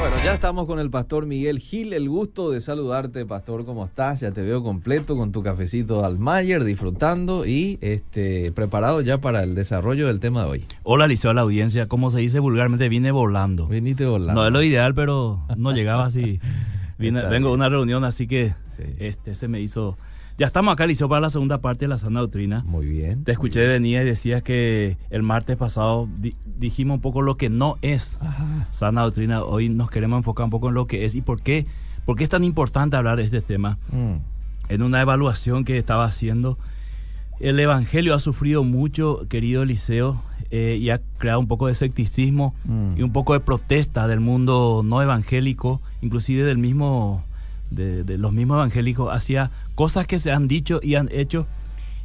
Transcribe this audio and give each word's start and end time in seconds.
Bueno, 0.00 0.16
ya 0.24 0.34
estamos 0.34 0.66
con 0.66 0.78
el 0.78 0.90
pastor 0.90 1.26
Miguel 1.26 1.58
Gil. 1.58 1.92
El 1.92 2.08
gusto 2.08 2.50
de 2.50 2.60
saludarte, 2.62 3.26
pastor. 3.26 3.64
¿Cómo 3.66 3.84
estás? 3.84 4.20
Ya 4.20 4.30
te 4.32 4.40
veo 4.42 4.62
completo 4.62 5.14
con 5.14 5.30
tu 5.30 5.42
cafecito 5.42 6.04
Almayer, 6.04 6.64
disfrutando 6.64 7.44
y 7.44 7.78
este 7.82 8.50
preparado 8.52 9.02
ya 9.02 9.18
para 9.18 9.42
el 9.42 9.54
desarrollo 9.54 10.06
del 10.06 10.18
tema 10.18 10.44
de 10.44 10.50
hoy. 10.50 10.64
Hola, 10.84 11.06
Liceo, 11.06 11.30
a 11.32 11.34
la 11.34 11.42
audiencia. 11.42 11.86
Como 11.86 12.10
se 12.10 12.18
dice 12.20 12.38
vulgarmente, 12.38 12.88
viene 12.88 13.10
volando. 13.12 13.66
Viniste 13.68 14.06
volando. 14.06 14.40
No 14.40 14.46
es 14.46 14.52
lo 14.52 14.62
ideal, 14.62 14.94
pero 14.94 15.42
no 15.56 15.72
llegaba 15.72 16.06
así. 16.06 16.40
Vine- 16.98 17.28
vengo 17.28 17.48
de 17.48 17.54
una 17.54 17.68
reunión, 17.68 18.04
así 18.04 18.26
que 18.26 18.54
Sí. 18.76 18.82
este 18.98 19.34
se 19.34 19.48
me 19.48 19.60
hizo. 19.60 19.98
Ya 20.40 20.46
estamos 20.46 20.72
acá, 20.72 20.86
Liceo, 20.86 21.06
para 21.06 21.20
la 21.20 21.28
segunda 21.28 21.58
parte 21.58 21.80
de 21.84 21.88
la 21.88 21.98
sana 21.98 22.20
doctrina. 22.20 22.64
Muy 22.66 22.86
bien. 22.86 23.24
Te 23.24 23.32
escuché 23.32 23.66
venir 23.68 24.00
y 24.00 24.04
decías 24.06 24.42
que 24.42 24.96
el 25.10 25.22
martes 25.22 25.58
pasado 25.58 26.08
di- 26.16 26.32
dijimos 26.58 26.94
un 26.94 27.00
poco 27.02 27.20
lo 27.20 27.36
que 27.36 27.50
no 27.50 27.76
es 27.82 28.16
Ajá. 28.22 28.66
sana 28.70 29.02
doctrina. 29.02 29.42
Hoy 29.44 29.68
nos 29.68 29.90
queremos 29.90 30.16
enfocar 30.16 30.44
un 30.44 30.50
poco 30.50 30.68
en 30.70 30.74
lo 30.76 30.86
que 30.86 31.04
es 31.04 31.14
y 31.14 31.20
por 31.20 31.42
qué, 31.42 31.66
por 32.06 32.16
qué 32.16 32.24
es 32.24 32.30
tan 32.30 32.42
importante 32.42 32.96
hablar 32.96 33.18
de 33.18 33.24
este 33.24 33.42
tema. 33.42 33.76
Mm, 33.92 34.14
En 34.70 34.82
una 34.82 35.02
evaluación 35.02 35.66
que 35.66 35.76
estaba 35.76 36.04
haciendo, 36.06 36.56
el 37.38 37.60
Evangelio 37.60 38.14
ha 38.14 38.18
sufrido 38.18 38.64
mucho, 38.64 39.26
querido 39.28 39.62
Eliseo, 39.62 40.22
eh, 40.50 40.78
y 40.80 40.88
ha 40.88 41.02
creado 41.18 41.40
un 41.40 41.48
poco 41.48 41.66
de 41.66 41.72
escepticismo 41.72 42.54
Mm. 42.64 42.96
y 42.96 43.02
un 43.02 43.12
poco 43.12 43.34
de 43.34 43.40
protesta 43.40 44.06
del 44.06 44.20
mundo 44.20 44.80
no 44.86 45.02
evangélico, 45.02 45.82
inclusive 46.00 46.44
del 46.44 46.56
mismo, 46.56 47.24
de, 47.70 48.04
de 48.04 48.16
los 48.16 48.32
mismos 48.32 48.54
evangélicos, 48.56 49.12
hacia 49.14 49.50
cosas 49.80 50.06
que 50.06 50.18
se 50.18 50.30
han 50.30 50.46
dicho 50.46 50.78
y 50.82 50.96
han 50.96 51.08
hecho 51.10 51.46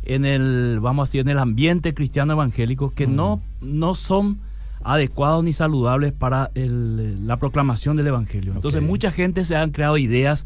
en 0.05 0.23
el, 0.23 0.79
vamos 0.81 1.01
a 1.01 1.05
decir, 1.09 1.21
en 1.21 1.27
el 1.29 1.39
ambiente 1.39 1.93
cristiano 1.93 2.31
evangélico 2.31 2.91
que 2.91 3.05
no, 3.05 3.41
no 3.59 3.95
son 3.95 4.37
adecuados 4.81 5.43
ni 5.43 5.51
saludables 5.51 6.13
para 6.13 6.51
el- 6.55 7.27
la 7.27 7.35
proclamación 7.35 7.97
del 7.97 8.07
evangelio. 8.07 8.53
Entonces 8.55 8.81
mucha 8.81 9.11
gente 9.11 9.43
se 9.43 9.57
han 9.57 9.71
creado 9.71 9.97
ideas 9.97 10.45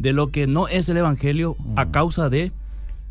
de 0.00 0.12
lo 0.12 0.32
que 0.32 0.48
no 0.48 0.66
es 0.66 0.88
el 0.88 0.96
evangelio 0.96 1.54
a 1.76 1.84
Mm. 1.84 1.90
causa 1.92 2.28
de 2.28 2.50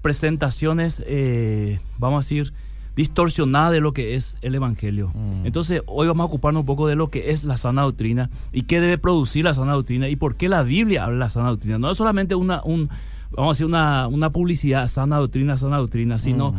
presentaciones, 0.02 1.02
eh, 1.08 1.80
vamos 2.00 2.17
a 2.17 2.26
decir, 2.26 2.54
distorsionadas 2.98 3.72
de 3.72 3.80
lo 3.80 3.94
que 3.94 4.16
es 4.16 4.36
el 4.42 4.56
evangelio. 4.56 5.11
Mm. 5.14 5.45
Entonces 5.45 5.84
hoy 5.86 6.08
vamos 6.08 6.23
a 6.23 6.28
ocuparnos 6.28 6.61
un 6.61 6.66
poco 6.66 6.88
de 6.88 6.95
lo 6.95 7.09
que 7.11 7.32
es 7.32 7.44
la 7.45 7.56
sana 7.56 7.84
doctrina 7.84 8.30
y 8.52 8.64
qué 8.64 8.82
debe 8.82 8.98
producir 8.98 9.45
la 9.45 9.54
sana 9.54 9.72
doctrina 9.73 10.09
y 10.09 10.16
por 10.17 10.36
qué 10.36 10.50
la 10.50 10.64
Biblia 10.64 11.04
habla 11.04 11.14
de 11.16 11.20
la 11.20 11.30
sana 11.30 11.50
doctrina. 11.50 11.78
No 11.78 11.92
es 11.92 11.98
solamente 11.98 12.36
una, 12.36 12.61
un, 12.64 12.89
vamos 13.31 13.50
a 13.50 13.53
decir, 13.56 13.66
una, 13.66 14.08
una 14.08 14.30
publicidad, 14.31 14.88
sana 14.88 15.17
doctrina, 15.17 15.58
sana 15.58 15.78
doctrina, 15.78 16.20
sino, 16.20 16.53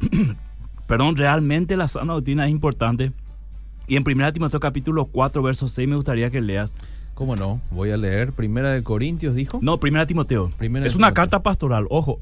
perdón, 0.86 1.16
realmente 1.16 1.76
la 1.76 1.88
sana 1.88 2.12
doctrina 2.14 2.46
es 2.46 2.50
importante. 2.50 3.12
Y 3.86 3.96
en 3.96 4.04
1 4.06 4.32
Timoteo 4.32 4.60
capítulo 4.60 5.06
4, 5.06 5.42
verso 5.42 5.68
6 5.68 5.88
me 5.88 5.96
gustaría 5.96 6.30
que 6.30 6.40
leas. 6.40 6.74
¿Cómo 7.14 7.36
no? 7.36 7.60
Voy 7.70 7.90
a 7.90 7.96
leer 7.96 8.32
Primera 8.32 8.70
de 8.70 8.82
Corintios, 8.82 9.34
dijo. 9.34 9.58
No, 9.62 9.78
1 9.82 10.06
Timoteo. 10.06 10.50
Primera 10.56 10.86
es 10.86 10.92
de 10.92 10.98
una 10.98 11.08
Timoteo. 11.08 11.14
carta 11.14 11.42
pastoral, 11.42 11.86
ojo. 11.90 12.18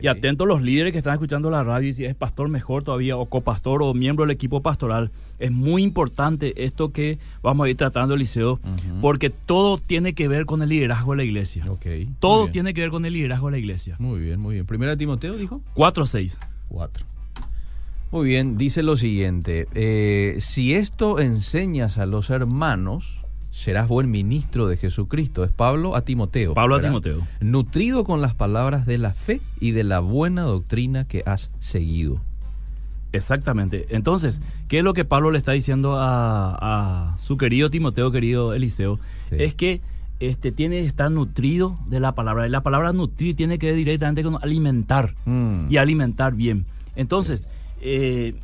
Y 0.00 0.06
atentos 0.06 0.46
los 0.46 0.62
líderes 0.62 0.92
que 0.92 0.98
están 0.98 1.14
escuchando 1.14 1.50
la 1.50 1.64
radio 1.64 1.88
y 1.88 1.92
si 1.92 2.04
es 2.04 2.14
pastor 2.14 2.48
mejor 2.48 2.82
todavía 2.84 3.16
o 3.16 3.26
copastor 3.26 3.82
o 3.82 3.94
miembro 3.94 4.24
del 4.24 4.30
equipo 4.32 4.60
pastoral. 4.62 5.10
Es 5.38 5.50
muy 5.50 5.82
importante 5.82 6.64
esto 6.64 6.92
que 6.92 7.18
vamos 7.42 7.66
a 7.66 7.70
ir 7.70 7.76
tratando, 7.76 8.14
Eliseo, 8.14 8.54
Ujú. 8.54 9.00
porque 9.00 9.30
todo 9.30 9.76
tiene 9.78 10.12
que 10.14 10.28
ver 10.28 10.46
con 10.46 10.62
el 10.62 10.68
liderazgo 10.68 11.12
de 11.12 11.16
la 11.18 11.24
iglesia. 11.24 11.64
Ok. 11.70 11.86
muy 11.86 12.08
Todo 12.20 12.48
tiene 12.48 12.74
que 12.74 12.80
ver 12.80 12.90
con 12.90 13.04
el 13.04 13.12
liderazgo 13.12 13.46
de 13.48 13.52
la 13.52 13.58
iglesia. 13.58 13.96
Muy 13.98 14.20
bien, 14.20 14.40
muy 14.40 14.54
bien. 14.54 14.66
Primera 14.66 14.92
de 14.92 14.96
Timoteo, 14.98 15.36
dijo. 15.36 15.60
4.6. 15.74 16.36
Cuatro. 16.68 17.04
Muy 18.10 18.26
bien, 18.28 18.56
dice 18.56 18.82
lo 18.82 18.96
siguiente. 18.96 19.66
eh, 19.74 20.36
si 20.40 20.74
esto 20.74 21.18
enseñas 21.20 21.98
a 21.98 22.06
los 22.06 22.30
hermanos, 22.30 23.20
serás 23.58 23.88
buen 23.88 24.08
ministro 24.10 24.68
de 24.68 24.76
Jesucristo. 24.76 25.42
Es 25.42 25.50
Pablo 25.50 25.96
a 25.96 26.02
Timoteo. 26.02 26.54
Pablo 26.54 26.76
a. 26.76 26.80
Timoteo. 26.80 27.26
Nutrido 27.40 28.04
con 28.04 28.20
las 28.20 28.34
palabras 28.34 28.86
de 28.86 28.98
la 28.98 29.14
fe 29.14 29.40
y 29.60 29.72
de 29.72 29.82
la 29.82 29.98
buena 29.98 30.42
doctrina 30.42 31.04
que 31.06 31.24
has 31.26 31.50
seguido. 31.58 32.20
Exactamente. 33.12 33.86
Entonces, 33.90 34.42
¿qué 34.68 34.78
es 34.78 34.84
lo 34.84 34.92
que 34.92 35.04
Pablo 35.04 35.30
le 35.30 35.38
está 35.38 35.52
diciendo 35.52 35.96
a, 35.98 37.12
a 37.14 37.18
su 37.18 37.36
querido 37.36 37.68
Timoteo, 37.70 38.12
querido 38.12 38.52
Eliseo? 38.54 39.00
Sí. 39.30 39.36
Es 39.40 39.54
que 39.54 39.80
este, 40.20 40.52
tiene 40.52 40.80
que 40.82 40.86
estar 40.86 41.10
nutrido 41.10 41.78
de 41.88 42.00
la 42.00 42.12
palabra. 42.12 42.46
Y 42.46 42.50
la 42.50 42.62
palabra 42.62 42.92
nutrir 42.92 43.34
tiene 43.34 43.58
que 43.58 43.66
ver 43.66 43.76
directamente 43.76 44.22
con 44.22 44.36
alimentar 44.42 45.14
Mm. 45.24 45.66
y 45.70 45.76
alimentar 45.78 46.34
bien. 46.34 46.66
Entonces, 46.96 47.48
eh, 47.80 48.34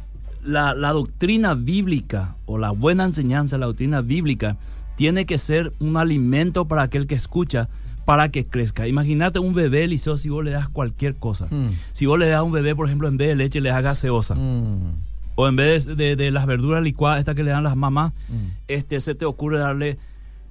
la, 0.42 0.74
la 0.74 0.92
doctrina 0.92 1.54
bíblica 1.54 2.36
o 2.46 2.58
la 2.58 2.70
buena 2.70 3.04
enseñanza, 3.04 3.58
la 3.58 3.66
doctrina 3.66 4.00
bíblica, 4.00 4.56
tiene 4.96 5.26
que 5.26 5.38
ser 5.38 5.72
un 5.80 5.96
alimento 5.96 6.66
para 6.66 6.82
aquel 6.82 7.06
que 7.06 7.14
escucha 7.14 7.68
para 8.04 8.28
que 8.28 8.44
crezca. 8.44 8.86
Imagínate 8.86 9.38
un 9.38 9.54
bebé, 9.54 9.84
Eliseo, 9.84 10.16
si 10.18 10.28
vos 10.28 10.44
le 10.44 10.50
das 10.50 10.68
cualquier 10.68 11.14
cosa. 11.16 11.46
Mm. 11.50 11.68
Si 11.92 12.04
vos 12.06 12.18
le 12.18 12.28
das 12.28 12.38
a 12.40 12.42
un 12.42 12.52
bebé, 12.52 12.74
por 12.76 12.86
ejemplo, 12.86 13.08
en 13.08 13.16
vez 13.16 13.28
de 13.28 13.34
leche, 13.36 13.60
le 13.62 13.70
das 13.70 13.82
gaseosa. 13.82 14.34
Mm. 14.34 14.92
O 15.36 15.48
en 15.48 15.56
vez 15.56 15.86
de, 15.86 15.94
de- 15.96 16.16
de 16.16 16.30
las 16.30 16.44
verduras 16.46 16.82
licuadas, 16.82 17.18
estas 17.20 17.34
que 17.34 17.42
le 17.42 17.50
dan 17.50 17.64
las 17.64 17.76
mamás, 17.76 18.12
Mm. 18.28 18.48
este, 18.68 19.00
se 19.00 19.14
te 19.14 19.24
ocurre 19.24 19.58
darle 19.58 19.96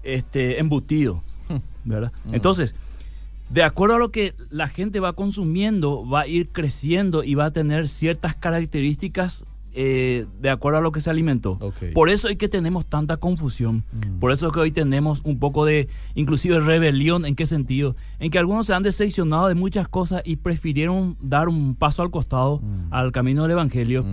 este, 0.03 0.59
embutido. 0.59 1.23
¿Verdad? 1.85 2.11
Entonces, 2.31 2.75
de 3.49 3.61
acuerdo 3.61 3.95
a 3.97 3.99
lo 3.99 4.09
que 4.09 4.33
la 4.49 4.67
gente 4.67 4.99
va 4.99 5.13
consumiendo, 5.13 6.07
va 6.09 6.21
a 6.21 6.27
ir 6.27 6.49
creciendo 6.49 7.23
y 7.23 7.35
va 7.35 7.45
a 7.45 7.51
tener 7.51 7.87
ciertas 7.87 8.33
características 8.35 9.45
eh, 9.73 10.25
de 10.41 10.49
acuerdo 10.49 10.79
a 10.79 10.81
lo 10.81 10.91
que 10.91 11.01
se 11.01 11.09
alimentó. 11.09 11.57
Por 11.93 12.09
eso 12.09 12.27
es 12.29 12.37
que 12.37 12.47
tenemos 12.47 12.85
tanta 12.85 13.17
confusión. 13.17 13.83
Mm. 13.91 14.19
Por 14.19 14.31
eso 14.31 14.47
es 14.47 14.53
que 14.53 14.59
hoy 14.59 14.71
tenemos 14.71 15.21
un 15.23 15.39
poco 15.39 15.65
de, 15.65 15.87
inclusive, 16.15 16.59
rebelión. 16.59 17.25
¿En 17.25 17.35
qué 17.35 17.45
sentido? 17.45 17.95
En 18.19 18.31
que 18.31 18.39
algunos 18.39 18.65
se 18.65 18.73
han 18.73 18.83
decepcionado 18.83 19.47
de 19.47 19.55
muchas 19.55 19.87
cosas 19.87 20.21
y 20.25 20.35
prefirieron 20.35 21.17
dar 21.21 21.49
un 21.49 21.75
paso 21.75 22.01
al 22.01 22.11
costado 22.11 22.33
Mm. 22.33 22.93
al 22.93 23.11
camino 23.11 23.43
del 23.43 23.51
Evangelio 23.51 24.05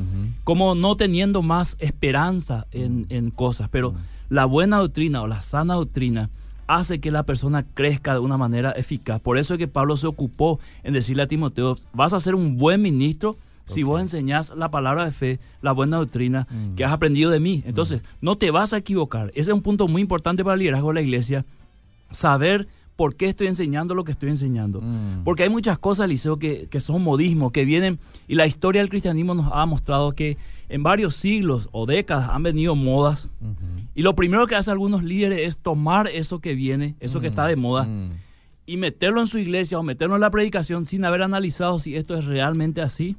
como 0.45 0.75
no 0.75 0.97
teniendo 0.97 1.43
más 1.43 1.77
esperanza 1.79 2.67
en, 2.73 3.07
en 3.09 3.31
cosas, 3.31 3.69
pero 3.71 3.95
la 4.29 4.45
buena 4.45 4.79
doctrina 4.79 5.23
o 5.23 5.27
la 5.27 5.43
sana 5.43 5.75
doctrina 5.75 6.31
hace 6.67 7.01
que 7.01 7.11
la 7.11 7.25
persona 7.25 7.65
crezca 7.75 8.13
de 8.15 8.21
una 8.21 8.37
manera 8.37 8.71
eficaz. 8.73 9.21
Por 9.21 9.39
eso 9.39 9.55
es 9.55 9.59
que 9.59 9.69
Pablo 9.69 9.97
se 9.97 10.07
ocupó 10.07 10.61
en 10.85 10.93
decirle 10.93 11.23
a 11.25 11.27
Timoteo, 11.27 11.77
vas 11.93 12.13
a 12.13 12.21
ser 12.21 12.35
un 12.35 12.57
buen 12.59 12.81
ministro 12.81 13.37
si 13.75 13.83
vos 13.83 14.01
enseñás 14.01 14.53
la 14.57 14.71
palabra 14.71 15.05
de 15.05 15.13
fe, 15.13 15.41
la 15.63 15.73
buena 15.73 15.97
doctrina 15.99 16.47
Mm. 16.51 16.75
que 16.75 16.85
has 16.85 16.93
aprendido 16.93 17.31
de 17.31 17.41
mí. 17.41 17.63
Entonces, 17.67 18.03
no 18.21 18.37
te 18.37 18.51
vas 18.51 18.73
a 18.73 18.79
equivocar. 18.79 19.29
Ese 19.31 19.51
es 19.51 19.55
un 19.55 19.63
punto 19.63 19.89
muy 19.89 20.03
importante 20.03 20.43
para 20.45 20.55
el 20.55 20.61
liderazgo 20.61 20.89
de 20.89 20.95
la 20.95 21.01
iglesia, 21.03 21.45
saber 22.11 22.69
por 22.97 23.15
qué 23.17 23.29
estoy 23.31 23.47
enseñando 23.47 23.95
lo 23.95 24.05
que 24.05 24.13
estoy 24.13 24.29
enseñando. 24.29 24.81
Mm. 24.83 25.25
Porque 25.25 25.43
hay 25.45 25.49
muchas 25.49 25.79
cosas, 25.79 26.07
Liceo, 26.09 26.39
que, 26.39 26.67
que 26.69 26.81
son 26.81 27.03
modismos, 27.03 27.51
que 27.51 27.65
vienen, 27.65 27.99
y 28.29 28.35
la 28.35 28.47
historia 28.47 28.83
del 28.83 28.91
cristianismo 28.91 29.35
nos 29.35 29.51
ha 29.53 29.65
mostrado 29.65 30.13
que 30.13 30.37
en 30.69 30.83
varios 30.83 31.15
siglos 31.17 31.69
o 31.73 31.87
décadas 31.87 32.29
han 32.31 32.43
venido 32.43 32.75
modas, 32.77 33.31
y 33.95 34.03
lo 34.03 34.15
primero 34.15 34.47
que 34.47 34.55
hacen 34.55 34.73
algunos 34.73 35.03
líderes 35.03 35.41
es 35.49 35.57
tomar 35.57 36.09
eso 36.09 36.41
que 36.41 36.55
viene, 36.55 36.95
eso 37.01 37.21
que 37.21 37.29
está 37.29 37.47
de 37.47 37.57
moda, 37.57 37.85
Mm. 37.85 38.11
Y 38.71 38.77
meterlo 38.77 39.21
en 39.21 39.27
su 39.27 39.39
iglesia 39.39 39.79
o 39.79 39.83
meterlo 39.83 40.15
en 40.15 40.21
la 40.21 40.31
predicación 40.31 40.85
sin 40.85 41.05
haber 41.05 41.23
analizado 41.23 41.79
si 41.79 41.97
esto 41.97 42.15
es 42.17 42.25
realmente 42.25 42.81
así, 42.83 43.17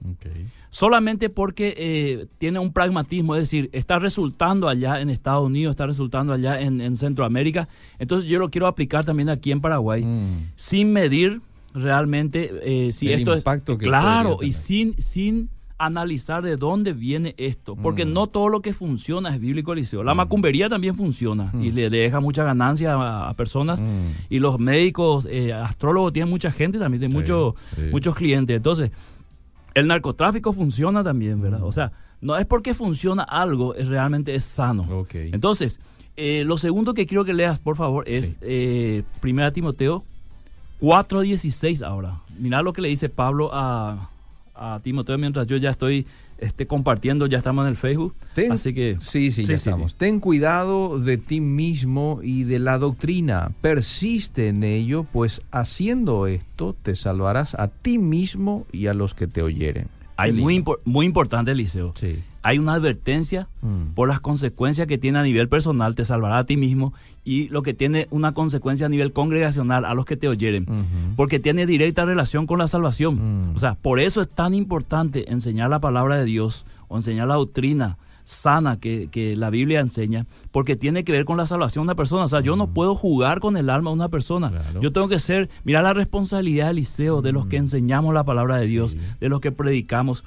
solamente 0.69 1.29
porque 1.29 1.73
eh, 1.77 2.27
tiene 2.37 2.59
un 2.59 2.71
pragmatismo, 2.71 3.35
es 3.35 3.41
decir, 3.41 3.69
está 3.73 3.99
resultando 3.99 4.69
allá 4.69 5.01
en 5.01 5.09
Estados 5.09 5.45
Unidos, 5.45 5.71
está 5.71 5.85
resultando 5.85 6.31
allá 6.33 6.61
en, 6.61 6.79
en 6.79 6.95
Centroamérica, 6.95 7.67
entonces 7.99 8.29
yo 8.29 8.39
lo 8.39 8.49
quiero 8.49 8.67
aplicar 8.67 9.03
también 9.03 9.29
aquí 9.29 9.51
en 9.51 9.61
Paraguay 9.61 10.03
Mm. 10.03 10.51
sin 10.55 10.93
medir 10.93 11.41
realmente 11.73 12.51
eh, 12.63 12.91
si 12.91 13.11
El 13.11 13.19
esto 13.19 13.35
impacto 13.35 13.73
es 13.73 13.79
que 13.79 13.85
claro 13.85 14.39
y 14.41 14.53
sin 14.53 14.99
sin 15.01 15.49
analizar 15.85 16.43
de 16.43 16.55
dónde 16.57 16.93
viene 16.93 17.33
esto 17.37 17.75
porque 17.75 18.05
Mm. 18.05 18.13
no 18.13 18.27
todo 18.27 18.49
lo 18.49 18.61
que 18.61 18.73
funciona 18.73 19.33
es 19.33 19.39
bíblico 19.41 19.73
liceo 19.75 20.03
la 20.03 20.13
macumbería 20.13 20.69
también 20.69 20.95
funciona 20.95 21.51
y 21.53 21.71
Mm. 21.71 21.75
le 21.75 21.89
deja 21.89 22.19
mucha 22.19 22.43
ganancia 22.43 22.93
a, 22.93 23.29
a 23.29 23.33
personas 23.33 23.79
Mm. 23.79 24.11
y 24.29 24.39
los 24.39 24.59
médicos 24.59 25.27
eh, 25.29 25.53
astrólogos 25.53 26.13
tienen 26.13 26.29
mucha 26.29 26.51
gente 26.51 26.77
también 26.79 26.99
tienen 27.01 27.15
Sí, 27.15 27.19
muchos 27.21 27.55
sí. 27.75 27.81
muchos 27.91 28.15
clientes 28.15 28.55
entonces 28.57 28.91
el 29.73 29.87
narcotráfico 29.87 30.53
funciona 30.53 31.03
también 31.03 31.41
verdad 31.41 31.59
Mm. 31.59 31.63
o 31.63 31.71
sea 31.71 31.91
no 32.21 32.37
es 32.37 32.45
porque 32.45 32.73
funciona 32.73 33.23
algo 33.23 33.73
es 33.75 33.87
realmente 33.87 34.35
es 34.35 34.43
sano 34.43 34.83
entonces, 35.33 35.79
eh, 36.17 36.43
lo 36.45 36.57
segundo 36.57 36.93
que 36.93 37.05
quiero 37.07 37.25
que 37.25 37.33
leas, 37.33 37.57
por 37.59 37.75
favor, 37.75 38.03
es 38.07 38.27
Sí. 38.29 38.35
eh, 38.41 39.03
Primera 39.21 39.49
Timoteo 39.51 40.03
4.16 40.81 41.81
ahora. 41.83 42.21
Mirá 42.37 42.61
lo 42.61 42.73
que 42.73 42.81
le 42.81 42.89
dice 42.89 43.07
Pablo 43.09 43.49
a, 43.53 44.09
a 44.61 44.79
Timoteo 44.81 45.17
mientras 45.17 45.47
yo 45.47 45.57
ya 45.57 45.71
estoy 45.71 46.05
este, 46.37 46.65
compartiendo, 46.67 47.27
ya 47.27 47.37
estamos 47.39 47.63
en 47.63 47.69
el 47.69 47.75
Facebook. 47.77 48.15
Ten- 48.33 48.51
Así 48.51 48.73
que... 48.73 48.97
Sí, 49.01 49.31
sí, 49.31 49.41
ya 49.43 49.47
Sí, 49.47 49.53
estamos. 49.53 49.91
sí. 49.91 49.97
Ten 49.99 50.19
cuidado 50.19 50.97
de 50.99 51.17
ti 51.17 51.39
mismo 51.41 52.19
y 52.23 52.43
de 52.45 52.59
la 52.59 52.77
doctrina. 52.77 53.51
Persiste 53.61 54.47
en 54.47 54.63
ello, 54.63 55.05
pues 55.11 55.41
haciendo 55.51 56.25
esto 56.27 56.75
te 56.81 56.95
salvarás 56.95 57.53
a 57.55 57.67
ti 57.67 57.97
mismo 57.99 58.65
y 58.71 58.87
a 58.87 58.93
los 58.93 59.13
que 59.13 59.27
te 59.27 59.41
oyeren. 59.43 59.87
Hay 60.17 60.31
impor- 60.33 60.79
muy 60.85 61.05
importante, 61.05 61.51
Eliseo. 61.51 61.93
Sí. 61.95 62.19
Hay 62.43 62.57
una 62.57 62.73
advertencia 62.73 63.47
Mm. 63.61 63.93
por 63.93 64.07
las 64.07 64.19
consecuencias 64.19 64.87
que 64.87 64.97
tiene 64.97 65.19
a 65.19 65.23
nivel 65.23 65.47
personal, 65.47 65.93
te 65.95 66.03
salvará 66.05 66.39
a 66.39 66.45
ti 66.45 66.57
mismo, 66.57 66.93
y 67.23 67.47
lo 67.49 67.61
que 67.61 67.73
tiene 67.75 68.07
una 68.09 68.33
consecuencia 68.33 68.87
a 68.87 68.89
nivel 68.89 69.13
congregacional 69.13 69.85
a 69.85 69.93
los 69.93 70.05
que 70.05 70.17
te 70.17 70.27
oyeren, 70.27 70.65
porque 71.15 71.39
tiene 71.39 71.65
directa 71.67 72.03
relación 72.05 72.47
con 72.47 72.57
la 72.59 72.67
salvación. 72.67 73.51
Mm. 73.51 73.55
O 73.55 73.59
sea, 73.59 73.75
por 73.75 73.99
eso 73.99 74.21
es 74.21 74.29
tan 74.29 74.53
importante 74.55 75.31
enseñar 75.31 75.69
la 75.69 75.79
palabra 75.79 76.17
de 76.17 76.25
Dios 76.25 76.65
o 76.87 76.97
enseñar 76.97 77.27
la 77.27 77.35
doctrina 77.35 77.97
sana 78.23 78.79
que, 78.79 79.09
que 79.11 79.35
la 79.35 79.49
Biblia 79.49 79.79
enseña, 79.81 80.25
porque 80.51 80.75
tiene 80.75 81.03
que 81.03 81.11
ver 81.11 81.25
con 81.25 81.37
la 81.37 81.45
salvación 81.45 81.83
de 81.83 81.87
una 81.87 81.95
persona. 81.95 82.23
O 82.25 82.27
sea, 82.29 82.39
yo 82.39 82.55
no 82.55 82.67
puedo 82.67 82.95
jugar 82.95 83.39
con 83.41 83.57
el 83.57 83.69
alma 83.69 83.89
de 83.89 83.95
una 83.95 84.09
persona. 84.09 84.47
Mm. 84.47 84.51
Claro. 84.51 84.81
Yo 84.81 84.91
tengo 84.91 85.07
que 85.09 85.19
ser, 85.19 85.49
mira 85.63 85.81
la 85.81 85.93
responsabilidad 85.93 86.67
del 86.67 86.77
liceo, 86.77 87.21
de 87.21 87.31
los 87.33 87.45
que 87.47 87.57
enseñamos 87.57 88.13
la 88.13 88.23
palabra 88.23 88.57
de 88.57 88.67
Dios, 88.67 88.95
Mm. 88.95 88.99
Sí. 88.99 89.05
de 89.19 89.29
los 89.29 89.41
que 89.41 89.51
predicamos. 89.51 90.23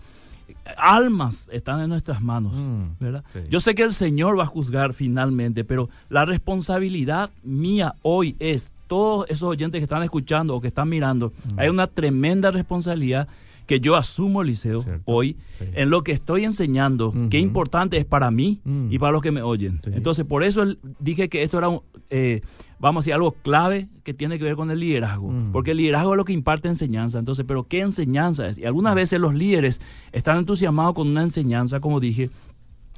Almas 0.77 1.49
están 1.53 1.81
en 1.81 1.89
nuestras 1.91 2.21
manos. 2.23 2.55
Mm. 2.55 2.85
¿verdad? 3.01 3.25
Sí. 3.33 3.41
Yo 3.51 3.61
sé 3.61 3.75
que 3.75 3.83
el 3.83 3.93
Señor 3.93 4.39
va 4.39 4.45
a 4.45 4.47
juzgar 4.47 4.95
finalmente, 4.95 5.65
pero 5.65 5.89
la 6.09 6.25
responsabilidad 6.25 7.31
mía 7.43 7.95
hoy 8.03 8.37
es, 8.39 8.71
todos 8.87 9.27
esos 9.29 9.49
oyentes 9.49 9.79
que 9.81 9.85
están 9.85 10.03
escuchando 10.03 10.55
o 10.55 10.61
que 10.61 10.69
están 10.69 10.89
mirando, 10.89 11.33
Mm. 11.55 11.59
hay 11.59 11.69
una 11.69 11.87
tremenda 11.87 12.51
responsabilidad 12.51 13.29
que 13.67 13.81
yo 13.81 13.97
asumo, 13.97 14.45
Cierto. 14.85 15.01
hoy, 15.07 15.37
Sí. 15.59 15.65
en 15.75 15.89
lo 15.89 16.03
que 16.03 16.13
estoy 16.13 16.45
enseñando, 16.45 17.15
qué 17.31 17.39
importante 17.39 17.97
es 17.97 18.05
para 18.05 18.31
mí 18.31 18.61
Mm. 18.65 18.89
y 18.93 18.99
para 18.99 19.13
los 19.13 19.23
que 19.23 19.31
me 19.33 19.41
oyen. 19.41 19.81
Sí. 19.83 19.91
Entonces, 19.95 20.27
por 20.27 20.45
eso 20.45 20.67
dije 21.01 21.31
que 21.31 21.43
esto 21.43 21.57
era, 21.57 21.69
un, 21.71 21.81
eh, 22.17 22.43
vamos 22.79 23.01
a 23.01 23.03
decir, 23.03 23.15
algo 23.15 23.33
clave 23.43 23.89
que 24.05 24.15
tiene 24.15 24.39
que 24.39 24.45
ver 24.45 24.55
con 24.57 24.71
el 24.71 24.79
liderazgo, 24.79 25.31
Mm. 25.33 25.51
porque 25.53 25.73
el 25.73 25.79
liderazgo 25.79 26.13
es 26.13 26.17
lo 26.19 26.25
que 26.25 26.33
imparte 26.33 26.69
enseñanza. 26.69 27.19
Entonces, 27.19 27.45
pero 27.49 27.65
¿qué 27.67 27.81
enseñanza 27.81 28.47
es? 28.47 28.57
Y 28.59 28.65
algunas 28.67 28.95
veces 28.95 29.19
los 29.21 29.35
líderes 29.35 29.81
están 30.13 30.39
entusiasmados 30.39 30.95
con 30.95 31.09
una 31.09 31.23
enseñanza, 31.23 31.81
como 31.81 31.99
dije, 31.99 32.31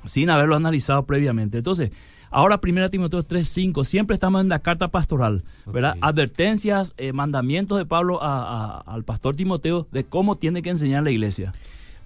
sin 0.04 0.28
haberlo 0.28 0.54
analizado 0.56 1.04
previamente. 1.06 1.58
Entonces, 1.58 1.92
ahora 2.30 2.60
1 2.60 2.90
Timoteo 2.90 3.22
3.5, 3.22 3.84
siempre 3.84 4.14
estamos 4.14 4.40
en 4.42 4.48
la 4.48 4.58
carta 4.58 4.88
pastoral, 4.88 5.44
¿verdad? 5.66 5.96
Advertencias, 6.02 6.92
eh, 6.98 7.12
mandamientos 7.12 7.78
de 7.78 7.86
Pablo 7.86 8.22
a- 8.22 8.42
a- 8.78 8.80
al 8.80 9.04
pastor 9.04 9.34
Timoteo 9.36 9.86
de 9.92 10.04
cómo 10.04 10.36
tiene 10.36 10.60
que 10.62 10.70
enseñar 10.70 11.02
la 11.04 11.10
iglesia. 11.10 11.54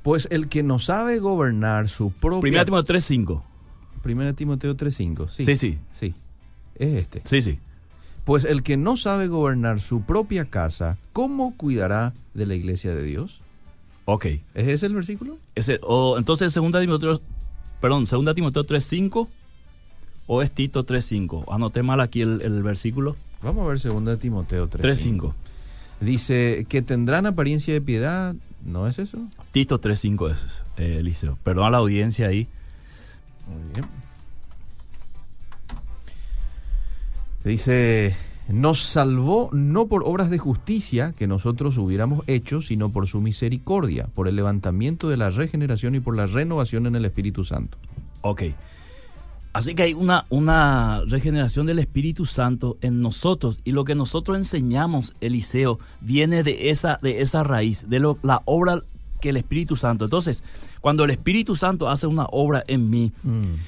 Pues 0.03 0.29
el 0.31 0.49
que 0.49 0.63
no 0.63 0.79
sabe 0.79 1.19
gobernar 1.19 1.89
su 1.89 2.11
propia... 2.13 2.51
1 2.51 2.65
Timoteo 2.67 2.95
3.5. 2.97 3.43
Primera 4.03 4.33
Timoteo 4.35 4.75
3.5. 4.77 5.29
Sí. 5.29 5.45
Sí, 5.45 5.57
sí, 5.57 5.79
Sí. 5.93 6.15
Es 6.81 6.95
este. 6.95 7.21
sí, 7.25 7.43
sí. 7.43 7.59
Pues 8.25 8.45
el 8.45 8.63
que 8.63 8.77
no 8.77 8.97
sabe 8.97 9.29
gobernar 9.29 9.81
su 9.81 10.03
propia 10.03 10.47
casa, 10.47 10.99
¿cómo 11.13 11.57
cuidará 11.57 12.15
de 12.35 12.47
la 12.47 12.55
iglesia 12.55 12.95
de 12.95 13.03
Dios? 13.03 13.41
Ok. 14.07 14.27
¿Es 14.55 14.69
ese 14.69 14.87
el 14.87 14.95
versículo? 14.95 15.39
Ese, 15.55 15.79
o, 15.83 16.17
entonces, 16.19 16.53
2 16.55 16.73
Timoteo, 16.81 17.21
perdón, 17.81 18.07
2 18.07 18.35
Timoteo 18.35 18.65
3.5 18.65 19.29
o 20.27 20.43
es 20.43 20.53
Tito 20.53 20.87
3.5. 20.87 21.45
Anoté 21.53 21.83
mal 21.83 22.01
aquí 22.01 22.23
el, 22.23 22.41
el 22.41 22.63
versículo. 22.63 23.17
Vamos 23.43 23.65
a 23.65 23.69
ver 23.69 23.81
2 23.81 24.19
Timoteo 24.19 24.69
3.5. 24.69 24.81
3.5. 24.81 25.33
Dice 26.01 26.67
que 26.69 26.83
tendrán 26.83 27.27
apariencia 27.27 27.75
de 27.75 27.81
piedad. 27.81 28.35
¿No 28.65 28.87
es 28.87 28.99
eso? 28.99 29.19
Tito 29.53 29.81
3.5 29.81 30.33
es, 30.33 30.39
eh, 30.77 30.97
Eliseo. 31.01 31.39
Perdón 31.43 31.65
a 31.65 31.71
la 31.71 31.79
audiencia 31.79 32.27
ahí. 32.29 32.47
Muy 33.49 33.73
bien. 33.75 33.87
Dice, 37.45 38.15
nos 38.49 38.81
salvó 38.81 39.49
no 39.53 39.87
por 39.87 40.03
obras 40.05 40.29
de 40.29 40.39
justicia 40.39 41.15
que 41.17 41.27
nosotros 41.27 41.79
hubiéramos 41.79 42.23
hecho, 42.27 42.61
sino 42.61 42.91
por 42.91 43.07
su 43.07 43.21
misericordia, 43.21 44.09
por 44.15 44.29
el 44.29 44.37
levantamiento 44.37 45.09
de 45.09 45.17
la 45.17 45.31
regeneración 45.31 45.95
y 45.95 46.01
por 46.01 46.17
la 46.17 46.27
renovación 46.27 46.87
en 46.87 46.97
el 46.97 47.05
Espíritu 47.05 47.45
Santo. 47.45 47.79
Ok. 48.23 48.43
Así 49.53 49.75
que 49.75 49.83
hay 49.83 49.95
una, 49.95 50.27
una 50.29 51.03
regeneración 51.07 51.67
del 51.67 51.81
Espíritu 51.81 52.25
Santo 52.25 52.77
en 52.83 53.01
nosotros 53.03 53.59
y 53.65 53.73
lo 53.73 53.85
que 53.85 53.97
nosotros 53.97 54.37
enseñamos, 54.37 55.15
Eliseo, 55.21 55.81
viene 56.01 56.45
de 56.45 56.71
esa, 56.71 56.99
de 57.03 57.21
esa 57.21 57.43
raíz, 57.43 57.89
de 57.89 57.99
lo, 57.99 58.19
la 58.23 58.43
obra 58.45 58.81
que 59.21 59.31
el 59.31 59.37
Espíritu 59.37 59.77
Santo. 59.77 60.05
Entonces, 60.05 60.45
cuando 60.81 61.05
el 61.05 61.11
Espíritu 61.11 61.57
Santo 61.57 61.89
hace 61.89 62.07
una 62.07 62.27
obra 62.31 62.63
en 62.69 62.91
mí, 62.91 63.13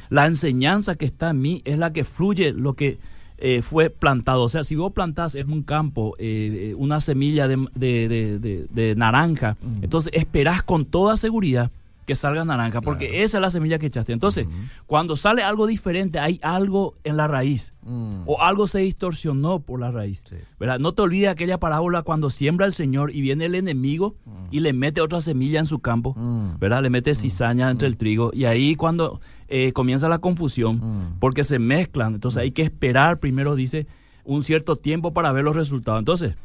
la 0.08 0.26
enseñanza 0.26 0.94
que 0.94 1.06
está 1.06 1.30
en 1.30 1.40
mí 1.40 1.62
es 1.64 1.78
la 1.78 1.92
que 1.92 2.04
fluye 2.04 2.52
lo 2.52 2.74
que 2.74 2.98
eh, 3.44 3.60
fue 3.60 3.90
plantado. 3.90 4.44
O 4.44 4.48
sea, 4.48 4.62
si 4.62 4.76
vos 4.76 4.92
plantás 4.92 5.34
en 5.34 5.50
un 5.50 5.64
campo 5.64 6.14
eh, 6.20 6.70
eh, 6.70 6.74
una 6.76 7.00
semilla 7.00 7.48
de, 7.48 7.56
de- 7.74 8.66
de- 8.70 8.94
naranja, 8.94 9.56
entonces 9.82 10.12
esperás 10.14 10.62
con 10.62 10.84
toda 10.84 11.16
seguridad 11.16 11.70
que 12.06 12.14
salga 12.16 12.44
naranja, 12.44 12.80
porque 12.80 13.06
Claro. 13.08 13.24
esa 13.24 13.38
es 13.38 13.42
la 13.42 13.50
semilla 13.50 13.78
que 13.78 13.86
echaste. 13.86 14.12
Entonces, 14.12 14.46
cuando 14.86 15.16
sale 15.16 15.42
algo 15.44 15.66
diferente, 15.68 16.18
hay 16.18 16.38
algo 16.42 16.94
en 17.04 17.16
la 17.16 17.26
raíz. 17.28 17.72
Mm. 17.82 18.22
O 18.26 18.42
algo 18.42 18.66
se 18.66 18.80
distorsionó 18.80 19.60
por 19.60 19.78
la 19.80 19.90
raíz. 19.92 20.24
Sí. 20.28 20.36
¿verdad? 20.58 20.78
No 20.80 20.92
te 20.92 21.02
olvides 21.02 21.28
aquella 21.30 21.58
parábola 21.58 22.02
cuando 22.02 22.28
siembra 22.30 22.66
el 22.66 22.74
Señor 22.74 23.12
y 23.14 23.20
viene 23.20 23.46
el 23.46 23.54
enemigo 23.56 24.14
y 24.50 24.60
le 24.60 24.72
mete 24.72 25.00
otra 25.00 25.20
semilla 25.20 25.58
en 25.60 25.66
su 25.66 25.78
campo. 25.80 26.14
Mm. 26.16 26.58
¿verdad? 26.58 26.82
Le 26.82 26.90
mete 26.90 27.14
cizaña 27.14 27.70
entre 27.70 27.86
el 27.88 27.96
trigo 27.96 28.30
y 28.34 28.44
ahí 28.46 28.74
cuando 28.76 29.20
eh, 29.54 29.72
comienza 29.74 30.08
la 30.08 30.18
confusión, 30.18 30.76
Mm. 30.78 31.18
porque 31.20 31.44
se 31.44 31.58
mezclan, 31.58 32.14
entonces 32.14 32.40
hay 32.42 32.52
que 32.52 32.62
esperar, 32.62 33.18
primero 33.18 33.54
dice, 33.54 33.86
un 34.24 34.42
cierto 34.42 34.76
tiempo 34.76 35.12
para 35.12 35.30
ver 35.30 35.44
los 35.44 35.54
resultados. 35.54 35.98
Entonces, 35.98 36.36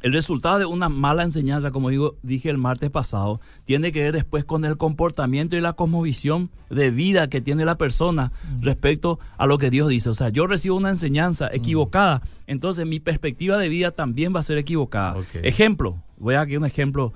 el 0.00 0.12
resultado 0.14 0.58
de 0.58 0.64
una 0.64 0.88
mala 0.88 1.24
enseñanza, 1.24 1.72
como 1.72 1.90
digo, 1.90 2.14
dije 2.22 2.48
el 2.48 2.56
martes 2.56 2.88
pasado, 2.90 3.40
tiene 3.66 3.92
que 3.92 4.00
ver 4.00 4.12
después 4.14 4.44
con 4.46 4.64
el 4.64 4.76
comportamiento 4.78 5.56
y 5.56 5.60
la 5.60 5.74
cosmovisión 5.74 6.48
de 6.70 6.90
vida 6.90 7.28
que 7.28 7.40
tiene 7.42 7.64
la 7.66 7.76
persona 7.76 8.30
respecto 8.62 9.18
a 9.36 9.44
lo 9.46 9.58
que 9.58 9.68
Dios 9.70 9.88
dice. 9.88 10.08
O 10.08 10.14
sea, 10.14 10.28
yo 10.30 10.46
recibo 10.46 10.76
una 10.76 10.90
enseñanza 10.90 11.50
equivocada, 11.52 12.22
entonces 12.46 12.86
mi 12.86 12.98
perspectiva 13.00 13.58
de 13.58 13.68
vida 13.68 13.90
también 13.90 14.32
va 14.34 14.40
a 14.40 14.44
ser 14.44 14.56
equivocada. 14.56 15.16
Ejemplo, 15.42 15.96
voy 16.16 16.34
a 16.36 16.46
dar 16.46 16.56
un 16.58 16.64
ejemplo. 16.64 17.12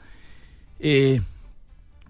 Eh, 0.81 1.23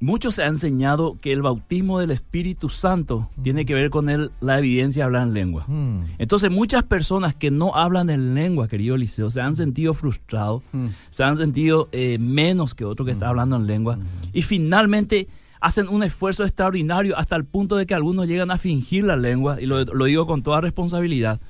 mucho 0.03 0.31
se 0.31 0.43
ha 0.43 0.49
enseñado 0.49 1.17
que 1.21 1.33
el 1.33 1.41
bautismo 1.43 1.99
del 2.01 2.11
Espíritu 2.11 2.69
Santo 2.69 3.31
tiene 3.43 3.65
que 3.65 3.73
ver 3.75 3.89
con 3.89 4.09
el, 4.11 4.33
la 4.41 4.59
evidencia 4.59 5.03
de 5.03 5.05
hablar 5.07 5.29
en 5.29 5.33
lengua. 5.35 5.65
Mm. 5.69 6.01
Entonces 6.19 6.51
muchas 6.51 6.83
personas 6.83 7.35
que 7.35 7.51
no 7.51 7.75
hablan 7.77 8.11
en 8.11 8.35
lengua, 8.35 8.69
querido 8.69 8.97
Eliseo, 8.97 9.31
se 9.31 9.41
han 9.41 9.57
sentido 9.57 9.95
frustrados, 9.95 10.63
Mm. 10.73 10.89
se 11.11 11.25
han 11.25 11.37
sentido 11.37 11.89
eh, 11.93 12.19
menos 12.19 12.75
que 12.75 12.85
otro 12.85 13.05
que 13.05 13.13
está 13.13 13.29
hablando 13.29 13.57
en 13.57 13.67
lengua 13.67 13.99
y 14.33 14.43
finalmente 14.43 15.29
hacen 15.61 15.89
un 15.89 16.03
esfuerzo 16.03 16.43
extraordinario 16.45 17.17
hasta 17.17 17.37
el 17.37 17.45
punto 17.45 17.77
de 17.77 17.87
que 17.87 17.95
algunos 17.95 18.27
llegan 18.27 18.51
a 18.51 18.59
fingir 18.59 19.05
la 19.05 19.15
lengua 19.17 19.61
y 19.61 19.67
lo, 19.67 19.85
lo 19.85 20.05
digo 20.07 20.27
con 20.27 20.43
toda 20.43 20.61
responsabilidad. 20.61 21.41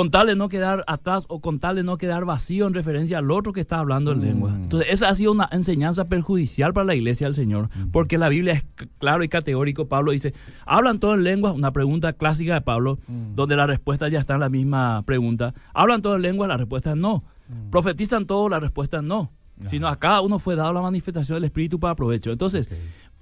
Con 0.00 0.10
tal 0.10 0.28
de 0.28 0.34
no 0.34 0.48
quedar 0.48 0.82
atrás 0.86 1.26
o 1.28 1.40
con 1.42 1.58
tal 1.58 1.76
de 1.76 1.82
no 1.82 1.98
quedar 1.98 2.24
vacío 2.24 2.66
en 2.66 2.72
referencia 2.72 3.18
al 3.18 3.30
otro 3.30 3.52
que 3.52 3.60
está 3.60 3.80
hablando 3.80 4.12
en 4.12 4.20
Mm. 4.20 4.22
lengua. 4.22 4.50
Entonces, 4.54 4.88
esa 4.90 5.10
ha 5.10 5.14
sido 5.14 5.30
una 5.30 5.46
enseñanza 5.52 6.06
perjudicial 6.06 6.72
para 6.72 6.86
la 6.86 6.94
iglesia 6.94 7.26
del 7.26 7.34
Señor, 7.34 7.68
porque 7.92 8.16
la 8.16 8.30
Biblia 8.30 8.54
es 8.54 8.64
claro 8.96 9.22
y 9.24 9.28
categórico. 9.28 9.88
Pablo 9.88 10.12
dice, 10.12 10.32
¿hablan 10.64 11.00
todo 11.00 11.12
en 11.12 11.22
lengua? 11.22 11.52
Una 11.52 11.72
pregunta 11.72 12.14
clásica 12.14 12.54
de 12.54 12.62
Pablo, 12.62 12.98
donde 13.36 13.56
la 13.56 13.66
respuesta 13.66 14.08
ya 14.08 14.20
está 14.20 14.32
en 14.36 14.40
la 14.40 14.48
misma 14.48 15.02
pregunta. 15.02 15.52
¿Hablan 15.74 16.00
todo 16.00 16.16
en 16.16 16.22
lengua? 16.22 16.46
La 16.48 16.56
respuesta 16.56 16.92
es 16.92 16.96
no. 16.96 17.22
¿Profetizan 17.70 18.24
todo? 18.24 18.48
La 18.48 18.58
respuesta 18.58 18.96
es 18.96 19.02
no. 19.02 19.30
Sino 19.66 19.86
a 19.86 19.96
cada 19.98 20.22
uno 20.22 20.38
fue 20.38 20.56
dado 20.56 20.72
la 20.72 20.80
manifestación 20.80 21.36
del 21.36 21.44
Espíritu 21.44 21.78
para 21.78 21.94
provecho. 21.94 22.32
Entonces, 22.32 22.70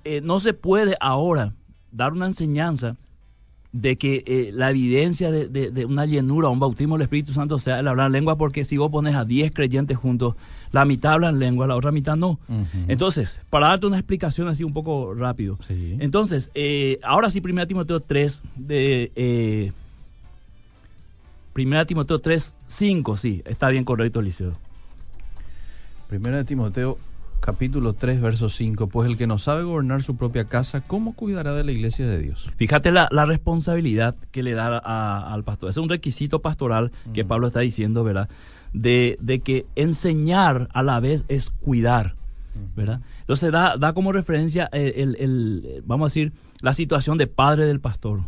eh, 0.05 0.21
no 0.23 0.39
se 0.39 0.55
puede 0.55 0.97
ahora 1.01 1.55
dar 1.91 2.13
una 2.13 2.27
enseñanza 2.27 2.95
de 3.73 3.97
que 3.97 4.25
eh, 4.27 4.51
la 4.55 4.71
evidencia 4.71 5.31
de, 5.31 5.47
de- 5.49 5.71
de 5.71 5.85
una 5.85 6.07
llenura, 6.07 6.49
un 6.49 6.59
bautismo 6.59 6.95
del 6.97 7.03
Espíritu 7.03 7.33
Santo 7.33 7.59
sea 7.59 7.81
el 7.81 7.89
hablar 7.89 8.07
en 8.07 8.13
lengua, 8.13 8.37
porque 8.37 8.65
si 8.65 8.79
vos 8.79 8.91
pones 8.91 9.15
a 9.15 9.25
10 9.27 9.53
creyentes 9.55 9.97
juntos, 9.99 10.37
la 10.73 10.85
mitad 10.87 11.13
habla 11.13 11.29
en 11.29 11.39
lengua, 11.39 11.67
la 11.67 11.77
otra 11.77 11.93
mitad 11.93 12.17
no. 12.17 12.39
Entonces, 12.89 13.41
para 13.51 13.69
darte 13.69 13.87
una 13.87 13.99
explicación 13.99 14.49
así 14.49 14.65
un 14.65 14.73
poco 14.73 15.13
rápido. 15.15 15.59
Sí. 15.67 15.97
Entonces, 16.01 16.51
eh, 16.55 16.99
ahora 17.03 17.29
sí, 17.29 17.43
1 17.45 17.67
Timoteo 17.67 18.01
3, 18.01 18.43
de, 18.57 19.13
eh, 19.15 19.73
1 21.55 21.87
Timoteo 21.87 22.19
3, 22.21 22.57
5, 22.67 23.17
sí, 23.17 23.43
está 23.45 23.69
bien 23.69 23.85
correcto, 23.85 24.21
Eliseo. 24.21 24.55
Primera 26.09 26.39
de 26.39 26.45
Timoteo, 26.45 26.97
capítulo 27.41 27.93
3, 27.95 28.21
verso 28.21 28.49
5. 28.49 28.89
Pues 28.89 29.09
el 29.09 29.17
que 29.17 29.27
no 29.27 29.39
sabe 29.39 29.63
gobernar 29.63 30.03
su 30.03 30.17
propia 30.17 30.45
casa, 30.45 30.81
¿cómo 30.81 31.15
cuidará 31.15 31.55
de 31.55 31.65
la 31.65 31.73
iglesia 31.73 32.07
de 32.07 32.19
Dios? 32.19 32.51
Fíjate 32.57 32.91
la, 32.93 33.09
la 33.11 33.25
responsabilidad 33.27 34.17
que 34.31 34.43
le 34.43 34.55
da 34.55 34.79
a- 34.85 35.33
al 35.33 35.45
pastor. 35.45 35.71
Es 35.71 35.77
un 35.77 35.89
requisito 35.89 36.41
pastoral 36.41 36.93
que 37.15 37.25
Pablo 37.25 37.47
está 37.47 37.61
diciendo, 37.61 38.05
¿verdad? 38.05 38.29
De, 38.73 39.17
de 39.21 39.41
que 39.41 39.67
enseñar 39.77 40.69
a 40.73 40.83
la 40.83 41.01
vez 41.01 41.25
es 41.29 41.51
cuidar, 41.51 42.15
¿verdad? 42.77 43.01
Entonces 43.21 43.51
da, 43.53 43.77
da 43.79 43.93
como 43.93 44.13
referencia 44.13 44.69
el, 44.73 44.93
el- 44.97 45.17
el, 45.19 45.83
vamos 45.87 46.07
a 46.07 46.09
decir, 46.11 46.33
la 46.61 46.73
situación 46.73 47.19
de 47.19 47.27
padre 47.27 47.65
del 47.67 47.81
pastor. 47.81 48.21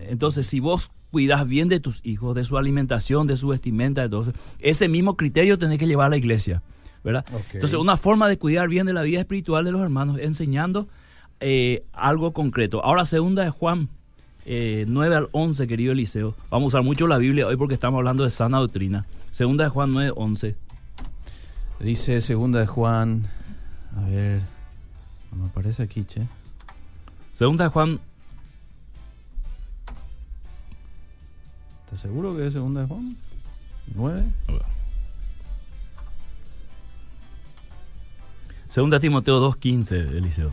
Entonces, 0.00 0.46
si 0.46 0.60
vos 0.60 0.90
cuidas 1.10 1.46
bien 1.46 1.68
de 1.68 1.80
tus 1.80 2.00
hijos, 2.04 2.34
de 2.34 2.44
su 2.44 2.58
alimentación, 2.58 3.26
de 3.26 3.36
su 3.36 3.48
vestimenta, 3.48 4.04
eso, 4.04 4.26
ese 4.58 4.88
mismo 4.88 5.16
criterio 5.16 5.56
tenés 5.56 5.78
que 5.78 5.86
llevar 5.86 6.06
a 6.06 6.10
la 6.10 6.16
iglesia, 6.16 6.62
Entonces, 7.52 7.78
una 7.78 7.96
forma 7.96 8.28
de 8.28 8.38
cuidar 8.38 8.68
bien 8.68 8.86
de 8.86 8.92
la 8.92 9.02
vida 9.02 9.20
espiritual 9.20 9.64
de 9.64 9.72
los 9.72 9.82
hermanos 9.82 10.18
es 10.18 10.24
enseñando 10.24 10.88
eh, 11.40 11.84
algo 11.92 12.32
concreto. 12.32 12.84
Ahora, 12.84 13.04
segunda 13.04 13.44
de 13.44 13.50
Juan, 13.50 13.88
eh, 14.44 14.84
9 14.88 15.16
al 15.16 15.28
11, 15.32 15.66
querido 15.66 15.92
Eliseo. 15.92 16.34
Vamos 16.50 16.74
a 16.74 16.78
usar 16.78 16.84
mucho 16.84 17.06
la 17.06 17.18
Biblia 17.18 17.46
hoy 17.46 17.56
porque 17.56 17.74
estamos 17.74 17.98
hablando 17.98 18.24
de 18.24 18.30
sana 18.30 18.58
doctrina. 18.58 19.06
Segunda 19.30 19.64
de 19.64 19.70
Juan 19.70 19.92
9, 19.92 20.12
11. 20.16 20.56
Dice 21.80 22.20
segunda 22.22 22.60
de 22.60 22.66
Juan, 22.66 23.28
a 23.94 24.08
ver, 24.08 24.40
no 25.30 25.42
me 25.42 25.48
aparece 25.50 25.82
aquí, 25.82 26.04
che. 26.04 26.22
Segunda 27.34 27.64
de 27.64 27.70
Juan, 27.70 28.00
¿Estás 31.86 32.00
seguro 32.00 32.36
que 32.36 32.48
es 32.48 32.52
segunda 32.52 32.80
de 32.80 32.88
Juan? 32.88 33.16
¿Nueve? 33.94 34.24
Segunda 38.76 39.00
Timoteo 39.00 39.40
2, 39.40 39.56
15, 39.56 39.98
Eliseo. 40.18 40.50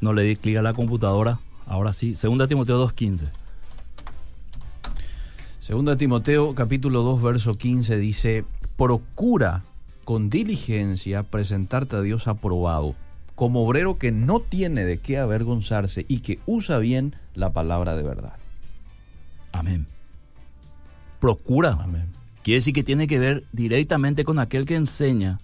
No 0.00 0.12
le 0.12 0.22
di 0.22 0.36
clic 0.36 0.58
a 0.58 0.62
la 0.62 0.74
computadora. 0.74 1.40
Ahora 1.66 1.92
sí. 1.92 2.14
Segunda 2.14 2.46
Timoteo 2.46 2.78
2, 2.78 2.92
15. 2.92 3.26
Segunda 5.58 5.96
Timoteo 5.96 6.54
capítulo 6.54 7.02
2 7.02 7.20
verso 7.20 7.54
15 7.54 7.96
dice, 7.96 8.44
procura 8.76 9.64
con 10.04 10.30
diligencia 10.30 11.24
presentarte 11.24 11.96
a 11.96 12.00
Dios 12.00 12.28
aprobado, 12.28 12.94
como 13.34 13.66
obrero 13.66 13.98
que 13.98 14.12
no 14.12 14.38
tiene 14.38 14.84
de 14.84 14.98
qué 14.98 15.18
avergonzarse 15.18 16.06
y 16.06 16.20
que 16.20 16.38
usa 16.46 16.78
bien 16.78 17.16
la 17.34 17.52
palabra 17.52 17.96
de 17.96 18.04
verdad. 18.04 18.36
Amén. 19.50 19.88
Procura. 21.18 21.72
Amén. 21.72 22.13
Quiere 22.44 22.56
decir 22.56 22.74
que 22.74 22.84
tiene 22.84 23.06
que 23.06 23.18
ver 23.18 23.44
directamente 23.52 24.22
con 24.22 24.38
aquel 24.38 24.66
que 24.66 24.76
enseña. 24.76 25.38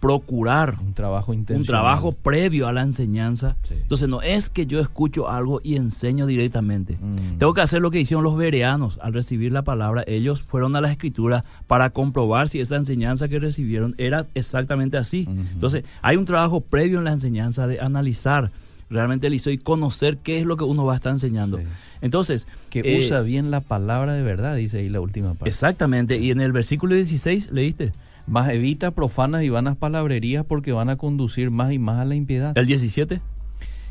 Procurar. 0.00 0.78
Un 0.80 0.94
trabajo 0.94 1.32
intencional. 1.32 1.60
un 1.60 1.66
trabajo 1.66 2.12
previo 2.12 2.66
a 2.66 2.72
la 2.72 2.82
enseñanza. 2.82 3.56
Sí. 3.62 3.74
Entonces 3.74 4.08
no 4.08 4.20
es 4.20 4.50
que 4.50 4.66
yo 4.66 4.80
escucho 4.80 5.28
algo 5.28 5.60
y 5.62 5.76
enseño 5.76 6.26
directamente. 6.26 6.98
Mm. 7.00 7.38
Tengo 7.38 7.54
que 7.54 7.60
hacer 7.60 7.80
lo 7.80 7.92
que 7.92 8.00
hicieron 8.00 8.24
los 8.24 8.36
bereanos 8.36 8.98
al 9.00 9.12
recibir 9.12 9.52
la 9.52 9.62
palabra. 9.62 10.02
Ellos 10.08 10.42
fueron 10.42 10.74
a 10.74 10.80
la 10.80 10.90
escritura 10.90 11.44
para 11.68 11.90
comprobar 11.90 12.48
si 12.48 12.58
esa 12.58 12.74
enseñanza 12.74 13.28
que 13.28 13.38
recibieron 13.38 13.94
era 13.96 14.26
exactamente 14.34 14.96
así. 14.96 15.28
Entonces 15.28 15.84
hay 16.02 16.16
un 16.16 16.24
trabajo 16.24 16.60
previo 16.60 16.98
en 16.98 17.04
la 17.04 17.12
enseñanza 17.12 17.68
de 17.68 17.78
analizar 17.78 18.50
realmente 18.90 19.28
el 19.28 19.34
hizo 19.34 19.50
y 19.50 19.58
conocer 19.58 20.18
qué 20.18 20.38
es 20.38 20.44
lo 20.44 20.56
que 20.56 20.64
uno 20.64 20.84
va 20.84 20.94
a 20.94 20.96
estar 20.96 21.12
enseñando. 21.12 21.58
Sí. 21.58 21.64
Entonces, 22.02 22.46
Que 22.68 22.80
eh, 22.80 22.98
usa 22.98 23.20
bien 23.20 23.50
la 23.50 23.60
palabra 23.60 24.14
de 24.14 24.22
verdad, 24.22 24.56
dice 24.56 24.78
ahí 24.78 24.88
la 24.88 25.00
última 25.00 25.34
parte. 25.34 25.48
Exactamente. 25.48 26.18
Y 26.18 26.30
en 26.30 26.40
el 26.40 26.52
versículo 26.52 26.94
16, 26.96 27.52
¿leíste? 27.52 27.92
Más 28.26 28.50
evita 28.50 28.90
profanas 28.90 29.44
y 29.44 29.48
vanas 29.48 29.76
palabrerías 29.76 30.44
porque 30.44 30.72
van 30.72 30.90
a 30.90 30.96
conducir 30.96 31.50
más 31.50 31.72
y 31.72 31.78
más 31.78 32.00
a 32.00 32.04
la 32.04 32.16
impiedad. 32.16 32.56
El 32.58 32.66
17. 32.66 33.20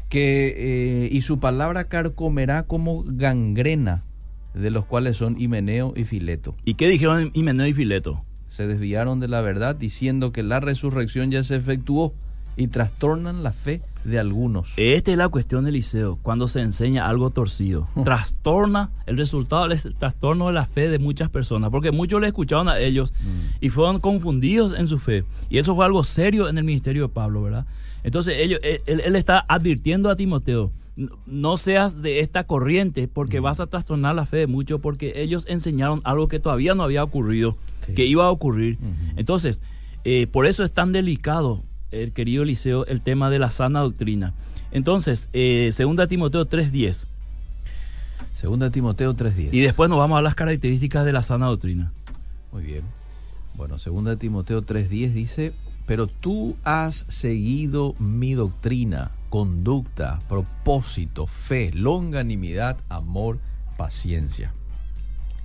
que 0.10 0.56
eh, 0.58 1.10
y 1.12 1.22
su 1.22 1.40
palabra 1.40 1.86
carcomerá 1.86 2.64
como 2.64 3.04
gangrena, 3.06 4.04
de 4.54 4.72
los 4.72 4.86
cuales 4.86 5.18
son 5.18 5.40
Himeneo 5.40 5.94
y 5.96 6.04
Fileto. 6.04 6.56
¿Y 6.66 6.74
qué 6.74 6.88
dijeron 6.88 7.32
Himeneo 7.34 7.68
y 7.68 7.74
Fileto? 7.74 8.24
Se 8.48 8.66
desviaron 8.66 9.20
de 9.20 9.28
la 9.28 9.42
verdad 9.42 9.76
diciendo 9.76 10.32
que 10.32 10.42
la 10.42 10.60
resurrección 10.60 11.30
ya 11.30 11.44
se 11.44 11.56
efectuó 11.56 12.14
y 12.58 12.68
trastornan 12.68 13.44
la 13.44 13.54
fe 13.54 13.82
de 14.04 14.20
algunos. 14.20 14.74
Esta 14.78 15.12
es 15.12 15.18
la 15.18 15.30
cuestión 15.30 15.66
del 15.66 15.74
liceo, 15.76 16.18
cuando 16.22 16.48
se 16.48 16.62
enseña 16.62 17.08
algo 17.08 17.30
torcido. 17.32 17.88
Trastorna, 18.04 18.92
el 19.06 19.18
resultado 19.18 19.70
es 19.72 19.86
el 19.86 19.96
trastorno 19.96 20.48
de 20.48 20.54
la 20.54 20.66
fe 20.66 20.90
de 20.90 21.00
muchas 21.00 21.30
personas, 21.30 21.70
porque 21.70 21.92
muchos 21.92 22.22
le 22.22 22.28
escucharon 22.28 22.70
a 22.70 22.80
ellos 22.80 23.12
Mm. 23.14 23.58
y 23.66 23.70
fueron 23.70 24.00
confundidos 24.00 24.74
en 24.78 24.88
su 24.88 25.00
fe. 25.00 25.24
Y 25.50 25.58
eso 25.58 25.76
fue 25.76 25.86
algo 25.86 26.04
serio 26.04 26.48
en 26.50 26.58
el 26.58 26.64
ministerio 26.64 27.04
de 27.04 27.14
Pablo, 27.14 27.42
¿verdad? 27.44 27.66
Entonces 28.04 28.36
ellos, 28.38 28.60
él, 28.64 28.82
él- 28.86 29.16
está 29.16 29.44
advirtiendo 29.48 30.10
a 30.10 30.16
Timoteo, 30.16 30.72
"No- 31.26 31.58
seas 31.58 32.02
de 32.02 32.20
esta 32.22 32.46
corriente 32.46 33.08
porque 33.08 33.40
vas 33.40 33.60
a 33.60 33.68
trastornar 33.68 34.16
la 34.16 34.26
fe 34.26 34.38
de 34.38 34.48
muchos, 34.48 34.80
porque 34.82 35.22
ellos 35.22 35.46
enseñaron 35.50 36.02
algo 36.06 36.28
que 36.28 36.40
todavía 36.40 36.74
no 36.76 36.84
había 36.84 37.04
ocurrido, 37.04 37.56
que 37.96 38.06
iba 38.06 38.26
a 38.26 38.30
ocurrir. 38.32 38.78
Entonces, 39.18 39.62
eh, 40.06 40.28
por 40.28 40.46
eso 40.46 40.64
es 40.64 40.72
tan 40.74 40.92
delicado, 40.94 41.64
el 41.92 42.12
querido 42.12 42.44
Eliseo, 42.44 42.86
el 42.86 43.02
tema 43.02 43.30
de 43.30 43.40
la 43.40 43.50
sana 43.50 43.80
doctrina. 43.82 44.34
Entonces, 44.72 45.30
eh, 45.34 45.72
segunda 45.74 46.08
Timoteo 46.08 46.48
3.10. 46.48 47.06
Segunda 48.34 48.70
Timoteo 48.70 49.16
3.10. 49.16 49.50
Y 49.52 49.60
después 49.62 49.90
nos 49.90 50.00
vamos 50.00 50.20
a 50.20 50.22
las 50.22 50.36
características 50.36 51.06
de 51.06 51.12
la 51.12 51.24
sana 51.24 51.48
doctrina. 51.48 51.92
Muy 52.52 52.64
bien. 52.64 52.84
Bueno, 53.56 53.78
segunda 53.78 54.16
Timoteo 54.16 54.62
3.10 54.64 55.14
dice, 55.14 55.54
pero 55.86 56.08
tú 56.08 56.56
has 56.64 57.06
seguido 57.10 57.96
mi 58.00 58.34
doctrina, 58.34 59.12
conducta, 59.30 60.22
propósito, 60.30 61.28
fe, 61.28 61.72
longanimidad, 61.74 62.78
amor, 62.90 63.40
paciencia. 63.78 64.54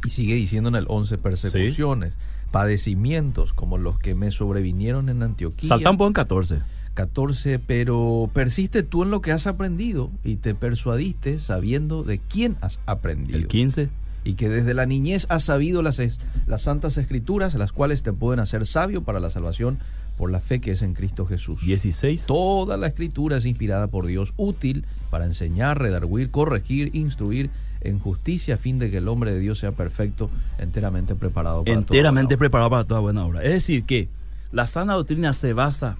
Y 0.04 0.10
sigue 0.10 0.34
diciendo 0.34 0.68
en 0.68 0.76
el 0.76 0.84
11, 0.88 1.18
persecuciones, 1.18 2.14
padecimientos 2.54 3.52
como 3.52 3.78
los 3.78 3.98
que 3.98 4.14
me 4.14 4.30
sobrevinieron 4.30 5.08
en 5.08 5.22
Antioquía. 5.22 5.68
Salta 5.68 5.90
un 5.90 5.96
poco 5.98 6.08
en 6.08 6.12
14. 6.14 6.58
14, 6.94 7.58
pero 7.58 8.30
persiste 8.32 8.82
tú 8.84 9.02
en 9.02 9.10
lo 9.10 9.20
que 9.20 9.32
has 9.32 9.46
aprendido 9.48 10.10
y 10.22 10.36
te 10.36 10.54
persuadiste 10.54 11.38
sabiendo 11.40 12.04
de 12.04 12.18
quién 12.18 12.56
has 12.60 12.78
aprendido 12.86 13.36
El 13.38 13.48
15. 13.48 13.88
y 14.22 14.34
que 14.34 14.48
desde 14.48 14.74
la 14.74 14.86
niñez 14.86 15.26
has 15.28 15.42
sabido 15.44 15.82
las, 15.82 15.98
es- 15.98 16.20
las 16.46 16.62
santas 16.62 16.96
escrituras, 16.96 17.54
las 17.54 17.72
cuales 17.72 18.02
te 18.04 18.12
pueden 18.12 18.38
hacer 18.40 18.64
sabio 18.66 19.02
para 19.02 19.18
la 19.20 19.30
salvación 19.30 19.78
por 20.16 20.30
la 20.30 20.38
fe 20.40 20.60
que 20.60 20.70
es 20.70 20.82
en 20.82 20.94
Cristo 20.94 21.26
Jesús. 21.26 21.60
16. 21.66 22.26
Toda 22.26 22.76
la 22.76 22.86
escritura 22.86 23.38
es 23.38 23.44
inspirada 23.46 23.88
por 23.88 24.06
Dios, 24.06 24.32
útil 24.36 24.84
para 25.10 25.24
enseñar, 25.24 25.80
redarguir, 25.80 26.30
corregir, 26.30 26.94
instruir 26.94 27.50
en 27.84 27.98
justicia, 27.98 28.54
a 28.54 28.58
fin 28.58 28.78
de 28.78 28.90
que 28.90 28.98
el 28.98 29.08
hombre 29.08 29.32
de 29.32 29.38
Dios 29.40 29.58
sea 29.58 29.72
perfecto, 29.72 30.30
enteramente 30.58 31.14
preparado 31.14 31.64
para 31.64 31.74
toda 31.74 31.78
Enteramente 31.80 32.10
buena 32.12 32.26
obra. 32.36 32.38
preparado 32.38 32.70
para 32.70 32.84
toda 32.84 33.00
buena 33.00 33.24
obra. 33.24 33.42
Es 33.44 33.52
decir, 33.52 33.84
que 33.84 34.08
la 34.52 34.66
sana 34.66 34.94
doctrina 34.94 35.32
se 35.32 35.52
basa 35.52 35.96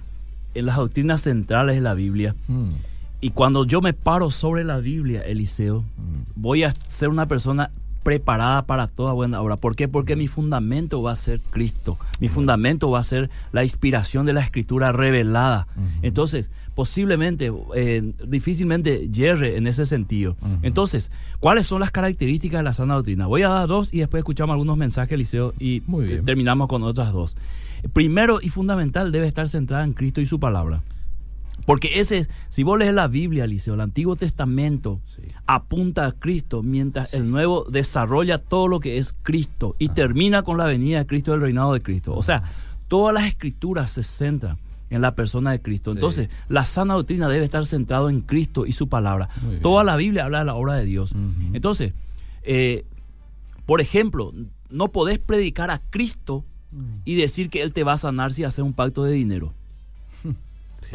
en 0.53 0.65
las 0.65 0.77
doctrinas 0.77 1.21
centrales 1.21 1.75
de 1.75 1.81
la 1.81 1.93
Biblia. 1.93 2.35
Mm, 2.47 2.71
Y 3.21 3.29
cuando 3.31 3.65
yo 3.65 3.81
me 3.81 3.93
paro 3.93 4.29
sobre 4.29 4.63
la 4.63 4.77
Biblia, 4.77 5.21
Eliseo, 5.21 5.81
mm, 5.81 6.21
voy 6.35 6.63
a 6.63 6.73
ser 6.87 7.09
una 7.09 7.25
persona 7.27 7.71
preparada 8.05 8.67
para 8.67 8.85
toda 8.85 9.13
buena 9.13 9.41
obra. 9.41 9.55
¿Por 9.55 9.75
qué? 9.75 9.87
Porque 9.87 10.15
mi 10.15 10.27
fundamento 10.27 11.01
va 11.01 11.13
a 11.13 11.15
ser 11.15 11.39
Cristo. 11.49 11.97
Mi 12.19 12.27
fundamento 12.27 12.91
va 12.91 12.99
a 12.99 13.03
ser 13.03 13.31
la 13.51 13.63
inspiración 13.63 14.27
de 14.27 14.33
la 14.33 14.41
escritura 14.41 14.91
revelada. 14.91 15.65
Entonces, 16.03 16.51
posiblemente, 16.75 17.51
eh, 17.75 18.13
difícilmente 18.27 19.09
yerre 19.09 19.57
en 19.57 19.65
ese 19.65 19.87
sentido. 19.87 20.37
Entonces, 20.61 21.11
¿cuáles 21.39 21.65
son 21.65 21.79
las 21.79 21.89
características 21.89 22.59
de 22.59 22.63
la 22.63 22.73
sana 22.73 22.93
doctrina? 22.93 23.25
Voy 23.25 23.41
a 23.41 23.49
dar 23.49 23.67
dos 23.67 23.91
y 23.91 24.01
después 24.01 24.19
escuchamos 24.19 24.53
algunos 24.53 24.77
mensajes, 24.77 25.13
Eliseo, 25.13 25.55
y 25.57 25.77
eh, 25.77 26.21
terminamos 26.23 26.67
con 26.67 26.83
otras 26.83 27.11
dos. 27.11 27.35
Primero 27.91 28.37
y 28.39 28.49
fundamental 28.49 29.11
debe 29.11 29.25
estar 29.25 29.49
centrada 29.49 29.83
en 29.83 29.93
Cristo 29.93 30.21
y 30.21 30.27
su 30.27 30.39
palabra. 30.39 30.83
Porque 31.65 31.99
ese, 31.99 32.27
si 32.49 32.63
vos 32.63 32.77
lees 32.77 32.93
la 32.93 33.07
Biblia, 33.07 33.45
Eliseo, 33.45 33.73
el 33.73 33.81
Antiguo 33.81 34.15
Testamento 34.15 34.99
Sí. 35.05 35.21
apunta 35.47 36.05
a 36.05 36.11
Cristo, 36.11 36.61
mientras 36.61 37.13
el 37.13 37.31
Nuevo 37.31 37.65
desarrolla 37.69 38.37
todo 38.37 38.67
lo 38.67 38.79
que 38.79 38.97
es 38.97 39.15
Cristo 39.23 39.75
y 39.79 39.89
termina 39.89 40.43
con 40.43 40.57
la 40.57 40.65
venida 40.65 40.99
de 40.99 41.05
Cristo, 41.07 41.33
el 41.33 41.41
reinado 41.41 41.73
de 41.73 41.81
Cristo. 41.81 42.13
O 42.13 42.21
sea, 42.23 42.43
todas 42.87 43.13
las 43.13 43.25
escrituras 43.25 43.91
se 43.91 44.03
centran 44.03 44.57
en 44.91 45.01
la 45.01 45.15
persona 45.15 45.51
de 45.51 45.61
Cristo. 45.61 45.91
Sí. 45.91 45.97
Entonces, 45.97 46.29
la 46.49 46.65
sana 46.65 46.93
doctrina 46.93 47.27
debe 47.29 47.45
estar 47.45 47.65
centrado 47.65 48.09
en 48.09 48.21
Cristo 48.21 48.65
y 48.67 48.73
su 48.73 48.87
palabra. 48.87 49.29
Toda 49.61 49.83
la 49.83 49.95
Biblia 49.95 50.25
habla 50.25 50.39
de 50.39 50.45
la 50.45 50.53
obra 50.55 50.73
de 50.75 50.85
Dios. 50.85 51.13
Entonces, 51.53 51.93
eh, 52.43 52.85
por 53.65 53.81
ejemplo, 53.81 54.31
no 54.69 54.89
podés 54.89 55.17
predicar 55.17 55.71
a 55.71 55.79
Cristo 55.89 56.43
y 57.05 57.15
decir 57.15 57.49
que 57.49 57.61
Él 57.61 57.71
te 57.73 57.83
va 57.83 57.93
a 57.93 57.97
sanar 57.97 58.33
si 58.33 58.43
hace 58.43 58.61
un 58.61 58.73
pacto 58.73 59.03
de 59.03 59.13
dinero. 59.13 59.53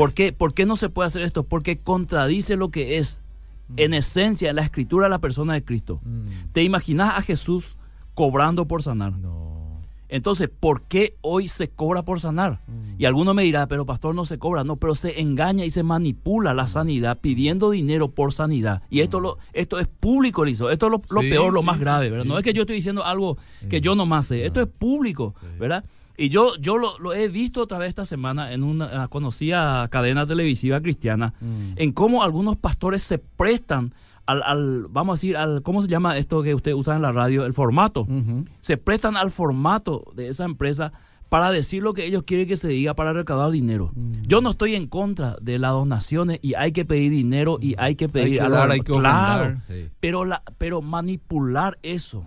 ¿Por 0.01 0.15
qué? 0.15 0.33
¿Por 0.33 0.55
qué 0.55 0.65
no 0.65 0.77
se 0.77 0.89
puede 0.89 1.09
hacer 1.09 1.21
esto? 1.21 1.43
Porque 1.43 1.79
contradice 1.79 2.57
lo 2.57 2.71
que 2.71 2.97
es, 2.97 3.21
en 3.77 3.93
esencia, 3.93 4.49
en 4.49 4.57
la 4.57 4.63
escritura 4.63 5.11
la 5.11 5.19
persona 5.19 5.53
de 5.53 5.63
Cristo. 5.63 6.01
Mm, 6.03 6.53
¿Te 6.55 6.63
imaginas 6.63 7.19
a 7.19 7.21
Jesús 7.21 7.77
cobrando 8.15 8.67
por 8.67 8.83
sanar? 8.83 9.13
No. 9.19 9.83
Entonces, 10.09 10.49
¿por 10.49 10.85
qué 10.85 11.17
hoy 11.21 11.49
se 11.49 11.69
cobra 11.69 12.03
por 12.03 12.19
sanar? 12.19 12.61
Mm. 12.67 12.95
Y 12.99 13.05
alguno 13.05 13.35
me 13.35 13.43
dirá, 13.43 13.69
pero 13.69 13.85
pastor 13.85 14.15
no 14.15 14.25
se 14.25 14.39
cobra. 14.39 14.65
No, 14.65 14.77
pero 14.77 14.95
se 14.95 15.21
engaña 15.21 15.67
y 15.67 15.71
se 15.71 15.83
manipula 15.83 16.55
la 16.55 16.67
sanidad 16.67 17.19
pidiendo 17.21 17.71
dinero 17.71 18.11
por 18.11 18.33
sanidad. 18.33 18.83
Y 18.89 19.01
esto 19.01 19.21
lo 19.21 19.37
esto 19.53 19.79
es 19.79 19.87
público, 19.87 20.47
Lizo. 20.47 20.71
Esto 20.71 20.87
es 20.87 20.93
lo, 20.93 21.03
lo 21.11 21.21
Sí, 21.21 21.29
peor, 21.29 21.53
lo 21.53 21.61
sí, 21.61 21.67
más 21.67 21.79
grave, 21.79 22.09
¿verdad? 22.09 22.25
sí, 22.25 22.29
No 22.31 22.39
es 22.39 22.45
que 22.45 22.55
yo 22.55 22.63
estoy 22.63 22.77
diciendo 22.77 23.05
algo 23.05 23.37
que 23.69 23.83
yo 23.83 23.95
nomás 23.95 24.29
sé. 24.29 24.47
Esto 24.47 24.63
es 24.63 24.67
público, 24.67 25.35
¿verdad? 25.59 25.85
Y 26.21 26.29
yo, 26.29 26.55
yo 26.61 26.77
lo, 26.77 26.99
lo 26.99 27.15
he 27.15 27.29
visto 27.29 27.63
otra 27.63 27.79
vez 27.79 27.89
esta 27.89 28.05
semana 28.05 28.53
en 28.53 28.63
una 28.63 29.09
conocida 29.09 29.89
cadena 29.89 30.27
televisiva 30.27 30.81
cristiana, 30.81 31.33
Mm. 31.41 31.73
en 31.77 31.93
cómo 31.93 32.23
algunos 32.23 32.57
pastores 32.57 33.03
se 33.03 33.19
prestan 33.19 33.95
al, 34.27 34.43
al, 34.43 34.87
vamos 34.91 35.15
a 35.15 35.17
decir, 35.19 35.37
al, 35.37 35.63
¿cómo 35.63 35.81
se 35.83 35.89
llama 35.89 36.19
esto 36.19 36.43
que 36.43 36.55
usted 36.55 36.73
usa 36.75 36.95
en 36.95 37.03
la 37.03 37.11
radio? 37.11 37.47
El 37.47 37.55
formato 37.55 38.07
se 38.61 38.77
prestan 38.77 39.17
al 39.17 39.31
formato 39.31 40.05
de 40.15 40.29
esa 40.29 40.45
empresa 40.45 40.93
para 41.31 41.51
decir 41.53 41.83
lo 41.83 41.95
que 41.95 42.05
ellos 42.05 42.25
quieren 42.25 42.47
que 42.49 42.57
se 42.57 42.69
diga 42.69 42.93
para 42.95 43.13
recaudar 43.13 43.51
dinero. 43.51 43.91
Mm. 43.95 44.23
Yo 44.27 44.41
no 44.41 44.51
estoy 44.51 44.75
en 44.75 44.89
contra 44.89 45.37
de 45.41 45.59
las 45.59 45.73
donaciones 45.73 46.39
y 46.43 46.55
hay 46.55 46.73
que 46.73 46.85
pedir 46.85 47.11
dinero 47.13 47.57
y 47.61 47.75
hay 47.79 47.95
que 47.97 48.09
pedir 48.09 48.33
Hay 48.33 48.39
que 48.39 48.41
a 48.43 48.49
la- 48.51 48.57
dar, 48.59 48.71
hay 48.73 48.81
que 48.81 48.93
claro, 48.93 49.61
sí. 49.69 49.89
pero 50.01 50.25
la 50.25 50.43
pero 50.59 50.83
manipular 50.83 51.79
eso 51.83 52.25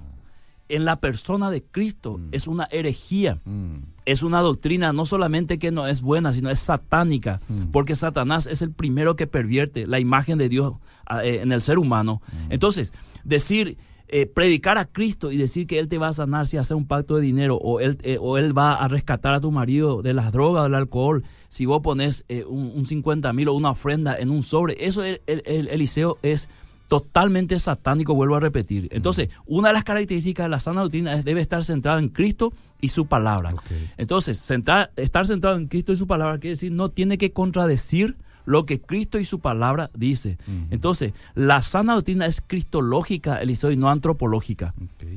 en 0.70 0.86
la 0.86 0.98
persona 0.98 1.52
de 1.52 1.62
Cristo 1.64 2.18
Mm. 2.18 2.30
es 2.32 2.48
una 2.48 2.66
herejía. 2.72 3.40
Mm. 3.46 3.76
Es 4.06 4.24
una 4.24 4.42
doctrina 4.42 4.92
no 4.94 5.06
solamente 5.06 5.60
que 5.60 5.72
no 5.72 5.88
es 5.88 6.02
buena, 6.02 6.34
sino 6.34 6.50
es 6.50 6.60
satánica, 6.60 7.40
Mm. 7.50 7.72
porque 7.72 7.96
Satanás 7.96 8.48
es 8.48 8.62
el 8.62 8.72
primero 8.72 9.16
que 9.16 9.28
pervierte 9.28 9.88
la 9.88 10.00
imagen 10.00 10.38
de 10.38 10.50
Dios 10.50 10.74
ah, 11.06 11.24
eh, 11.26 11.42
en 11.42 11.52
el 11.52 11.62
ser 11.62 11.80
humano. 11.80 12.22
Entonces, 12.50 12.94
decir, 13.24 13.78
eh, 14.08 14.26
predicar 14.26 14.78
a 14.78 14.86
Cristo 14.86 15.32
y 15.32 15.38
decir 15.38 15.66
que 15.68 15.80
Él 15.80 15.88
te 15.90 15.98
va 15.98 16.08
a 16.10 16.14
sanar 16.14 16.46
si 16.46 16.58
hace 16.58 16.74
un 16.76 16.86
pacto 16.88 17.16
de 17.16 17.22
dinero, 17.22 17.58
o 17.58 17.80
Él, 17.80 17.98
eh, 18.04 18.18
o 18.22 18.38
él 18.38 18.56
va 18.58 18.76
a 18.76 18.88
rescatar 18.88 19.34
a 19.34 19.42
tu 19.42 19.52
marido 19.52 20.02
de 20.02 20.14
las 20.14 20.32
drogas, 20.32 20.64
del 20.64 20.76
alcohol, 20.76 21.24
si 21.50 21.66
vos 21.66 21.82
pones 21.82 22.24
un, 22.48 22.72
un 22.76 22.86
50 22.86 23.34
mil 23.34 23.48
o 23.50 23.54
una 23.54 23.72
ofrenda 23.72 24.16
en 24.18 24.30
un 24.30 24.44
sobre, 24.44 24.86
eso 24.86 25.04
el, 25.04 25.22
el- 25.28 25.42
el- 25.46 25.68
Eliseo 25.68 26.18
es 26.22 26.48
totalmente 26.94 27.58
satánico, 27.58 28.14
vuelvo 28.14 28.36
a 28.36 28.40
repetir. 28.40 28.88
Entonces, 28.92 29.30
una 29.48 29.70
de 29.70 29.74
las 29.74 29.84
características 29.84 30.46
de 30.46 30.50
la 30.50 30.60
sana 30.60 30.82
doctrina 30.82 31.16
es 31.16 31.26
debe 31.26 31.42
estar 31.42 31.64
centrada 31.64 31.98
en 31.98 32.10
Cristo 32.10 32.54
y 32.82 32.90
su 32.90 33.08
palabra. 33.08 33.50
Entonces, 33.98 34.38
centrar- 34.48 34.92
estar 34.96 35.26
centrado 35.26 35.56
en 35.58 35.68
Cristo 35.68 35.92
y 35.92 35.96
su 35.96 36.06
palabra 36.06 36.38
quiere 36.38 36.52
decir 36.52 36.72
no 36.72 36.90
tiene 36.90 37.18
que 37.18 37.32
contradecir 37.32 38.16
lo 38.46 38.66
que 38.66 38.82
Cristo 38.82 39.20
y 39.20 39.26
su 39.26 39.40
palabra 39.40 39.90
dice. 39.96 40.38
Entonces, 40.72 41.14
la 41.36 41.62
sana 41.62 41.94
doctrina 41.94 42.26
es 42.26 42.42
cristológica, 42.42 43.42
Eliseo, 43.42 43.72
y 43.72 43.78
no 43.78 43.90
antropológica. 43.90 44.74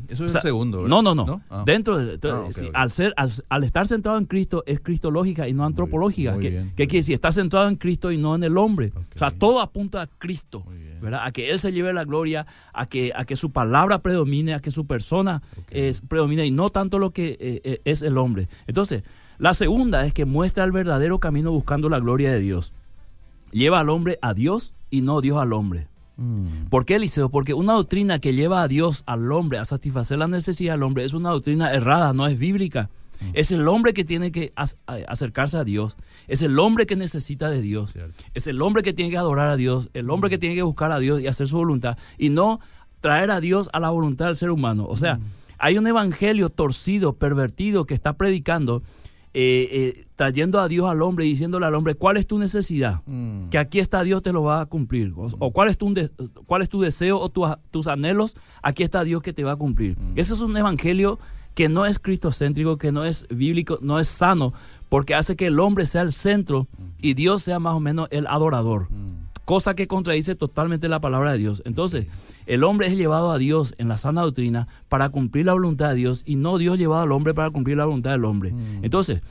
Eso 0.08 0.24
O 0.24 0.26
es 0.26 0.32
sea, 0.32 0.40
el 0.40 0.46
segundo, 0.48 0.82
¿verdad? 0.82 0.90
No, 0.90 1.02
no, 1.02 1.14
no. 1.14 1.40
Ah. 1.50 1.62
Dentro 1.66 1.98
de, 1.98 2.18
Ah, 2.30 2.48
al 2.82 2.92
ser 2.92 3.12
al, 3.16 3.30
al 3.48 3.64
estar 3.64 3.86
centrado 3.86 4.18
en 4.18 4.26
Cristo 4.26 4.62
es 4.66 4.80
cristológica 4.80 5.48
y 5.48 5.52
no 5.52 5.64
antropológica. 5.64 6.32
muy 6.32 6.40
¿Qué, 6.42 6.50
bien, 6.50 6.62
qué 6.62 6.68
muy 6.68 6.74
quiere 6.74 6.86
bien. 6.92 7.00
decir? 7.02 7.14
Está 7.14 7.32
centrado 7.32 7.68
en 7.68 7.76
Cristo 7.76 8.10
y 8.12 8.18
no 8.18 8.34
en 8.34 8.44
el 8.44 8.56
hombre. 8.58 8.92
O 9.14 9.18
sea, 9.18 9.30
todo 9.30 9.60
apunta 9.60 10.02
a 10.02 10.06
Cristo. 10.06 10.64
¿verdad? 11.00 11.20
A 11.24 11.30
que 11.30 11.50
él 11.50 11.58
se 11.58 11.72
lleve 11.72 11.92
la 11.92 12.04
gloria, 12.04 12.46
a 12.72 12.86
que 12.86 13.12
a 13.14 13.24
que 13.26 13.36
su 13.36 13.50
palabra 13.50 13.98
predomine, 13.98 14.54
a 14.54 14.60
que 14.60 14.70
su 14.70 14.86
persona 14.86 15.42
es 15.70 16.00
predomine 16.00 16.46
y 16.46 16.50
no 16.50 16.70
tanto 16.70 16.98
lo 16.98 17.10
que 17.10 17.36
eh, 17.38 17.60
eh, 17.64 17.80
es 17.84 18.02
el 18.02 18.16
hombre. 18.18 18.48
Entonces, 18.66 19.02
la 19.38 19.52
segunda 19.52 20.06
es 20.06 20.14
que 20.14 20.24
muestra 20.24 20.64
el 20.64 20.72
verdadero 20.72 21.18
camino 21.18 21.52
buscando 21.52 21.88
la 21.90 22.00
gloria 22.00 22.32
de 22.32 22.40
Dios. 22.40 22.72
Lleva 23.52 23.80
al 23.80 23.88
hombre 23.88 24.18
a 24.22 24.34
Dios 24.34 24.74
y 24.90 25.00
no 25.02 25.20
Dios 25.20 25.38
al 25.38 25.52
hombre. 25.52 25.88
Mm. 26.16 26.68
¿Por 26.70 26.84
qué, 26.84 26.96
Eliseo? 26.96 27.28
Porque 27.28 27.54
una 27.54 27.74
doctrina 27.74 28.18
que 28.18 28.34
lleva 28.34 28.62
a 28.62 28.68
Dios, 28.68 29.02
al 29.06 29.30
hombre, 29.32 29.58
a 29.58 29.64
satisfacer 29.64 30.18
la 30.18 30.28
necesidad 30.28 30.74
del 30.74 30.82
hombre, 30.82 31.04
es 31.04 31.14
una 31.14 31.30
doctrina 31.30 31.72
errada, 31.72 32.12
no 32.12 32.26
es 32.26 32.38
bíblica. 32.38 32.90
Mm. 33.20 33.30
Es 33.34 33.50
el 33.50 33.66
hombre 33.68 33.92
que 33.94 34.04
tiene 34.04 34.32
que 34.32 34.52
acercarse 34.56 35.58
a 35.58 35.64
Dios. 35.64 35.96
Es 36.28 36.42
el 36.42 36.58
hombre 36.58 36.86
que 36.86 36.96
necesita 36.96 37.50
de 37.50 37.60
Dios. 37.60 37.92
Cierto. 37.92 38.24
Es 38.34 38.46
el 38.46 38.60
hombre 38.62 38.82
que 38.82 38.92
tiene 38.92 39.10
que 39.10 39.18
adorar 39.18 39.48
a 39.48 39.56
Dios. 39.56 39.88
El 39.94 40.10
hombre 40.10 40.30
que 40.30 40.38
tiene 40.38 40.54
que 40.54 40.62
buscar 40.62 40.92
a 40.92 40.98
Dios 40.98 41.20
y 41.20 41.26
hacer 41.26 41.48
su 41.48 41.56
voluntad. 41.56 41.98
Y 42.18 42.30
no 42.30 42.60
traer 43.00 43.30
a 43.30 43.40
Dios 43.40 43.70
a 43.72 43.80
la 43.80 43.90
voluntad 43.90 44.26
del 44.26 44.36
ser 44.36 44.50
humano. 44.50 44.86
O 44.88 44.96
sea, 44.96 45.20
hay 45.58 45.78
un 45.78 45.86
evangelio 45.86 46.50
torcido, 46.50 47.14
pervertido, 47.14 47.86
que 47.86 47.94
está 47.94 48.14
predicando, 48.14 48.82
eh, 49.32 49.68
eh, 49.70 50.06
trayendo 50.16 50.60
a 50.60 50.68
Dios 50.68 50.88
al 50.88 51.02
hombre 51.02 51.26
y 51.26 51.30
diciéndole 51.30 51.66
al 51.66 51.74
hombre, 51.74 51.94
¿cuál 51.94 52.16
es 52.16 52.26
tu 52.26 52.38
necesidad? 52.38 53.02
Mm. 53.06 53.35
Que 53.50 53.58
aquí 53.58 53.78
está 53.78 54.02
Dios 54.02 54.22
te 54.22 54.32
lo 54.32 54.42
va 54.42 54.60
a 54.60 54.66
cumplir. 54.66 55.12
O, 55.16 55.28
o 55.38 55.50
cuál 55.52 55.68
es 55.68 55.78
tu 55.78 55.94
cuál 56.46 56.62
es 56.62 56.68
tu 56.68 56.80
deseo 56.80 57.18
o 57.18 57.28
tu- 57.28 57.46
tus 57.70 57.86
anhelos, 57.86 58.36
aquí 58.62 58.82
está 58.82 59.04
Dios 59.04 59.22
que 59.22 59.32
te 59.32 59.44
va 59.44 59.52
a 59.52 59.56
cumplir. 59.56 59.96
Mm. 59.98 60.12
Ese 60.18 60.34
es 60.34 60.40
un 60.40 60.56
evangelio 60.56 61.18
que 61.54 61.68
no 61.68 61.86
es 61.86 61.98
cristocéntrico, 61.98 62.76
que 62.76 62.92
no 62.92 63.04
es 63.04 63.26
bíblico, 63.30 63.78
no 63.80 63.98
es 63.98 64.08
sano, 64.08 64.52
porque 64.90 65.14
hace 65.14 65.36
que 65.36 65.46
el 65.46 65.58
hombre 65.58 65.86
sea 65.86 66.02
el 66.02 66.12
centro 66.12 66.66
y 66.98 67.14
Dios 67.14 67.42
sea 67.42 67.58
más 67.58 67.74
o 67.74 67.80
menos 67.80 68.08
el 68.10 68.26
adorador. 68.26 68.90
Mm. 68.90 69.26
Cosa 69.46 69.74
que 69.74 69.86
contradice 69.86 70.34
totalmente 70.34 70.88
la 70.88 71.00
palabra 71.00 71.32
de 71.32 71.38
Dios. 71.38 71.62
Entonces, 71.64 72.08
el 72.46 72.64
hombre 72.64 72.88
es 72.88 72.96
llevado 72.96 73.30
a 73.32 73.38
Dios 73.38 73.74
en 73.78 73.86
la 73.88 73.96
sana 73.96 74.22
doctrina 74.22 74.66
para 74.88 75.08
cumplir 75.08 75.46
la 75.46 75.52
voluntad 75.52 75.90
de 75.90 75.94
Dios 75.94 76.22
y 76.26 76.34
no 76.36 76.58
Dios 76.58 76.78
llevado 76.78 77.02
al 77.02 77.12
hombre 77.12 77.32
para 77.32 77.50
cumplir 77.50 77.76
la 77.76 77.84
voluntad 77.86 78.10
del 78.10 78.24
hombre. 78.24 78.52
Mm. 78.52 78.84
Entonces, 78.84 79.22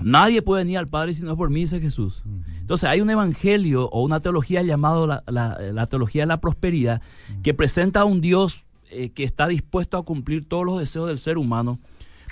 nadie 0.00 0.42
puede 0.42 0.62
venir 0.64 0.78
al 0.78 0.88
Padre 0.88 1.12
si 1.12 1.24
no 1.24 1.32
es 1.32 1.36
por 1.36 1.50
mí, 1.50 1.60
dice 1.60 1.80
Jesús. 1.80 2.22
Entonces 2.60 2.88
hay 2.88 3.00
un 3.00 3.10
evangelio 3.10 3.88
o 3.90 4.02
una 4.02 4.20
teología 4.20 4.62
llamada 4.62 5.06
la, 5.06 5.22
la- 5.26 5.58
la 5.72 5.86
teología 5.86 6.22
de 6.22 6.26
la 6.26 6.40
prosperidad 6.40 7.00
que 7.42 7.54
presenta 7.54 8.00
a 8.00 8.04
un 8.04 8.20
Dios 8.20 8.64
eh, 8.90 9.10
que 9.10 9.24
está 9.24 9.46
dispuesto 9.48 9.96
a 9.98 10.04
cumplir 10.04 10.46
todos 10.48 10.64
los 10.64 10.78
deseos 10.78 11.08
del 11.08 11.18
ser 11.18 11.38
humano, 11.38 11.78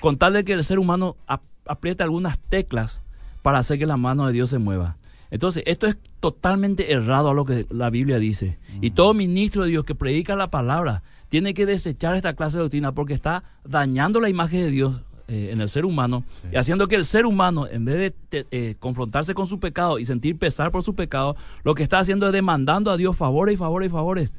con 0.01 0.17
tal 0.19 0.33
de 0.35 0.45
que 0.45 0.53
el 0.53 0.65
ser 0.65 0.79
humano 0.79 1.17
ap- 1.27 1.43
apriete 1.67 2.03
algunas 2.03 2.39
teclas 2.39 3.03
para 3.43 3.59
hacer 3.59 3.79
que 3.79 3.87
la 3.87 3.97
mano 3.97 4.27
de 4.27 4.33
Dios 4.33 4.51
se 4.51 4.59
mueva. 4.59 4.97
Entonces, 5.31 5.63
esto 5.67 5.87
es 5.87 5.97
totalmente 6.21 6.93
errado 6.93 7.31
a 7.31 7.35
lo 7.35 7.45
que 7.45 7.67
la 7.71 7.91
Biblia 7.91 8.19
dice. 8.19 8.59
Y 8.81 8.91
todo 8.93 9.13
ministro 9.15 9.63
de 9.65 9.71
Dios 9.71 9.85
que 9.85 9.95
predica 9.95 10.37
la 10.37 10.51
palabra 10.51 11.03
tiene 11.29 11.53
que 11.55 11.67
desechar 11.67 12.15
esta 12.15 12.35
clase 12.35 12.57
de 12.59 12.63
doctrina 12.63 12.93
porque 12.93 13.13
está 13.15 13.43
dañando 13.65 14.21
la 14.21 14.29
imagen 14.29 14.63
de 14.63 14.71
Dios 14.71 15.03
eh, 15.29 15.51
en 15.53 15.61
el 15.61 15.69
ser 15.69 15.85
humano 15.85 16.25
Sí. 16.43 16.49
y 16.53 16.57
haciendo 16.57 16.87
que 16.87 16.95
el 16.97 17.05
ser 17.05 17.27
humano, 17.27 17.67
en 17.67 17.85
vez 17.85 17.97
de 17.97 18.11
te- 18.11 18.47
eh, 18.51 18.75
confrontarse 18.79 19.35
con 19.35 19.47
su 19.47 19.59
pecado 19.59 19.99
y 19.99 20.07
sentir 20.07 20.37
pesar 20.39 20.71
por 20.71 20.83
su 20.83 20.95
pecado, 20.95 21.37
lo 21.65 21.75
que 21.75 21.83
está 21.83 21.99
haciendo 21.99 22.27
es 22.27 22.33
demandando 22.33 22.91
a 22.91 22.97
Dios 22.97 23.17
favores 23.17 23.55
y 23.55 23.57
favores 23.57 23.89
y 23.89 23.93
favores, 23.93 24.35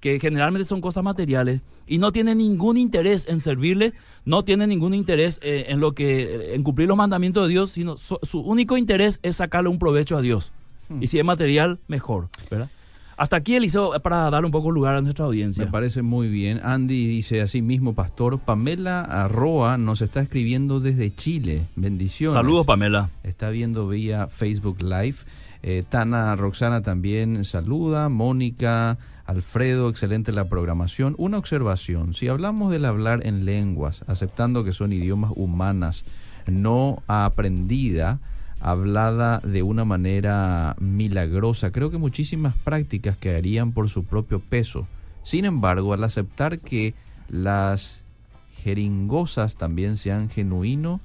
que 0.00 0.18
generalmente 0.18 0.66
son 0.66 0.80
cosas 0.80 1.04
materiales, 1.04 1.60
y 1.86 1.98
no 1.98 2.10
tiene 2.12 2.34
ningún 2.34 2.76
interés 2.78 3.26
en 3.28 3.38
servirle, 3.40 3.92
no 4.24 4.44
tiene 4.44 4.66
ningún 4.66 4.94
interés 4.94 5.38
eh, 5.42 5.66
en 5.68 5.80
lo 5.80 5.92
que 5.92 6.54
en 6.54 6.62
cumplir 6.62 6.88
los 6.88 6.96
mandamientos 6.96 7.42
de 7.44 7.50
Dios, 7.50 7.70
sino 7.72 7.98
su, 7.98 8.18
su 8.22 8.40
único 8.40 8.76
interés 8.78 9.18
es 9.22 9.36
sacarle 9.36 9.68
un 9.68 9.78
provecho 9.78 10.16
a 10.16 10.22
Dios. 10.22 10.52
Hmm. 10.88 11.02
Y 11.02 11.08
si 11.08 11.18
es 11.18 11.24
material, 11.24 11.78
mejor, 11.88 12.28
¿verdad? 12.50 12.70
Hasta 13.20 13.36
aquí, 13.36 13.54
Eliseo, 13.54 14.00
para 14.00 14.30
dar 14.30 14.46
un 14.46 14.50
poco 14.50 14.70
lugar 14.70 14.94
a 14.94 15.02
nuestra 15.02 15.26
audiencia. 15.26 15.66
Me 15.66 15.70
parece 15.70 16.00
muy 16.00 16.28
bien. 16.28 16.58
Andy 16.64 17.06
dice 17.06 17.42
así 17.42 17.60
mismo, 17.60 17.94
pastor. 17.94 18.38
Pamela 18.38 19.02
Arroa 19.02 19.76
nos 19.76 20.00
está 20.00 20.22
escribiendo 20.22 20.80
desde 20.80 21.14
Chile. 21.14 21.66
Bendiciones. 21.76 22.32
Saludos, 22.32 22.64
Pamela. 22.64 23.10
Está 23.22 23.50
viendo 23.50 23.86
vía 23.86 24.26
Facebook 24.28 24.80
Live. 24.80 25.16
Eh, 25.62 25.84
Tana 25.86 26.34
Roxana 26.34 26.80
también 26.80 27.44
saluda. 27.44 28.08
Mónica, 28.08 28.96
Alfredo, 29.26 29.90
excelente 29.90 30.32
la 30.32 30.48
programación. 30.48 31.14
Una 31.18 31.36
observación. 31.36 32.14
Si 32.14 32.26
hablamos 32.28 32.72
del 32.72 32.86
hablar 32.86 33.26
en 33.26 33.44
lenguas, 33.44 34.02
aceptando 34.06 34.64
que 34.64 34.72
son 34.72 34.94
idiomas 34.94 35.32
humanas, 35.36 36.06
no 36.46 37.02
aprendida, 37.06 38.18
hablada 38.60 39.38
de 39.38 39.62
una 39.62 39.84
manera 39.84 40.76
milagrosa, 40.78 41.72
creo 41.72 41.90
que 41.90 41.98
muchísimas 41.98 42.54
prácticas 42.54 43.16
quedarían 43.16 43.72
por 43.72 43.88
su 43.88 44.04
propio 44.04 44.40
peso. 44.40 44.86
Sin 45.22 45.44
embargo, 45.44 45.92
al 45.92 46.04
aceptar 46.04 46.58
que 46.58 46.94
las 47.28 48.00
jeringosas 48.62 49.56
también 49.56 49.96
sean 49.96 50.28
genuino, 50.28 51.00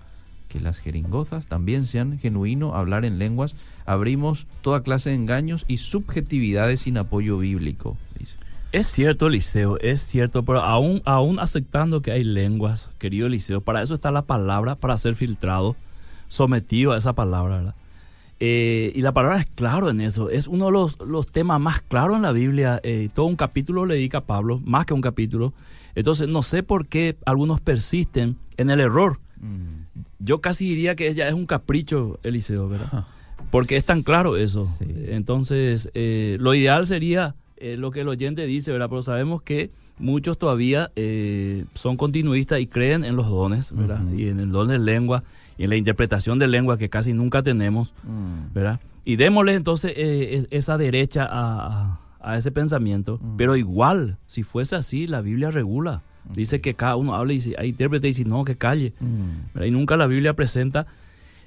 que 0.50 0.60
las 0.60 0.78
jeringosas 0.78 1.48
también 1.48 1.86
sean 1.86 2.20
genuino 2.20 2.76
hablar 2.76 3.06
en 3.06 3.20
lenguas, 3.20 3.56
abrimos 3.86 4.48
toda 4.62 4.84
clase 4.84 5.10
de 5.10 5.16
engaños 5.16 5.66
y 5.68 5.78
subjetividades 5.78 6.82
sin 6.82 6.98
apoyo 6.98 7.38
bíblico. 7.38 7.98
Es 8.72 8.88
cierto, 8.88 9.28
Eliseo, 9.28 9.80
es 9.80 10.02
cierto, 10.02 10.44
pero 10.44 10.60
aún, 10.60 11.02
aún 11.06 11.40
aceptando 11.40 12.02
que 12.02 12.12
hay 12.12 12.26
lenguas, 12.26 12.90
querido 13.00 13.28
Eliseo, 13.28 13.62
para 13.62 13.82
eso 13.82 13.94
está 13.94 14.12
la 14.12 14.24
palabra, 14.24 14.76
para 14.76 14.98
ser 14.98 15.16
filtrado, 15.16 15.78
sometido 16.28 16.94
a 16.94 16.98
esa 16.98 17.14
palabra, 17.14 17.58
¿verdad? 17.58 17.76
Eh, 18.42 18.92
y 18.94 19.02
la 19.02 19.14
palabra 19.14 19.40
es 19.40 19.46
claro 19.46 19.90
en 19.90 20.02
eso, 20.02 20.30
es 20.30 20.48
uno 20.48 20.66
de 20.66 20.74
los, 20.74 21.00
los 21.00 21.28
temas 21.32 21.62
más 21.62 21.80
claros 21.80 22.18
en 22.18 22.24
la 22.24 22.34
Biblia, 22.34 22.82
eh, 22.84 23.08
todo 23.14 23.28
un 23.28 23.38
capítulo 23.38 23.86
le 23.86 23.96
dedica 23.96 24.18
a 24.18 24.26
Pablo, 24.26 24.60
más 24.66 24.86
que 24.86 24.94
un 24.94 25.00
capítulo, 25.00 25.54
entonces 25.96 26.28
no 26.28 26.44
sé 26.44 26.62
por 26.62 26.88
qué 26.88 27.16
algunos 27.26 27.62
persisten 27.62 28.36
en 28.58 28.70
el 28.70 28.82
error, 28.82 29.20
yo 30.20 30.42
casi 30.42 30.68
diría 30.68 30.96
que 30.96 31.14
ya 31.14 31.30
es 31.30 31.34
un 31.34 31.46
capricho, 31.46 32.20
Eliseo, 32.24 32.68
¿verdad? 32.68 33.06
Porque 33.52 33.78
es 33.78 33.86
tan 33.86 34.02
claro 34.02 34.36
eso. 34.38 34.66
Sí. 34.80 34.86
Entonces, 35.08 35.90
eh, 35.94 36.38
lo 36.40 36.56
ideal 36.56 36.88
sería 36.88 37.36
lo 37.78 37.92
que 37.92 38.02
el 38.02 38.08
oyente 38.10 38.46
dice, 38.46 38.72
¿verdad? 38.72 38.90
Pero 38.90 39.02
sabemos 39.02 39.44
que 39.44 39.70
muchos 40.00 40.38
todavía 40.38 40.92
son 41.76 41.96
continuistas 41.96 42.60
y 42.60 42.68
creen 42.68 43.06
en 43.06 43.16
los 43.16 43.30
dones, 43.30 43.72
¿verdad? 43.72 44.02
Y 44.12 44.28
en 44.28 44.40
el 44.40 44.52
don 44.52 44.68
de 44.68 44.80
lengua 44.80 45.24
y 45.58 45.64
en 45.64 45.70
la 45.70 45.76
interpretación 45.78 46.40
de 46.40 46.48
lengua 46.48 46.78
que 46.78 46.90
casi 46.90 47.14
nunca 47.14 47.42
tenemos, 47.44 47.94
Mm. 48.04 48.54
¿verdad? 48.54 48.80
Y 49.06 49.16
démosle 49.18 49.54
entonces 49.54 49.94
eh, 49.96 50.36
es- 50.38 50.48
esa 50.52 50.78
derecha 50.78 51.28
a, 51.30 52.00
ese 52.38 52.52
pensamiento. 52.52 53.20
Mm. 53.22 53.38
Pero 53.38 53.56
igual, 53.56 54.18
si 54.26 54.42
fuese 54.44 54.76
así, 54.76 55.06
la 55.08 55.22
Biblia 55.22 55.52
regula. 55.52 56.02
Dice 56.34 56.60
que 56.60 56.74
cada 56.74 56.96
uno 56.96 57.14
habla 57.14 57.34
y 57.34 57.40
si 57.42 57.54
hay 57.56 57.70
intérprete 57.70 58.08
y 58.08 58.14
si 58.14 58.26
no, 58.26 58.44
que 58.46 58.56
calle. 58.56 58.94
Mm. 59.00 59.62
Y 59.64 59.70
nunca 59.72 59.96
la 59.96 60.08
Biblia 60.08 60.34
presenta 60.34 60.88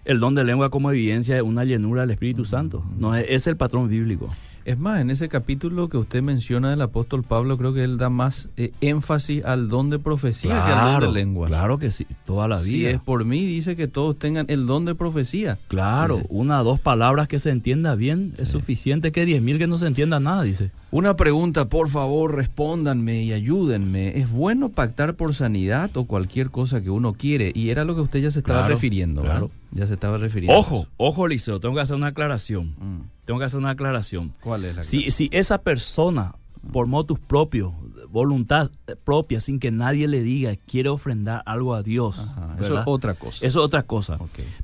el 0.04 0.20
don 0.20 0.36
de 0.36 0.44
lengua 0.44 0.70
como 0.70 0.90
evidencia 0.92 1.34
de 1.34 1.42
una 1.42 1.64
llenura 1.64 2.02
del 2.02 2.12
Espíritu 2.12 2.44
Santo. 2.44 2.84
No 2.96 3.14
es, 3.16 3.26
es 3.28 3.46
el 3.48 3.56
patrón 3.56 3.88
bíblico. 3.88 4.28
Es 4.68 4.78
más, 4.78 5.00
en 5.00 5.08
ese 5.08 5.30
capítulo 5.30 5.88
que 5.88 5.96
usted 5.96 6.22
menciona 6.22 6.68
del 6.68 6.82
apóstol 6.82 7.22
Pablo, 7.22 7.56
creo 7.56 7.72
que 7.72 7.84
él 7.84 7.96
da 7.96 8.10
más 8.10 8.50
eh, 8.58 8.70
énfasis 8.82 9.42
al 9.46 9.70
don 9.70 9.88
de 9.88 9.98
profecía 9.98 10.50
que 10.66 10.72
al 10.72 11.00
don 11.00 11.14
de 11.14 11.20
lengua. 11.20 11.46
Claro 11.48 11.78
que 11.78 11.90
sí, 11.90 12.06
toda 12.26 12.48
la 12.48 12.56
vida. 12.56 12.66
Si 12.66 12.84
es 12.84 13.00
por 13.00 13.24
mí, 13.24 13.46
dice 13.46 13.76
que 13.76 13.88
todos 13.88 14.18
tengan 14.18 14.44
el 14.50 14.66
don 14.66 14.84
de 14.84 14.94
profecía. 14.94 15.58
Claro, 15.68 16.16
Dice. 16.16 16.26
una 16.28 16.60
o 16.60 16.64
dos 16.64 16.80
palabras 16.80 17.28
que 17.28 17.38
se 17.38 17.48
entienda 17.48 17.94
bien 17.94 18.34
es 18.36 18.50
suficiente 18.50 19.10
que 19.10 19.24
diez 19.24 19.40
mil 19.40 19.56
que 19.56 19.66
no 19.66 19.78
se 19.78 19.86
entienda 19.86 20.20
nada, 20.20 20.42
dice. 20.42 20.70
Una 20.90 21.16
pregunta, 21.16 21.70
por 21.70 21.88
favor, 21.88 22.34
respóndanme 22.34 23.22
y 23.22 23.32
ayúdenme. 23.32 24.18
¿Es 24.18 24.30
bueno 24.30 24.68
pactar 24.68 25.14
por 25.14 25.34
sanidad 25.34 25.96
o 25.96 26.04
cualquier 26.04 26.50
cosa 26.50 26.82
que 26.82 26.90
uno 26.90 27.14
quiere? 27.14 27.52
Y 27.54 27.70
era 27.70 27.86
lo 27.86 27.94
que 27.94 28.02
usted 28.02 28.20
ya 28.20 28.30
se 28.30 28.40
estaba 28.40 28.60
Claro, 28.60 28.74
refiriendo, 28.74 29.22
¿verdad? 29.22 29.48
Ya 29.70 29.86
se 29.86 29.94
estaba 29.94 30.18
refiriendo. 30.18 30.58
Ojo, 30.58 30.86
ojo, 30.96 31.28
Liceo, 31.28 31.60
tengo 31.60 31.74
que 31.74 31.80
hacer 31.80 31.96
una 31.96 32.08
aclaración. 32.08 32.74
Mm. 32.78 33.00
Tengo 33.24 33.38
que 33.38 33.46
hacer 33.46 33.58
una 33.58 33.70
aclaración. 33.70 34.32
¿Cuál 34.40 34.64
es 34.64 34.76
la 34.76 34.82
Si, 34.82 35.10
si 35.10 35.28
esa 35.32 35.58
persona, 35.58 36.34
por 36.72 36.86
motus 36.86 37.18
propios, 37.18 37.72
voluntad 38.10 38.70
propia, 39.04 39.40
sin 39.40 39.60
que 39.60 39.70
nadie 39.70 40.08
le 40.08 40.22
diga, 40.22 40.56
quiere 40.56 40.88
ofrendar 40.88 41.42
algo 41.46 41.74
a 41.74 41.82
Dios, 41.82 42.18
Ajá, 42.18 42.56
eso 42.60 42.78
es 42.78 42.84
otra 42.86 43.14
cosa. 43.14 43.46
Eso 43.46 43.58
es 43.60 43.64
otra 43.64 43.82
cosa. 43.82 44.18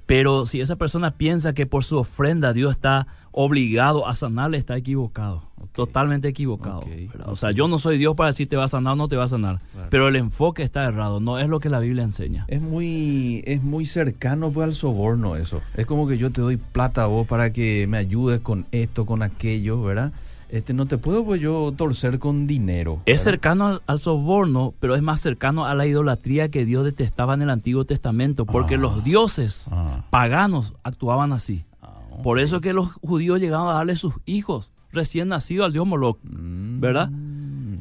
Pero 0.06 0.46
si 0.46 0.60
esa 0.60 0.76
persona 0.76 1.12
piensa 1.12 1.52
que 1.52 1.66
por 1.66 1.84
su 1.84 1.98
ofrenda 1.98 2.52
Dios 2.52 2.72
está 2.72 3.06
obligado 3.32 4.06
a 4.06 4.14
sanarle, 4.14 4.58
está 4.58 4.76
equivocado. 4.76 5.42
Totalmente 5.74 6.28
equivocado. 6.28 6.82
O 7.26 7.34
sea, 7.36 7.50
yo 7.50 7.66
no 7.66 7.78
soy 7.78 7.98
Dios 7.98 8.14
para 8.14 8.28
decir 8.28 8.48
te 8.48 8.56
va 8.56 8.64
a 8.64 8.68
sanar 8.68 8.92
o 8.92 8.96
no 8.96 9.08
te 9.08 9.16
va 9.16 9.24
a 9.24 9.28
sanar. 9.28 9.60
Claro. 9.72 9.88
Pero 9.90 10.08
el 10.08 10.16
enfoque 10.16 10.62
está 10.62 10.84
errado. 10.84 11.18
No 11.20 11.38
es 11.38 11.48
lo 11.48 11.58
que 11.60 11.68
la 11.68 11.80
Biblia 11.80 12.04
enseña. 12.04 12.44
Es 12.48 12.62
muy, 12.62 13.42
es 13.46 13.62
muy 13.62 13.84
cercano 13.84 14.50
pues, 14.52 14.64
al 14.68 14.74
soborno 14.74 15.34
eso. 15.36 15.60
Es 15.74 15.84
como 15.86 16.06
que 16.06 16.16
yo 16.16 16.30
te 16.30 16.40
doy 16.40 16.56
plata 16.58 17.02
a 17.02 17.06
vos 17.06 17.26
para 17.26 17.52
que 17.52 17.86
me 17.88 17.96
ayudes 17.96 18.38
con 18.40 18.66
esto, 18.70 19.04
con 19.04 19.22
aquello, 19.22 19.82
¿verdad? 19.82 20.12
Este, 20.48 20.72
no 20.74 20.86
te 20.86 20.98
puedo 20.98 21.24
pues 21.24 21.40
yo 21.40 21.72
torcer 21.76 22.20
con 22.20 22.46
dinero. 22.46 23.00
Es 23.06 23.22
cercano 23.22 23.66
al, 23.66 23.82
al 23.88 23.98
soborno, 23.98 24.74
pero 24.78 24.94
es 24.94 25.02
más 25.02 25.18
cercano 25.20 25.64
a 25.64 25.74
la 25.74 25.86
idolatría 25.86 26.48
que 26.50 26.64
Dios 26.64 26.84
detestaba 26.84 27.34
en 27.34 27.42
el 27.42 27.50
Antiguo 27.50 27.84
Testamento, 27.84 28.46
porque 28.46 28.76
Ah. 28.76 28.78
los 28.78 29.02
dioses 29.02 29.68
Ah. 29.72 30.04
paganos 30.10 30.74
actuaban 30.84 31.32
así. 31.32 31.64
Ah, 31.82 31.98
Por 32.22 32.38
eso 32.38 32.60
que 32.60 32.72
los 32.72 32.92
judíos 33.02 33.40
llegaban 33.40 33.66
a 33.68 33.78
darle 33.78 33.96
sus 33.96 34.14
hijos 34.26 34.70
recién 34.94 35.28
nacidos 35.28 35.66
al 35.66 35.72
dios 35.72 35.86
Moloch, 35.86 36.18
Mm. 36.22 36.80
¿verdad? 36.80 37.10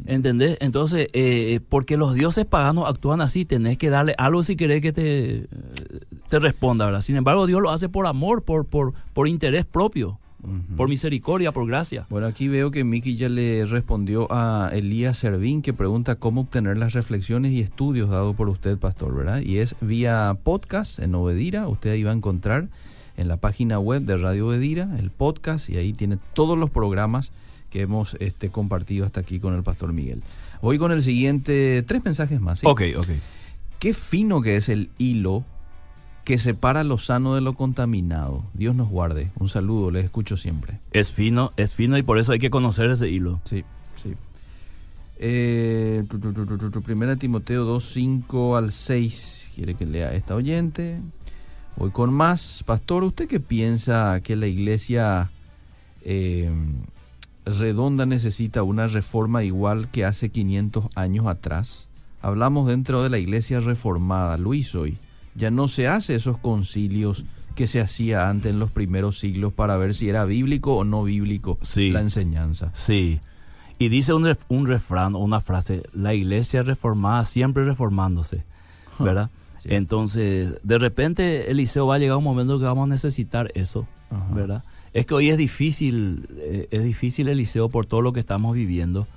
¿Entendés? 0.06 0.58
Entonces, 0.60 1.08
eh, 1.14 1.62
porque 1.70 1.96
los 1.96 2.14
dioses 2.14 2.46
paganos 2.46 2.90
actúan 2.90 3.22
así, 3.22 3.46
tenés 3.46 3.78
que 3.78 3.90
darle 3.90 4.14
algo 4.18 4.44
si 4.44 4.58
querés 4.58 4.82
que 4.82 4.92
te, 4.92 5.36
eh, 5.36 5.48
te 6.30 6.40
responda, 6.40 6.86
¿verdad? 6.86 7.02
Sin 7.02 7.16
embargo, 7.16 7.48
Dios 7.48 7.62
lo 7.62 7.72
hace 7.72 7.88
por 7.88 8.06
amor, 8.06 8.44
por, 8.44 8.66
por, 8.66 8.94
por 9.14 9.28
interés 9.30 9.66
propio, 9.66 10.20
por 10.76 10.90
misericordia, 10.90 11.54
por 11.54 11.66
gracia. 11.66 12.06
Bueno, 12.10 12.28
aquí 12.28 12.50
veo 12.50 12.70
que 12.70 12.84
Miki 12.84 13.16
ya 13.16 13.30
le 13.30 13.66
respondió 13.66 14.28
a 14.30 14.72
Elías 14.74 15.18
Servín 15.20 15.62
que 15.62 15.72
pregunta 15.72 16.16
cómo 16.16 16.42
obtener 16.42 16.78
las 16.78 16.92
reflexiones 16.92 17.54
y 17.54 17.62
estudios 17.62 18.10
dados 18.10 18.36
por 18.36 18.50
usted, 18.50 18.78
pastor, 18.78 19.16
¿verdad? 19.16 19.40
Y 19.40 19.60
es 19.60 19.78
vía 19.80 20.36
podcast 20.44 21.00
en 21.00 21.16
Obedira. 21.16 21.70
Usted 21.70 21.92
ahí 21.92 22.04
va 22.04 22.12
a 22.12 22.16
encontrar 22.16 22.68
en 23.18 23.28
la 23.28 23.38
página 23.38 23.80
web 23.80 24.04
de 24.04 24.18
Radio 24.18 24.48
Obedira 24.48 24.90
el 24.98 25.12
podcast 25.12 25.70
y 25.70 25.78
ahí 25.78 25.94
tiene 25.94 26.18
todos 26.34 26.58
los 26.58 26.70
programas 26.70 27.32
que 27.70 27.82
hemos 27.82 28.16
este, 28.20 28.50
compartido 28.50 29.06
hasta 29.06 29.20
aquí 29.20 29.40
con 29.40 29.56
el 29.56 29.64
pastor 29.64 29.94
Miguel. 29.94 30.22
Voy 30.62 30.78
con 30.78 30.92
el 30.92 31.02
siguiente, 31.02 31.84
tres 31.84 32.06
mensajes 32.06 32.40
más. 32.40 32.60
¿sí? 32.60 32.68
Ok, 32.68 32.82
ok. 32.98 33.10
Qué 33.80 33.94
fino 33.94 34.42
que 34.42 34.56
es 34.56 34.70
el 34.70 34.90
hilo 34.98 35.44
que 36.24 36.38
separa 36.38 36.84
lo 36.84 36.98
sano 36.98 37.36
de 37.36 37.42
lo 37.42 37.56
contaminado. 37.56 38.44
Dios 38.54 38.76
nos 38.76 38.90
guarde. 38.90 39.32
Un 39.40 39.50
saludo, 39.50 39.92
les 39.92 40.06
escucho 40.06 40.38
siempre. 40.38 40.80
Es 40.92 41.12
fino, 41.12 41.52
es 41.58 41.74
fino 41.74 41.98
y 41.98 42.04
por 42.04 42.18
eso 42.18 42.32
hay 42.32 42.40
que 42.40 42.50
conocer 42.50 42.90
ese 42.92 43.10
hilo. 43.10 43.42
Sí, 43.44 43.64
sí. 44.02 44.14
Eh, 45.18 46.06
tu, 46.10 46.20
tu, 46.20 46.70
tu, 46.72 46.82
primera 46.82 47.16
Timoteo 47.16 47.66
2, 47.66 47.92
5 47.92 48.56
al 48.56 48.72
6. 48.72 49.52
Quiere 49.56 49.74
que 49.76 49.86
lea 49.86 50.14
esta 50.14 50.36
oyente. 50.36 51.00
Voy 51.76 51.92
con 51.92 52.14
más. 52.14 52.64
Pastor, 52.66 53.04
¿usted 53.04 53.28
qué 53.28 53.40
piensa 53.40 54.20
que 54.24 54.36
la 54.36 54.48
iglesia 54.48 55.32
eh, 56.04 56.50
redonda 57.46 58.06
necesita 58.06 58.64
una 58.64 58.88
reforma 58.88 59.44
igual 59.44 59.90
que 59.90 60.06
hace 60.06 60.30
500 60.30 60.86
años 60.96 61.28
atrás? 61.28 61.88
Hablamos 62.22 62.68
dentro 62.68 63.04
de 63.04 63.10
la 63.10 63.18
iglesia 63.20 63.60
reformada, 63.60 64.38
Luis, 64.38 64.76
hoy. 64.76 64.98
Ya 65.36 65.50
no 65.52 65.68
se 65.68 65.88
hace 65.88 66.16
esos 66.16 66.38
concilios 66.38 67.26
que 67.56 67.68
se 67.68 67.82
hacía 67.82 68.30
antes 68.30 68.52
en 68.52 68.60
los 68.60 68.72
primeros 68.72 69.20
siglos 69.20 69.52
para 69.54 69.76
ver 69.78 69.94
si 69.94 70.10
era 70.10 70.26
bíblico 70.26 70.76
o 70.78 70.84
no 70.84 71.04
bíblico 71.04 71.58
Sí. 71.64 71.90
la 71.90 72.00
enseñanza. 72.02 72.72
Sí. 72.74 73.20
Y 73.80 73.90
dice 73.90 74.14
un, 74.14 74.24
ref- 74.24 74.46
un 74.48 74.68
refrán 74.68 75.16
o 75.16 75.20
una 75.20 75.40
frase, 75.42 75.84
la 75.94 76.14
iglesia 76.14 76.64
reformada 76.64 77.24
siempre 77.26 77.66
reformándose, 77.66 78.44
¿verdad? 79.00 79.30
Sí. 79.64 79.70
Entonces, 79.72 80.56
de 80.62 80.78
repente, 80.78 81.50
Eliseo 81.50 81.88
va 81.88 81.96
a 81.96 82.00
llegar 82.00 82.18
un 82.18 82.24
momento 82.24 82.60
que 82.60 82.66
vamos 82.66 82.84
a 82.84 82.90
necesitar 82.92 83.50
eso, 83.56 83.88
Ajá. 84.10 84.28
¿verdad? 84.34 84.64
Es 84.94 85.06
que 85.06 85.14
hoy 85.14 85.30
es 85.30 85.38
difícil, 85.38 86.28
eh, 86.38 86.68
es 86.70 86.84
difícil, 86.84 87.30
Eliseo, 87.30 87.70
por 87.70 87.86
todo 87.86 88.02
lo 88.02 88.12
que 88.14 88.20
estamos 88.20 88.56
viviendo. 88.56 89.08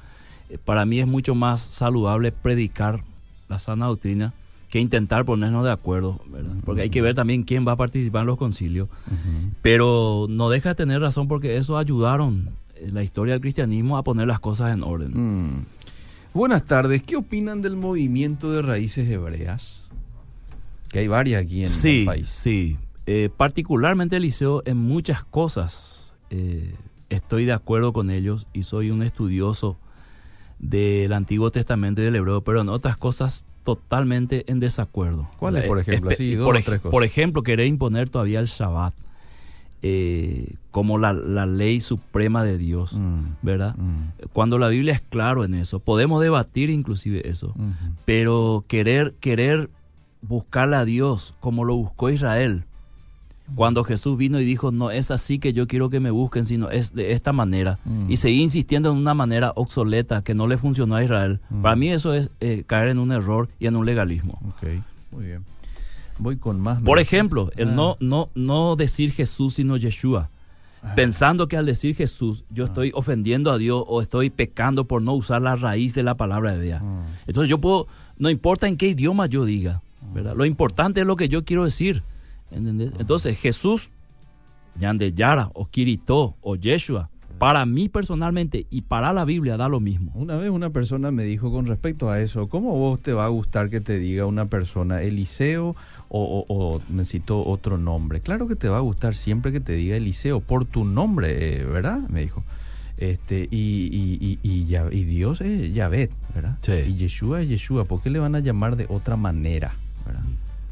Eh, 0.49 0.59
Para 0.65 0.87
mí 0.87 1.01
es 1.01 1.07
mucho 1.07 1.35
más 1.35 1.61
saludable 1.61 2.31
predicar 2.31 3.03
la 3.49 3.59
sana 3.59 3.87
doctrina 3.87 4.33
que 4.71 4.81
intentar 4.81 5.25
ponernos 5.25 5.65
de 5.65 5.71
acuerdo, 5.73 6.21
¿verdad? 6.29 6.53
Porque 6.65 6.83
hay 6.83 6.91
que 6.91 7.01
ver 7.03 7.15
también 7.15 7.43
quién 7.45 7.67
va 7.67 7.73
a 7.73 7.77
participar 7.77 8.23
en 8.23 8.27
los 8.29 8.37
concilios. 8.39 8.89
Pero 9.63 10.27
no 10.29 10.49
deja 10.51 10.71
de 10.71 10.75
tener 10.75 11.01
razón 11.01 11.29
porque 11.29 11.57
eso 11.57 11.79
ayudaron 11.79 12.51
en 12.81 12.95
la 12.95 13.03
historia 13.03 13.35
del 13.35 13.41
cristianismo 13.41 13.97
a 13.97 14.03
poner 14.03 14.27
las 14.27 14.41
cosas 14.41 14.73
en 14.73 14.83
orden. 14.83 15.13
Mm. 15.15 15.67
Buenas 16.35 16.65
tardes. 16.65 17.03
¿Qué 17.03 17.17
opinan 17.17 17.63
del 17.63 17.77
movimiento 17.77 18.51
de 18.53 18.61
raíces 18.61 19.09
hebreas? 19.09 19.86
Que 20.91 21.01
hay 21.01 21.09
varias 21.09 21.43
aquí 21.43 21.63
en 21.63 21.69
sí, 21.69 22.01
el 22.01 22.05
país. 22.07 22.29
sí. 22.29 22.77
Eh, 23.07 23.31
particularmente 23.37 24.17
Eliseo, 24.17 24.63
en 24.67 24.77
muchas 24.79 25.25
cosas 25.25 26.15
eh, 26.31 26.75
estoy 27.09 27.45
de 27.45 27.53
acuerdo 27.53 27.93
con 27.93 28.11
ellos 28.11 28.47
y 28.53 28.65
soy 28.65 28.91
un 28.91 29.03
estudioso 29.03 29.77
del 30.59 31.13
Antiguo 31.13 31.51
Testamento 31.51 32.01
y 32.01 32.05
del 32.05 32.17
Hebreo, 32.17 32.41
pero 32.41 32.61
en 32.63 32.69
otras 32.69 32.97
cosas 32.97 33.45
totalmente 33.63 34.45
en 34.51 34.59
desacuerdo. 34.61 35.29
¿Cuáles, 35.39 35.65
por 35.65 35.79
Eh, 35.79 35.83
ejemplo? 35.83 36.11
dos 36.11 36.19
por, 36.45 36.55
o 36.55 36.59
ej- 36.59 36.65
tres 36.65 36.81
cosas. 36.81 36.91
por 36.93 37.05
ejemplo, 37.05 37.43
querer 37.43 37.67
imponer 37.67 38.09
todavía 38.09 38.41
el 38.41 38.47
Shabbat 38.47 38.95
eh, 39.83 40.55
como 40.71 40.99
la, 40.99 41.13
la 41.13 41.47
ley 41.47 41.81
suprema 41.81 42.43
de 42.43 42.59
Dios, 42.59 42.95
Mm, 42.95 43.25
¿verdad? 43.43 43.77
mm, 43.77 44.29
Cuando 44.33 44.59
la 44.59 44.69
Biblia 44.69 44.95
es 44.95 45.01
claro 45.03 45.45
en 45.45 45.55
eso, 45.55 45.79
podemos 45.79 46.21
debatir 46.23 46.71
inclusive 46.71 47.29
eso, 47.29 47.55
pero 48.05 48.65
querer 48.67 49.15
querer 49.21 49.69
buscarle 50.29 50.77
a 50.77 50.85
Dios 50.85 51.35
como 51.41 51.65
lo 51.65 51.77
buscó 51.77 52.11
Israel. 52.11 52.65
Cuando 53.55 53.85
Jesús 53.85 54.19
vino 54.19 54.41
y 54.41 54.45
dijo, 54.45 54.73
no 54.73 54.91
es 54.91 55.13
así 55.13 55.39
que 55.39 55.53
yo 55.53 55.69
quiero 55.69 55.89
que 55.89 56.01
me 56.01 56.11
busquen, 56.11 56.47
sino 56.47 56.69
es 56.71 56.95
de 56.95 57.13
esta 57.13 57.33
manera. 57.33 57.79
Mm. 57.85 58.11
Y 58.11 58.17
seguir 58.17 58.41
insistiendo 58.41 58.91
en 58.91 58.97
una 58.97 59.15
manera 59.15 59.53
obsoleta 59.55 60.23
que 60.23 60.35
no 60.35 60.49
le 60.49 60.57
funcionó 60.57 60.97
a 60.97 61.05
Israel. 61.05 61.39
Mm. 61.51 61.63
Para 61.63 61.77
mí 61.77 61.91
eso 61.91 62.13
es 62.13 62.29
eh, 62.41 62.65
caer 62.67 62.89
en 62.89 62.99
un 62.99 63.13
error 63.13 63.49
y 63.61 63.67
en 63.69 63.77
un 63.77 63.87
legalismo. 63.87 64.41
Ok, 64.49 64.69
muy 65.13 65.27
bien. 65.27 65.45
Voy 66.19 66.37
con 66.39 66.61
más. 66.61 66.83
Por 66.83 66.99
ejemplo, 66.99 67.53
el 67.57 67.69
Ah. 67.69 67.73
no, 67.73 67.97
no, 68.01 68.31
no 68.35 68.75
decir 68.75 69.13
Jesús 69.13 69.55
sino 69.55 69.77
Yeshua. 69.77 70.29
Ah. 70.83 70.95
Pensando 70.97 71.47
que 71.47 71.57
al 71.57 71.67
decir 71.67 71.95
Jesús 71.95 72.43
yo 72.51 72.65
estoy 72.65 72.91
ofendiendo 72.95 73.53
a 73.53 73.59
Dios 73.59 73.85
o 73.87 74.03
estoy 74.03 74.31
pecando 74.31 74.87
por 74.87 75.03
no 75.03 75.15
usar 75.15 75.41
la 75.43 75.55
raíz 75.55 75.95
de 75.95 76.03
la 76.03 76.17
palabra 76.17 76.57
de 76.57 76.65
Dios. 76.65 76.81
Ah. 76.83 77.05
Entonces 77.29 77.49
yo 77.49 77.59
puedo, 77.59 77.87
no 78.19 78.29
importa 78.29 78.67
en 78.67 78.77
qué 78.77 78.89
idioma 78.89 79.27
yo 79.27 79.45
diga, 79.45 79.83
¿verdad? 80.17 80.35
Lo 80.37 80.45
importante 80.45 81.01
es 81.01 81.07
lo 81.07 81.17
que 81.17 81.29
yo 81.29 81.45
quiero 81.45 81.65
decir. 81.65 82.03
¿entendés? 82.51 82.93
Entonces 82.99 83.39
Jesús, 83.39 83.91
Yande 84.81 85.13
Yara 85.13 85.51
o 85.55 85.67
Kirito 85.67 86.37
o 86.43 86.57
Yeshua, 86.57 87.09
para 87.39 87.67
mí 87.67 87.89
personalmente 87.91 88.67
y 88.71 88.81
para 88.83 89.13
la 89.13 89.25
Biblia 89.27 89.57
da 89.59 89.69
lo 89.69 89.79
mismo. 89.79 90.11
Una 90.15 90.37
vez 90.37 90.49
una 90.49 90.71
persona 90.71 91.11
me 91.11 91.25
dijo 91.25 91.53
con 91.53 91.67
respecto 91.67 92.09
a 92.11 92.21
eso, 92.21 92.49
¿cómo 92.49 92.73
vos 92.79 93.01
te 93.01 93.13
va 93.13 93.27
a 93.27 93.29
gustar 93.29 93.69
que 93.69 93.81
te 93.83 93.99
diga 93.99 94.25
una 94.25 94.47
persona 94.47 95.03
Eliseo 95.03 95.77
o, 96.09 96.45
o- 96.49 96.55
o 96.75 96.81
necesito 96.89 97.45
otro 97.47 97.77
nombre? 97.77 98.21
Claro 98.21 98.49
que 98.49 98.57
te 98.57 98.69
va 98.71 98.79
a 98.79 98.81
gustar 98.81 99.15
siempre 99.15 99.53
que 99.53 99.61
te 99.61 99.73
diga 99.73 99.97
Eliseo 99.97 100.41
por 100.41 100.65
tu 100.65 100.85
nombre, 100.87 101.61
eh, 101.61 101.65
¿verdad? 101.65 101.99
Me 102.09 102.21
dijo. 102.23 102.43
Este, 102.97 103.47
y, 103.51 103.91
y, 103.93 104.39
y, 104.43 104.51
y, 104.51 104.77
y 104.99 105.05
Dios 105.05 105.43
es 105.43 105.75
Yahvé, 105.75 106.09
¿verdad? 106.35 106.57
Sí. 106.63 106.73
Y 106.73 106.95
Yeshua 106.95 107.43
es 107.43 107.49
Yeshua, 107.51 107.85
¿por 107.85 108.01
qué 108.01 108.09
le 108.09 108.19
van 108.19 108.35
a 108.35 108.41
llamar 108.41 108.77
de 108.77 108.87
otra 108.89 109.17
manera? 109.17 109.75
¿Verdad? 110.07 110.23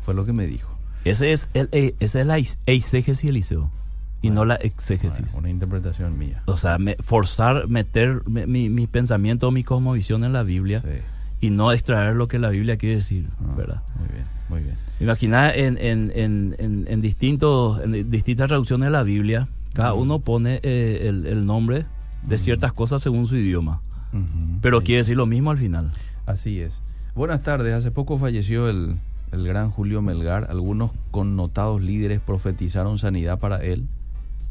Fue 0.05 0.15
lo 0.15 0.25
que 0.25 0.33
me 0.33 0.47
dijo. 0.47 0.71
Ese 1.05 1.33
es 1.33 1.51
el, 1.55 1.69
eh, 1.73 1.95
esa 2.01 2.21
es 2.21 2.27
la 2.27 2.39
eis- 2.39 2.57
eisegesis 2.67 3.29
Eliseo 3.29 3.71
y 4.23 4.31
no 4.31 4.45
la 4.47 4.55
exégesis. 4.55 5.27
Bueno, 5.33 5.39
una 5.41 5.51
interpretación 5.51 6.19
mía. 6.19 6.43
O 6.47 6.57
sea, 6.57 6.79
me- 6.79 6.97
forzar, 6.97 7.69
meter 7.69 8.23
me- 8.27 8.47
mi, 8.47 8.71
mi 8.71 8.87
pensamiento 8.87 9.49
o 9.49 9.51
mi 9.51 9.65
cosmovisión 9.65 10.25
en 10.25 10.33
la 10.33 10.43
Biblia 10.43 10.81
Sí. 10.81 11.47
y 11.47 11.51
no 11.51 11.73
extraer 11.73 12.17
lo 12.17 12.27
que 12.27 12.39
la 12.39 12.49
Biblia 12.49 12.77
quiere 12.79 12.97
decir, 12.97 13.29
Ah, 13.41 13.55
¿verdad? 13.57 13.83
Muy 13.99 14.09
bien, 14.09 14.25
muy 14.49 14.61
bien. 14.63 14.77
Imagina 15.01 15.55
en, 15.55 15.77
en, 15.77 16.11
en, 16.15 16.57
en, 16.59 16.87
en 16.89 17.01
distintos, 17.03 17.81
en 17.83 18.11
distintas 18.11 18.49
traducciones 18.49 18.87
de 18.87 18.91
la 18.93 19.03
Biblia, 19.03 19.49
cada 19.75 19.93
uno 19.93 20.21
pone 20.21 20.61
eh, 20.63 21.07
el, 21.09 21.27
el 21.27 21.45
nombre 21.45 21.85
de 22.27 22.39
ciertas 22.39 22.73
cosas 22.73 23.03
según 23.03 23.27
su 23.27 23.37
idioma. 23.37 23.83
Pero 24.63 24.79
sí. 24.81 24.87
quiere 24.87 24.99
decir 24.99 25.17
lo 25.17 25.27
mismo 25.27 25.51
al 25.51 25.59
final. 25.59 25.91
Así 26.25 26.61
es. 26.61 26.81
Buenas 27.15 27.43
tardes. 27.43 27.75
Hace 27.75 27.91
poco 27.91 28.17
falleció 28.19 28.71
el, 28.71 28.97
el 29.35 29.47
gran 29.47 29.71
Julio 29.71 30.01
Melgar. 30.03 30.47
Algunos 30.51 30.93
connotados 31.11 31.83
líderes 31.83 32.21
profetizaron 32.21 32.99
sanidad 32.99 33.39
para 33.39 33.63
él. 33.63 33.87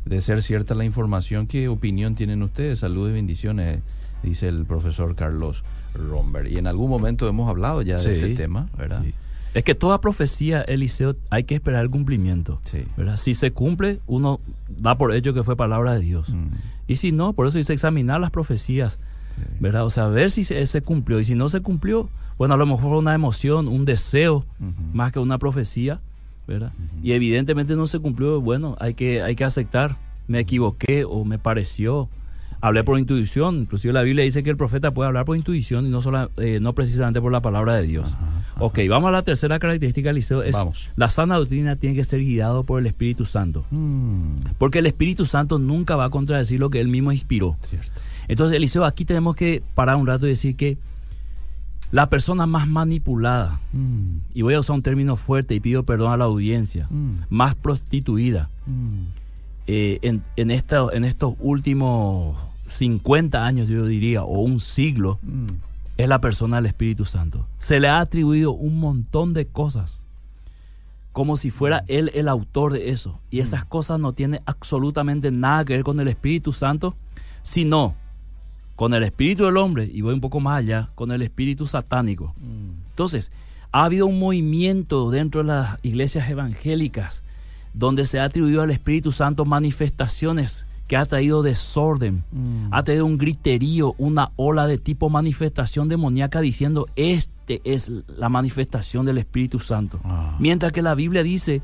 De 0.05 0.19
ser 0.21 0.43
cierta 0.43 0.75
la 0.75 0.83
información, 0.83 1.47
¿qué 1.47 1.69
opinión 1.69 2.15
tienen 2.15 2.43
ustedes? 2.43 2.79
Saludos 2.79 3.11
y 3.11 3.13
bendiciones, 3.13 3.79
dice 4.21 4.49
el 4.49 4.65
profesor 4.65 5.15
Carlos 5.15 5.63
Romber. 5.95 6.51
Y 6.51 6.57
en 6.57 6.67
algún 6.67 6.89
momento 6.89 7.27
hemos 7.27 7.49
hablado 7.49 7.81
ya 7.81 7.97
de 7.97 8.15
este 8.15 8.35
tema, 8.35 8.67
¿verdad? 8.77 9.01
Sí. 9.03 9.13
Es 9.53 9.63
que 9.63 9.75
toda 9.75 10.01
profecía, 10.01 10.61
Eliseo, 10.61 11.15
hay 11.29 11.43
que 11.43 11.55
esperar 11.55 11.83
el 11.83 11.89
cumplimiento. 11.89 12.59
Sí. 12.63 12.85
¿verdad? 12.97 13.17
Si 13.17 13.33
se 13.33 13.51
cumple, 13.51 13.99
uno 14.07 14.41
da 14.67 14.97
por 14.97 15.13
hecho 15.13 15.33
que 15.33 15.43
fue 15.43 15.55
palabra 15.55 15.93
de 15.93 16.01
Dios. 16.01 16.27
Mm, 16.29 16.47
Y 16.87 16.95
si 16.97 17.11
no, 17.11 17.33
por 17.33 17.47
eso 17.47 17.59
dice 17.59 17.71
examinar 17.71 18.19
las 18.19 18.31
profecías, 18.31 18.99
sí. 19.35 19.43
¿verdad? 19.59 19.85
O 19.85 19.89
sea, 19.89 20.07
ver 20.07 20.31
si 20.31 20.43
se, 20.43 20.65
se 20.65 20.81
cumplió. 20.81 21.19
Y 21.19 21.25
si 21.25 21.35
no 21.35 21.47
se 21.49 21.61
cumplió, 21.61 22.09
bueno, 22.43 22.55
a 22.55 22.57
lo 22.57 22.65
mejor 22.65 22.89
fue 22.89 22.97
una 22.97 23.13
emoción, 23.13 23.69
un 23.69 23.85
deseo, 23.85 24.43
más 24.93 25.13
que 25.13 25.19
una 25.19 25.37
profecía, 25.37 26.01
¿verdad? 26.45 26.73
Y 27.01 27.13
evidentemente 27.13 27.73
no 27.77 27.87
se 27.87 27.99
cumplió, 27.99 28.41
bueno, 28.41 28.75
hay 28.81 28.95
que, 28.95 29.21
hay 29.21 29.35
que 29.35 29.45
aceptar. 29.45 29.95
Me 30.27 30.39
equivoqué 30.39 31.05
o 31.05 31.23
me 31.23 31.39
pareció. 31.39 32.09
Hablé 32.59 32.83
por 32.83 32.99
intuición, 32.99 33.61
inclusive 33.61 33.93
la 33.93 34.01
Biblia 34.03 34.25
dice 34.25 34.43
que 34.43 34.49
el 34.49 34.57
profeta 34.57 34.91
puede 34.91 35.07
hablar 35.07 35.23
por 35.25 35.37
intuición 35.37 35.85
y 35.85 35.89
no, 35.89 36.01
sola- 36.01 36.29
eh, 36.37 36.59
no 36.61 36.73
precisamente 36.73 37.21
por 37.21 37.31
la 37.31 37.39
palabra 37.41 37.75
de 37.75 37.83
Dios. 37.83 38.13
Ajá, 38.15 38.25
ajá. 38.55 38.63
Ok, 38.65 38.79
vamos 38.89 39.07
a 39.07 39.11
la 39.11 39.21
tercera 39.21 39.57
característica, 39.59 40.09
Eliseo. 40.09 40.43
Es 40.43 40.53
Vamos. 40.53 40.89
La 40.97 41.09
sana 41.09 41.37
doctrina 41.37 41.77
tiene 41.77 41.95
que 41.95 42.03
ser 42.03 42.19
guiado 42.21 42.63
por 42.65 42.79
el 42.81 42.87
Espíritu 42.87 43.25
Santo. 43.25 43.63
Mm, 43.71 44.35
Porque 44.57 44.79
el 44.79 44.85
Espíritu 44.85 45.25
Santo 45.25 45.59
nunca 45.59 45.95
va 45.95 46.05
a 46.05 46.09
contradecir 46.09 46.59
lo 46.59 46.69
que 46.69 46.79
él 46.81 46.87
mismo 46.89 47.11
inspiró. 47.13 47.55
cierto. 47.61 48.01
Entonces, 48.29 48.55
Eliseo, 48.57 48.85
aquí 48.85 49.03
tenemos 49.05 49.35
que 49.35 49.61
parar 49.75 49.95
un 49.97 50.07
rato 50.07 50.25
y 50.25 50.29
decir 50.29 50.55
que 50.57 50.77
la 51.93 52.09
persona 52.09 52.45
más 52.47 52.67
manipulada, 52.67 53.59
Mm, 53.71 54.17
y 54.33 54.41
voy 54.41 54.55
a 54.55 54.59
usar 54.59 54.75
un 54.75 54.81
término 54.81 55.15
fuerte 55.15 55.53
y 55.55 55.59
pido 55.59 55.83
perdón 55.83 56.11
a 56.11 56.17
la 56.17 56.25
audiencia, 56.25 56.87
mm, 56.89 57.25
más 57.29 57.55
prostituida. 57.55 58.49
Mm. 58.65 59.03
eh, 59.67 59.99
en, 60.01 60.23
en, 60.35 60.51
esta- 60.51 60.87
en 60.91 61.05
estos 61.05 61.35
últimos 61.39 62.35
50 62.67 63.45
años, 63.45 63.69
yo 63.69 63.85
diría, 63.85 64.23
o 64.23 64.39
un 64.41 64.59
siglo, 64.59 65.19
es 65.95 66.09
la 66.09 66.19
persona 66.19 66.57
del 66.57 66.65
Espíritu 66.65 67.05
Santo. 67.05 67.45
Se 67.59 67.79
le 67.79 67.87
ha 67.87 67.99
atribuido 68.01 68.51
un 68.51 68.79
montón 68.79 69.33
de 69.33 69.45
cosas, 69.45 70.01
como 71.13 71.37
si 71.37 71.49
fuera 71.51 71.83
él 71.87 72.11
el 72.15 72.27
autor 72.27 72.73
de 72.73 72.89
eso. 72.89 73.19
Y 73.31 73.39
esas 73.39 73.63
cosas 73.65 73.99
no 74.01 74.11
tienen 74.13 74.41
absolutamente 74.45 75.31
nada 75.31 75.63
que 75.63 75.73
ver 75.73 75.83
con 75.83 75.99
el 76.01 76.07
Espíritu 76.09 76.51
Santo, 76.51 76.95
sino 77.43 77.95
con 78.75 78.93
el 78.93 79.03
Espíritu 79.03 79.45
del 79.45 79.57
hombre, 79.57 79.89
y 79.91 80.01
voy 80.01 80.13
un 80.13 80.21
poco 80.21 80.39
más 80.39 80.59
allá, 80.59 80.89
con 80.95 81.11
el 81.11 81.21
Espíritu 81.21 81.67
satánico. 81.67 82.33
mm. 82.39 82.89
Entonces, 82.91 83.31
ha 83.71 83.85
habido 83.85 84.05
un 84.05 84.19
movimiento 84.19 85.09
dentro 85.09 85.41
de 85.41 85.47
las 85.47 85.79
iglesias 85.83 86.29
evangélicas 86.29 87.23
donde 87.73 88.05
se 88.05 88.19
ha 88.19 88.25
atribuido 88.25 88.61
al 88.61 88.69
Espíritu 88.69 89.11
Santo 89.11 89.45
manifestaciones 89.45 90.65
que 90.87 90.97
ha 90.97 91.05
traído 91.05 91.41
desorden, 91.43 92.23
Mm. 92.31 92.67
ha 92.71 92.83
traído 92.83 93.05
un 93.05 93.17
griterío, 93.17 93.95
una 93.97 94.31
ola 94.35 94.67
de 94.67 94.77
tipo 94.77 95.09
manifestación 95.09 95.89
demoníaca 95.89 96.41
diciendo, 96.41 96.87
este 96.95 97.61
es 97.63 97.89
la 98.17 98.29
manifestación 98.29 99.05
del 99.05 99.17
Espíritu 99.17 99.59
Santo. 99.59 99.99
Ah. 100.03 100.35
Mientras 100.39 100.71
que 100.71 100.81
la 100.81 100.93
Biblia 100.93 101.23
dice 101.23 101.61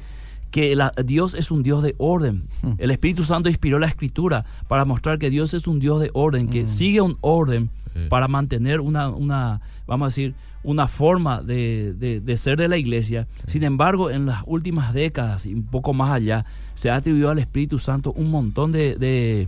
que 0.52 0.76
la- 0.76 0.94
Dios 1.06 1.34
es 1.36 1.52
un 1.52 1.62
Dios 1.64 1.84
de 1.84 1.96
orden. 1.98 2.44
Hmm. 2.64 2.74
El 2.78 2.92
Espíritu 2.92 3.24
Santo 3.24 3.50
inspiró 3.50 3.78
la 3.80 3.88
escritura 3.88 4.46
para 4.68 4.86
mostrar 4.86 5.20
que 5.20 5.30
Dios 5.30 5.54
es 5.54 5.68
un 5.68 5.80
Dios 5.80 6.00
de 6.02 6.10
orden, 6.14 6.48
que 6.50 6.66
sigue 6.68 7.02
un 7.02 7.18
orden 7.22 7.70
Sí. 7.94 8.02
para 8.10 8.28
mantener 8.28 8.80
una, 8.82 9.10
una, 9.10 9.62
vamos 9.88 10.06
a 10.06 10.10
decir, 10.10 10.34
una 10.64 10.88
forma 10.88 11.42
de, 11.42 11.94
de- 11.98 12.20
de 12.20 12.38
ser 12.38 12.58
de 12.58 12.68
la 12.68 12.78
iglesia. 12.78 13.28
Sin 13.48 13.64
embargo, 13.64 14.12
en 14.12 14.26
las 14.26 14.44
últimas 14.46 14.94
décadas 14.94 15.46
y 15.46 15.54
un 15.54 15.64
poco 15.64 15.94
más 15.94 16.12
allá, 16.12 16.46
se 16.76 16.90
ha 16.90 16.96
atribuido 16.98 17.30
al 17.32 17.40
Espíritu 17.40 17.80
Santo 17.80 18.12
un 18.14 18.30
montón 18.30 18.72
de, 18.72 18.96
de 18.96 19.48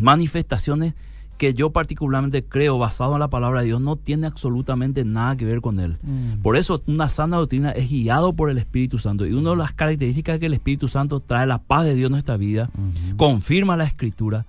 manifestaciones 0.00 0.94
que 1.40 1.54
yo 1.54 1.70
particularmente 1.70 2.44
creo, 2.44 2.76
basado 2.76 3.14
en 3.14 3.20
la 3.20 3.28
palabra 3.28 3.60
de 3.60 3.68
Dios, 3.68 3.80
no 3.80 3.96
tiene 3.96 4.26
absolutamente 4.26 5.06
nada 5.06 5.38
que 5.38 5.46
ver 5.46 5.62
con 5.62 5.80
él. 5.80 5.96
Mm. 6.02 6.42
Por 6.42 6.54
eso 6.54 6.82
una 6.86 7.08
sana 7.08 7.38
doctrina 7.38 7.70
es 7.70 7.88
guiado 7.88 8.34
por 8.34 8.50
el 8.50 8.58
Espíritu 8.58 8.98
Santo. 8.98 9.24
Y 9.24 9.32
una 9.32 9.48
de 9.52 9.56
las 9.56 9.72
características 9.72 10.38
que 10.38 10.44
el 10.44 10.52
Espíritu 10.52 10.86
Santo 10.86 11.18
trae 11.20 11.46
la 11.46 11.56
paz 11.56 11.86
de 11.86 11.94
Dios 11.94 12.08
en 12.08 12.12
nuestra 12.12 12.36
vida, 12.36 12.68
confirma 13.16 13.74
la 13.78 13.84
escritura, 13.84 14.44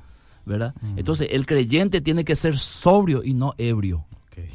¿verdad? 0.45 0.73
Entonces 0.97 1.30
el 1.32 1.45
creyente 1.45 2.01
tiene 2.01 2.25
que 2.25 2.36
ser 2.36 2.58
sobrio 2.58 3.23
y 3.23 3.36
no 3.36 3.54
ebrio. 3.58 4.04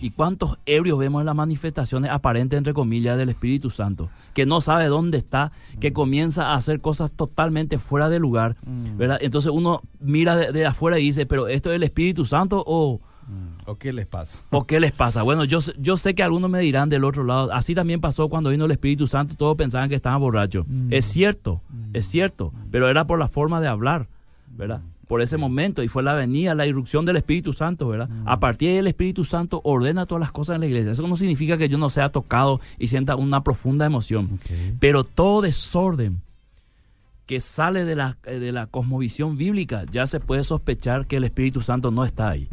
¿Y 0.00 0.10
cuántos 0.10 0.58
ebrios 0.66 0.98
vemos 0.98 1.20
en 1.20 1.26
las 1.26 1.34
manifestaciones 1.34 2.10
aparentes, 2.10 2.56
entre 2.56 2.72
comillas, 2.74 3.16
del 3.18 3.28
Espíritu 3.28 3.70
Santo? 3.70 4.08
Que 4.34 4.46
no 4.46 4.60
sabe 4.60 4.86
dónde 4.86 5.18
está, 5.18 5.52
que 5.80 5.92
comienza 5.92 6.48
a 6.48 6.54
hacer 6.54 6.80
cosas 6.80 7.10
totalmente 7.10 7.78
fuera 7.78 8.08
de 8.08 8.18
lugar, 8.18 8.56
Mm. 8.66 8.96
¿verdad? 8.96 9.18
Entonces 9.20 9.52
uno 9.52 9.82
mira 10.00 10.34
de, 10.36 10.52
de 10.52 10.66
afuera 10.66 10.98
y 10.98 11.02
dice, 11.04 11.26
pero 11.26 11.48
¿esto 11.48 11.70
es 11.70 11.76
el 11.76 11.82
Espíritu 11.82 12.24
Santo 12.24 12.62
o, 12.66 13.00
Mm. 13.28 13.58
¿O 13.68 13.74
qué 13.76 13.92
les 13.92 14.06
pasa? 14.06 14.38
o 14.50 14.68
qué 14.68 14.78
les 14.78 14.92
pasa? 14.92 15.24
Bueno, 15.24 15.42
yo, 15.42 15.60
sé- 15.60 15.74
yo 15.78 15.96
sé 15.96 16.14
que 16.14 16.22
algunos 16.22 16.48
me 16.48 16.60
dirán 16.60 16.88
del 16.88 17.02
otro 17.02 17.24
lado, 17.24 17.52
así 17.52 17.74
también 17.74 18.00
pasó 18.00 18.28
cuando 18.28 18.50
vino 18.50 18.66
el 18.66 18.70
Espíritu 18.70 19.08
Santo, 19.08 19.34
todos 19.34 19.56
pensaban 19.56 19.88
que 19.88 19.96
estaban 19.96 20.20
borrachos. 20.20 20.64
Mm. 20.68 20.92
Es 20.92 21.06
cierto, 21.06 21.60
es 21.92 22.06
cierto, 22.06 22.52
pero 22.70 22.88
era 22.88 23.04
por 23.08 23.18
la 23.18 23.26
forma 23.26 23.60
de 23.60 23.66
hablar, 23.66 24.06
¿verdad? 24.56 24.80
Por 25.06 25.22
ese 25.22 25.36
momento, 25.36 25.82
y 25.82 25.88
fue 25.88 26.02
la 26.02 26.14
venida, 26.14 26.54
la 26.54 26.66
irrupción 26.66 27.04
del 27.04 27.16
Espíritu 27.16 27.52
Santo, 27.52 27.88
¿verdad? 27.88 28.08
Mm. 28.08 28.28
A 28.28 28.40
partir 28.40 28.68
de 28.68 28.74
ahí 28.74 28.78
el 28.78 28.86
Espíritu 28.88 29.24
Santo 29.24 29.60
ordena 29.64 30.06
todas 30.06 30.20
las 30.20 30.32
cosas 30.32 30.54
en 30.54 30.60
la 30.60 30.66
iglesia. 30.66 30.92
Eso 30.92 31.06
no 31.06 31.16
significa 31.16 31.56
que 31.56 31.68
yo 31.68 31.78
no 31.78 31.90
sea 31.90 32.08
tocado 32.08 32.60
y 32.78 32.88
sienta 32.88 33.14
una 33.16 33.42
profunda 33.42 33.86
emoción. 33.86 34.40
Pero 34.80 35.04
todo 35.04 35.42
desorden 35.42 36.20
que 37.26 37.40
sale 37.40 37.84
de 37.84 37.96
la, 37.96 38.16
eh, 38.24 38.38
de 38.38 38.52
la 38.52 38.66
cosmovisión 38.66 39.36
bíblica, 39.36 39.84
ya 39.90 40.06
se 40.06 40.20
puede 40.20 40.44
sospechar 40.44 41.06
que 41.06 41.16
el 41.16 41.24
Espíritu 41.24 41.60
Santo 41.60 41.90
no 41.90 42.04
está 42.04 42.30
ahí. 42.30 42.48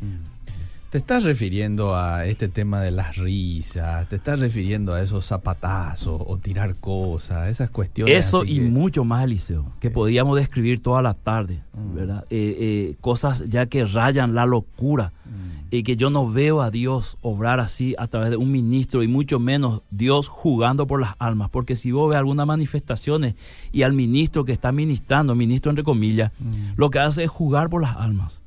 ¿Te 0.94 1.00
estás 1.00 1.24
refiriendo 1.24 1.96
a 1.96 2.28
este 2.28 2.48
tema 2.50 2.80
de 2.80 2.92
las 2.92 3.16
risas? 3.18 4.08
¿Te 4.10 4.18
estás 4.18 4.40
refiriendo 4.40 4.94
a 4.94 5.02
esos 5.02 5.26
zapatazos 5.26 6.22
o 6.24 6.38
tirar 6.38 6.76
cosas? 6.76 7.50
Esas 7.50 7.72
cuestiones. 7.72 8.14
Eso 8.16 8.44
y 8.46 8.58
que- 8.60 8.62
mucho 8.62 9.04
más, 9.04 9.24
Eliseo, 9.24 9.66
que 9.80 9.90
podíamos 9.90 10.38
describir 10.38 10.84
toda 10.84 11.02
la 11.02 11.16
tarde, 11.16 11.64
Mm. 11.74 11.96
¿verdad? 11.96 12.26
Eh, 12.30 12.58
eh, 12.92 12.96
cosas 13.02 13.44
ya 13.50 13.66
que 13.66 13.86
rayan 13.86 14.36
la 14.36 14.46
locura 14.46 15.14
Mm. 15.26 15.68
y 15.76 15.82
que 15.82 15.96
yo 15.96 16.12
no 16.12 16.32
veo 16.32 16.62
a 16.62 16.70
Dios 16.70 17.18
obrar 17.24 17.60
así 17.60 17.96
a 17.98 18.06
través 18.06 18.30
de 18.30 18.38
un 18.38 18.52
ministro 18.52 19.02
y 19.02 19.08
mucho 19.08 19.40
menos 19.40 19.82
Dios 19.90 20.28
jugando 20.28 20.86
por 20.86 21.02
las 21.02 21.16
almas, 21.18 21.50
porque 21.50 21.76
si 21.76 21.92
vos 21.92 22.08
ves 22.08 22.20
algunas 22.20 22.46
manifestaciones 22.46 23.34
y 23.72 23.82
al 23.82 23.94
ministro 23.94 24.46
que 24.46 24.52
está 24.52 24.72
ministrando, 24.72 25.34
ministro 25.34 25.72
entre 25.72 25.84
comillas, 25.84 26.32
Mm. 26.40 26.74
lo 26.76 26.92
que 26.92 27.00
hace 27.00 27.24
es 27.24 27.32
jugar 27.32 27.72
por 27.72 27.82
las 27.82 27.96
almas. 27.98 28.43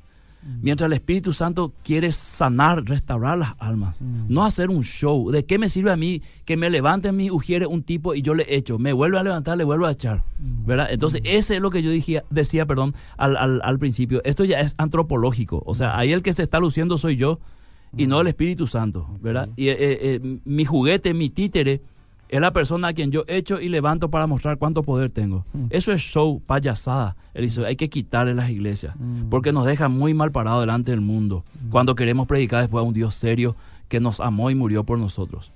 Mientras 0.61 0.87
el 0.87 0.93
Espíritu 0.93 1.33
Santo 1.33 1.73
quiere 1.83 2.11
sanar, 2.11 2.83
restaurar 2.85 3.37
las 3.37 3.53
almas, 3.59 4.01
Mm. 4.01 4.25
no 4.33 4.45
hacer 4.45 4.69
un 4.69 4.83
show. 4.83 5.29
¿De 5.29 5.45
qué 5.45 5.57
me 5.59 5.67
sirve 5.69 5.91
a 5.91 5.97
mí 5.97 6.21
que 6.45 6.55
me 6.55 6.69
levante 6.69 7.11
mis 7.11 7.31
ujieres 7.31 7.67
un 7.69 7.83
tipo 7.83 8.15
y 8.15 8.21
yo 8.21 8.33
le 8.33 8.45
echo? 8.55 8.79
Me 8.79 8.93
vuelve 8.93 9.19
a 9.19 9.23
levantar, 9.23 9.57
le 9.57 9.63
vuelvo 9.65 9.85
a 9.85 9.91
echar. 9.91 10.23
Mm. 10.39 10.65
¿Verdad? 10.65 10.87
Entonces, 10.91 11.21
ese 11.25 11.55
es 11.57 11.61
lo 11.61 11.69
que 11.69 11.83
yo 11.83 11.89
dije, 11.91 12.23
decía, 12.29 12.65
perdón, 12.65 12.95
al, 13.17 13.35
al, 13.35 13.61
al 13.63 13.77
principio. 13.79 14.21
Esto 14.23 14.45
ya 14.45 14.61
es 14.61 14.73
antropológico. 14.77 15.63
O 15.65 15.73
sea, 15.73 15.97
ahí 15.97 16.13
el 16.13 16.21
que 16.21 16.31
se 16.33 16.43
está 16.43 16.59
luciendo 16.59 16.97
soy 16.97 17.15
yo 17.17 17.39
y 17.95 18.07
no 18.07 18.21
el 18.21 18.27
Espíritu 18.27 18.67
Santo. 18.67 19.07
¿Verdad? 19.21 19.49
Y 19.55 19.67
eh, 19.69 19.75
eh, 19.79 20.39
mi 20.45 20.65
juguete, 20.65 21.13
mi 21.13 21.29
títere, 21.29 21.81
es 22.29 22.41
la 22.41 22.51
persona 22.51 22.89
a 22.89 22.93
quien 22.93 23.11
yo 23.11 23.23
echo 23.27 23.59
y 23.61 23.69
levanto 23.69 24.09
para 24.09 24.27
mostrar 24.27 24.57
cuánto 24.57 24.83
poder 24.83 25.11
tengo. 25.11 25.45
Eso 25.69 25.91
es 25.91 26.01
show, 26.01 26.41
payasada. 26.45 27.15
Eliseo. 27.33 27.65
Hay 27.65 27.75
que 27.75 27.89
quitarle 27.89 28.33
las 28.33 28.49
iglesias 28.49 28.95
porque 29.29 29.51
nos 29.53 29.65
deja 29.65 29.89
muy 29.89 30.13
mal 30.13 30.31
parado 30.31 30.59
delante 30.61 30.91
del 30.91 31.01
mundo 31.01 31.43
cuando 31.69 31.95
queremos 31.95 32.27
predicar 32.27 32.61
después 32.61 32.81
a 32.81 32.87
un 32.87 32.93
Dios 32.93 33.13
serio 33.13 33.55
que 33.87 33.99
nos 33.99 34.19
amó 34.19 34.49
y 34.51 34.55
murió 34.55 34.83
por 34.83 34.97
nosotros. 34.99 35.51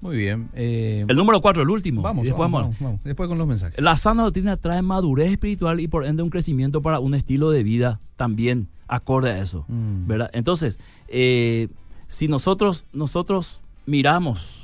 Muy 0.00 0.16
bien. 0.16 0.48
eh, 0.54 1.04
El 1.08 1.16
número 1.16 1.40
cuatro, 1.40 1.62
el 1.62 1.70
último. 1.70 2.02
vamos, 2.02 2.24
después 2.24 2.40
vamos, 2.50 2.62
vamos. 2.62 2.76
vamos, 2.80 2.90
vamos. 2.94 3.04
Después 3.04 3.28
con 3.28 3.38
los 3.38 3.46
mensajes. 3.46 3.80
La 3.80 3.96
sana 3.96 4.24
doctrina 4.24 4.56
trae 4.56 4.82
madurez 4.82 5.30
espiritual 5.30 5.78
y 5.80 5.86
por 5.86 6.04
ende 6.04 6.22
un 6.24 6.30
crecimiento 6.30 6.82
para 6.82 6.98
un 6.98 7.14
estilo 7.14 7.50
de 7.50 7.62
vida 7.62 8.00
también 8.16 8.68
acorde 8.88 9.30
a 9.30 9.40
eso. 9.40 9.64
Mm. 9.68 10.06
¿verdad? 10.08 10.30
Entonces, 10.32 10.80
eh, 11.08 11.68
si 12.08 12.26
nosotros, 12.28 12.84
nosotros 12.92 13.60
miramos 13.86 14.61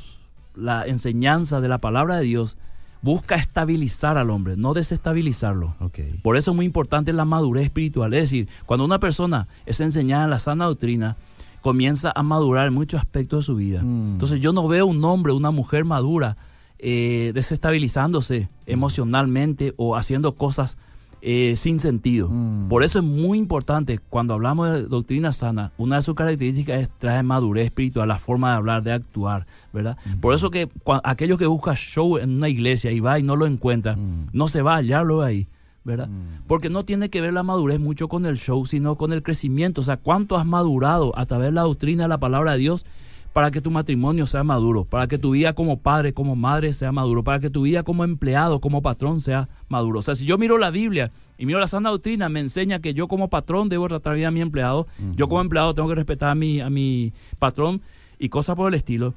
la 0.59 0.87
enseñanza 0.87 1.61
de 1.61 1.69
la 1.69 1.79
palabra 1.79 2.17
de 2.17 2.25
Dios, 2.25 2.57
busca 3.01 3.37
estabilizar 3.37 4.19
al 4.19 4.31
hombre, 4.31 4.57
no 4.57 4.75
desestabilizarlo. 4.75 5.75
Por 6.23 6.37
eso 6.37 6.51
es 6.51 6.57
muy 6.57 6.67
importante 6.67 7.13
la 7.13 7.25
madurez 7.25 7.65
espiritual. 7.65 8.13
Es 8.15 8.25
decir, 8.25 8.49
cuando 8.67 8.85
una 8.85 8.99
persona 8.99 9.49
es 9.67 9.81
enseñada 9.81 10.25
en 10.25 10.31
la 10.31 10.39
sana 10.39 10.65
doctrina, 10.65 11.17
comienza 11.63 12.13
a 12.15 12.23
madurar 12.23 12.67
en 12.67 12.75
muchos 12.75 13.01
aspectos 13.01 13.41
de 13.41 13.43
su 13.45 13.57
vida. 13.57 13.83
Mm. 13.83 14.15
Entonces 14.15 14.41
yo 14.41 14.53
no 14.53 14.67
veo 14.69 14.87
un 14.87 15.05
hombre, 15.05 15.33
una 15.33 15.51
mujer 15.51 15.85
madura, 15.85 16.37
eh, 16.79 17.33
desestabilizándose 17.35 18.49
emocionalmente 18.67 19.75
o 19.77 19.97
haciendo 19.97 20.33
cosas 20.33 20.77
eh, 21.21 21.55
sin 21.57 21.81
sentido. 21.81 22.29
Mm. 22.31 22.69
Por 22.69 22.83
eso 22.85 23.01
es 23.01 23.05
muy 23.05 23.39
importante, 23.39 23.99
cuando 24.11 24.35
hablamos 24.35 24.71
de 24.71 24.83
doctrina 24.83 25.33
sana, 25.33 25.73
una 25.79 25.97
de 25.97 26.03
sus 26.03 26.15
características 26.15 26.83
es 26.83 26.91
traer 26.99 27.25
madurez 27.25 27.67
espiritual, 27.67 28.09
la 28.09 28.19
forma 28.19 28.51
de 28.51 28.57
hablar, 28.57 28.83
de 28.83 28.93
actuar, 28.93 29.47
¿verdad? 29.73 29.97
Por 30.21 30.35
eso 30.35 30.51
que 30.51 30.69
aquellos 31.05 31.39
que 31.39 31.47
buscan 31.47 31.75
show 31.77 32.19
en 32.19 32.37
una 32.37 32.49
iglesia 32.49 32.91
y 32.93 33.01
va 33.01 33.19
y 33.19 33.23
no 33.23 33.37
lo 33.37 33.47
encuentra, 33.47 33.97
Mm. 33.97 34.29
no 34.33 34.49
se 34.49 34.63
va 34.63 34.75
a 34.75 34.77
hallarlo 34.77 35.23
ahí, 35.23 35.47
¿verdad? 35.85 36.09
Mm. 36.09 36.45
Porque 36.47 36.71
no 36.71 36.85
tiene 36.85 37.09
que 37.11 37.21
ver 37.21 37.33
la 37.33 37.43
madurez 37.43 37.81
mucho 37.81 38.09
con 38.09 38.27
el 38.27 38.39
show, 38.39 38.65
sino 38.67 38.97
con 38.97 39.13
el 39.13 39.23
crecimiento. 39.23 39.81
O 39.81 39.85
sea, 39.85 39.97
cuánto 39.97 40.37
has 40.37 40.47
madurado 40.47 41.17
a 41.19 41.27
través 41.27 41.49
de 41.49 41.53
la 41.53 41.63
doctrina 41.63 42.05
de 42.05 42.09
la 42.09 42.19
palabra 42.19 42.53
de 42.53 42.59
Dios 42.59 42.87
para 43.33 43.51
que 43.51 43.61
tu 43.61 43.71
matrimonio 43.71 44.27
sea 44.27 44.43
maduro, 44.45 44.85
para 44.85 45.07
que 45.07 45.19
tu 45.19 45.33
vida 45.33 45.53
como 45.53 45.81
padre, 45.81 46.13
como 46.13 46.37
madre 46.37 46.73
sea 46.73 46.93
maduro, 46.93 47.23
para 47.23 47.41
que 47.41 47.51
tu 47.51 47.63
vida 47.63 47.83
como 47.83 48.05
empleado, 48.05 48.61
como 48.61 48.83
patrón 48.83 49.21
sea 49.21 49.49
maduro. 49.69 50.01
O 50.01 50.03
sea, 50.03 50.15
si 50.15 50.27
yo 50.27 50.39
miro 50.39 50.59
la 50.59 50.71
Biblia 50.71 51.13
y 51.37 51.47
miro 51.47 51.61
la 51.61 51.67
sana 51.67 51.91
doctrina, 51.91 52.29
me 52.29 52.41
enseña 52.41 52.81
que 52.81 52.95
yo 52.95 53.09
como 53.09 53.29
patrón 53.29 53.69
debo 53.69 53.89
tratar 53.89 54.15
bien 54.17 54.29
a 54.29 54.31
mi 54.31 54.41
empleado, 54.41 54.87
yo 55.17 55.29
como 55.29 55.41
empleado 55.41 55.75
tengo 55.75 55.89
que 55.89 55.95
respetar 55.95 56.31
a 56.31 56.35
mi, 56.35 56.61
a 56.61 56.71
mi 56.71 57.13
patrón 57.39 57.81
y 58.19 58.29
cosas 58.29 58.57
por 58.57 58.69
el 58.69 58.75
estilo 58.75 59.15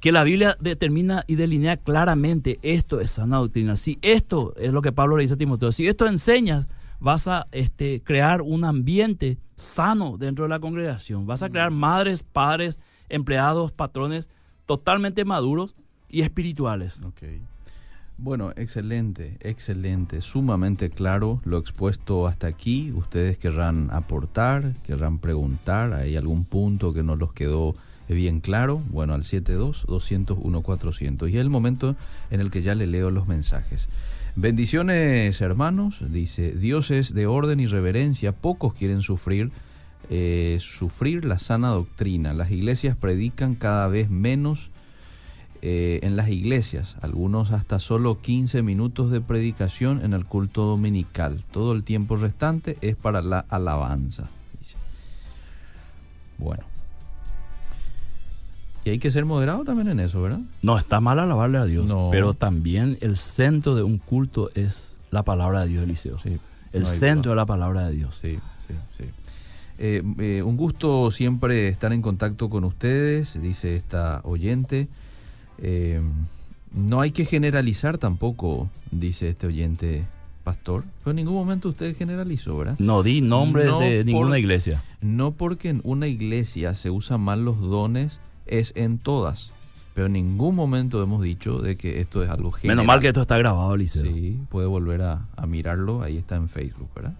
que 0.00 0.12
la 0.12 0.22
Biblia 0.22 0.56
determina 0.60 1.24
y 1.26 1.34
delinea 1.34 1.76
claramente 1.76 2.58
esto 2.62 3.00
es 3.00 3.12
sana 3.12 3.38
doctrina. 3.38 3.76
Si 3.76 3.98
esto 4.02 4.54
es 4.56 4.72
lo 4.72 4.82
que 4.82 4.92
Pablo 4.92 5.16
le 5.16 5.22
dice 5.22 5.34
a 5.34 5.38
Timoteo, 5.38 5.72
si 5.72 5.86
esto 5.88 6.06
enseñas, 6.06 6.68
vas 7.00 7.28
a 7.28 7.46
este, 7.52 8.02
crear 8.02 8.42
un 8.42 8.64
ambiente 8.64 9.38
sano 9.56 10.16
dentro 10.16 10.44
de 10.44 10.50
la 10.50 10.60
congregación. 10.60 11.26
Vas 11.26 11.42
a 11.42 11.50
crear 11.50 11.70
madres, 11.70 12.22
padres, 12.22 12.78
empleados, 13.08 13.72
patrones 13.72 14.28
totalmente 14.66 15.24
maduros 15.24 15.74
y 16.08 16.22
espirituales. 16.22 17.00
Bueno, 18.20 18.50
excelente, 18.56 19.36
excelente, 19.40 20.20
sumamente 20.20 20.90
claro 20.90 21.40
lo 21.44 21.56
expuesto 21.58 22.26
hasta 22.26 22.48
aquí. 22.48 22.90
Ustedes 22.92 23.38
querrán 23.38 23.90
aportar, 23.92 24.74
querrán 24.84 25.18
preguntar, 25.18 25.92
¿hay 25.92 26.16
algún 26.16 26.44
punto 26.44 26.92
que 26.92 27.04
no 27.04 27.14
los 27.14 27.32
quedó 27.32 27.76
bien 28.08 28.40
claro? 28.40 28.82
Bueno, 28.90 29.14
al 29.14 29.22
72-201-400. 29.22 31.30
Y 31.30 31.36
es 31.36 31.40
el 31.40 31.50
momento 31.50 31.94
en 32.30 32.40
el 32.40 32.50
que 32.50 32.62
ya 32.62 32.74
le 32.74 32.88
leo 32.88 33.10
los 33.10 33.28
mensajes. 33.28 33.88
Bendiciones, 34.34 35.40
hermanos. 35.40 35.98
Dice, 36.00 36.50
Dios 36.52 36.90
es 36.90 37.14
de 37.14 37.26
orden 37.26 37.60
y 37.60 37.66
reverencia. 37.66 38.32
Pocos 38.32 38.74
quieren 38.74 39.02
sufrir, 39.02 39.52
eh, 40.10 40.58
sufrir 40.60 41.24
la 41.24 41.38
sana 41.38 41.68
doctrina. 41.70 42.32
Las 42.34 42.50
iglesias 42.50 42.96
predican 42.96 43.54
cada 43.54 43.88
vez 43.88 44.08
menos 44.10 44.70
eh, 45.60 45.98
en 46.02 46.16
las 46.16 46.28
iglesias, 46.28 46.96
algunos 47.02 47.50
hasta 47.50 47.78
solo 47.80 48.20
15 48.20 48.62
minutos 48.62 49.10
de 49.10 49.20
predicación 49.20 50.04
en 50.04 50.12
el 50.14 50.24
culto 50.24 50.62
dominical. 50.64 51.42
Todo 51.50 51.72
el 51.72 51.82
tiempo 51.82 52.16
restante 52.16 52.78
es 52.80 52.94
para 52.96 53.22
la 53.22 53.40
alabanza. 53.48 54.28
dice. 54.60 54.76
Bueno. 56.38 56.64
Y 58.84 58.90
hay 58.90 58.98
que 58.98 59.10
ser 59.10 59.24
moderado 59.24 59.64
también 59.64 59.88
en 59.88 60.00
eso, 60.00 60.22
¿verdad? 60.22 60.40
No 60.62 60.78
está 60.78 61.00
mal 61.00 61.18
alabarle 61.18 61.58
a 61.58 61.64
Dios, 61.64 61.86
No. 61.86 62.08
pero 62.10 62.32
también 62.34 62.96
el 63.00 63.16
centro 63.16 63.74
de 63.74 63.82
un 63.82 63.98
culto 63.98 64.50
es 64.54 64.94
la 65.10 65.22
palabra 65.24 65.62
de 65.62 65.68
Dios, 65.68 65.84
Eliseo. 65.84 66.18
Sí, 66.18 66.38
el 66.72 66.82
no 66.82 66.88
centro 66.88 67.30
duda. 67.32 67.32
de 67.32 67.36
la 67.36 67.46
palabra 67.46 67.88
de 67.88 67.96
Dios. 67.96 68.16
Sí, 68.20 68.38
sí, 68.66 68.74
sí. 68.96 69.04
Eh, 69.78 70.02
eh, 70.18 70.42
un 70.42 70.56
gusto 70.56 71.10
siempre 71.10 71.68
estar 71.68 71.92
en 71.92 72.02
contacto 72.02 72.50
con 72.50 72.64
ustedes, 72.64 73.40
dice 73.40 73.76
esta 73.76 74.20
oyente. 74.24 74.88
Eh, 75.58 76.00
no 76.74 77.00
hay 77.00 77.12
que 77.12 77.24
generalizar 77.24 77.98
tampoco, 77.98 78.68
dice 78.90 79.28
este 79.28 79.46
oyente 79.46 80.04
pastor. 80.44 80.84
Pero 81.04 81.10
en 81.10 81.16
ningún 81.16 81.34
momento 81.34 81.68
usted 81.68 81.96
generalizó, 81.96 82.58
¿verdad? 82.58 82.76
No 82.78 83.02
di 83.02 83.20
nombres 83.20 83.66
No 83.66 83.80
de 83.80 83.98
por- 83.98 84.06
ninguna 84.06 84.38
iglesia. 84.38 84.82
No 85.00 85.32
porque 85.32 85.68
en 85.68 85.80
una 85.84 86.06
iglesia 86.08 86.74
se 86.74 86.90
usan 86.90 87.20
mal 87.20 87.44
los 87.44 87.60
dones, 87.60 88.20
es 88.46 88.72
en 88.76 88.98
todas. 88.98 89.52
Pero 89.94 90.06
en 90.06 90.12
ningún 90.12 90.54
momento 90.54 91.02
hemos 91.02 91.22
dicho 91.22 91.58
de 91.60 91.76
que 91.76 92.00
esto 92.00 92.22
es 92.22 92.30
algo 92.30 92.52
general. 92.52 92.76
Menos 92.76 92.86
mal 92.86 93.00
que 93.00 93.08
esto 93.08 93.22
está 93.22 93.36
grabado, 93.36 93.74
Eliseo. 93.74 94.04
Sí, 94.04 94.38
puede 94.48 94.66
volver 94.68 95.02
a, 95.02 95.26
a 95.36 95.46
mirarlo, 95.46 96.02
ahí 96.02 96.16
está 96.16 96.36
en 96.36 96.48
Facebook, 96.48 96.88
¿verdad? 96.94 97.14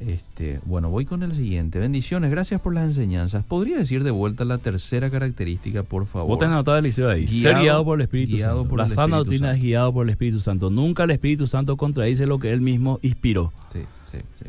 Este, 0.00 0.60
bueno, 0.64 0.88
voy 0.88 1.04
con 1.04 1.22
el 1.22 1.32
siguiente. 1.34 1.78
Bendiciones, 1.78 2.30
gracias 2.30 2.60
por 2.62 2.72
las 2.74 2.84
enseñanzas. 2.84 3.44
¿Podría 3.44 3.76
decir 3.78 4.02
de 4.02 4.10
vuelta 4.10 4.46
la 4.46 4.56
tercera 4.56 5.10
característica, 5.10 5.82
por 5.82 6.06
favor? 6.06 6.28
Vos 6.28 6.38
tenés 6.38 6.54
anotado 6.54 6.78
Eliseo 6.78 7.10
ahí. 7.10 7.26
Guiado- 7.26 7.42
Ser 7.42 7.62
guiado 7.62 7.84
por 7.84 7.98
el 7.98 8.02
Espíritu 8.04 8.36
guiado 8.36 8.56
Santo. 8.60 8.68
por 8.70 8.78
la 8.78 8.84
el 8.86 8.90
sana 8.92 9.16
doctrina 9.18 9.52
es 9.54 9.60
guiado 9.62 9.92
por 9.92 10.06
el 10.06 10.10
Espíritu 10.10 10.40
Santo. 10.40 10.70
Nunca 10.70 11.04
el 11.04 11.10
Espíritu 11.10 11.46
Santo 11.46 11.76
contradice 11.76 12.26
lo 12.26 12.38
que 12.38 12.50
él 12.52 12.62
mismo 12.62 12.98
inspiró. 13.02 13.52
Sí, 13.72 13.80
sí, 14.10 14.18
sí. 14.42 14.46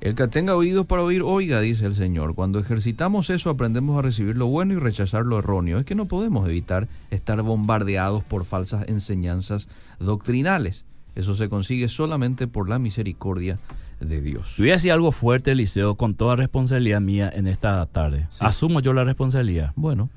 El 0.00 0.16
que 0.16 0.26
tenga 0.26 0.56
oídos 0.56 0.84
para 0.86 1.02
oír, 1.02 1.22
oiga, 1.22 1.60
dice 1.60 1.86
el 1.86 1.94
Señor. 1.94 2.34
Cuando 2.34 2.58
ejercitamos 2.58 3.30
eso, 3.30 3.50
aprendemos 3.50 3.96
a 3.96 4.02
recibir 4.02 4.36
lo 4.36 4.48
bueno 4.48 4.74
y 4.74 4.78
rechazar 4.78 5.24
lo 5.24 5.38
erróneo. 5.38 5.78
Es 5.78 5.84
que 5.84 5.94
no 5.94 6.06
podemos 6.06 6.48
evitar 6.48 6.88
estar 7.12 7.40
bombardeados 7.42 8.24
por 8.24 8.44
falsas 8.44 8.88
enseñanzas 8.88 9.68
doctrinales. 10.00 10.84
Eso 11.14 11.34
se 11.36 11.48
consigue 11.48 11.86
solamente 11.88 12.48
por 12.48 12.68
la 12.68 12.80
misericordia 12.80 13.60
de 14.08 14.20
Dios. 14.20 14.54
Yo 14.56 14.64
voy 14.64 14.70
a 14.70 14.74
decir 14.74 14.92
algo 14.92 15.12
fuerte, 15.12 15.52
Eliseo, 15.52 15.94
con 15.96 16.14
toda 16.14 16.36
responsabilidad 16.36 17.00
mía 17.00 17.30
en 17.34 17.46
esta 17.46 17.84
tarde. 17.86 18.26
Sí. 18.30 18.38
Asumo 18.44 18.80
yo 18.80 18.92
la 18.92 19.04
responsabilidad. 19.04 19.72
Bueno, 19.76 20.10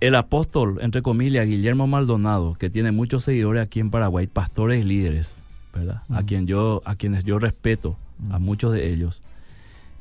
El 0.00 0.16
apóstol, 0.16 0.78
entre 0.82 1.00
comillas, 1.02 1.46
Guillermo 1.46 1.86
Maldonado, 1.86 2.54
que 2.54 2.68
tiene 2.68 2.92
muchos 2.92 3.24
seguidores 3.24 3.62
aquí 3.62 3.80
en 3.80 3.90
Paraguay, 3.90 4.26
pastores 4.26 4.84
y 4.84 4.86
líderes, 4.86 5.40
¿verdad? 5.74 6.02
A 6.10 6.22
quien 6.24 6.46
yo, 6.46 6.82
a 6.84 6.94
quienes 6.96 7.24
yo 7.24 7.38
respeto, 7.38 7.96
a 8.30 8.38
muchos 8.38 8.72
de 8.72 8.92
ellos, 8.92 9.22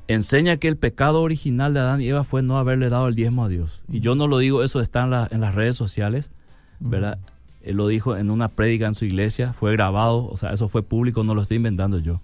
enseña 0.08 0.58
que 0.58 0.68
el 0.68 0.76
pecado 0.78 1.22
original 1.22 1.74
de 1.74 1.80
Adán 1.80 2.02
y 2.02 2.10
Eva 2.10 2.24
fue 2.26 2.42
no 2.44 2.58
haberle 2.58 2.90
dado 2.90 3.08
el 3.08 3.16
diezmo 3.16 3.46
a 3.46 3.50
Dios. 3.50 3.82
Y 3.90 4.02
yo 4.02 4.16
no 4.16 4.28
lo 4.28 4.40
digo, 4.40 4.64
eso 4.64 4.82
está 4.82 5.04
en, 5.04 5.12
la- 5.12 5.28
en 5.32 5.40
las 5.42 5.56
redes 5.56 5.76
sociales, 5.78 6.32
¿verdad? 6.80 7.18
Él 7.64 7.78
lo 7.78 7.88
dijo 7.88 8.18
en 8.18 8.30
una 8.30 8.50
prédica 8.50 8.88
en 8.88 8.96
su 8.96 9.06
iglesia, 9.06 9.54
fue 9.54 9.72
grabado, 9.72 10.28
o 10.28 10.38
sea, 10.38 10.52
eso 10.52 10.68
fue 10.68 10.84
público, 10.84 11.24
no 11.24 11.34
lo 11.34 11.42
estoy 11.42 11.58
inventando 11.58 12.00
yo. 12.00 12.20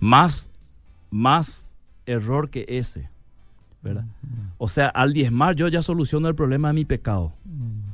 Más, 0.00 0.50
más 1.10 1.74
error 2.04 2.50
que 2.50 2.66
ese, 2.68 3.08
¿verdad? 3.82 4.04
O 4.58 4.68
sea, 4.68 4.88
al 4.88 5.12
diezmar 5.12 5.56
yo 5.56 5.68
ya 5.68 5.82
soluciono 5.82 6.28
el 6.28 6.34
problema 6.34 6.68
de 6.68 6.74
mi 6.74 6.84
pecado. 6.84 7.32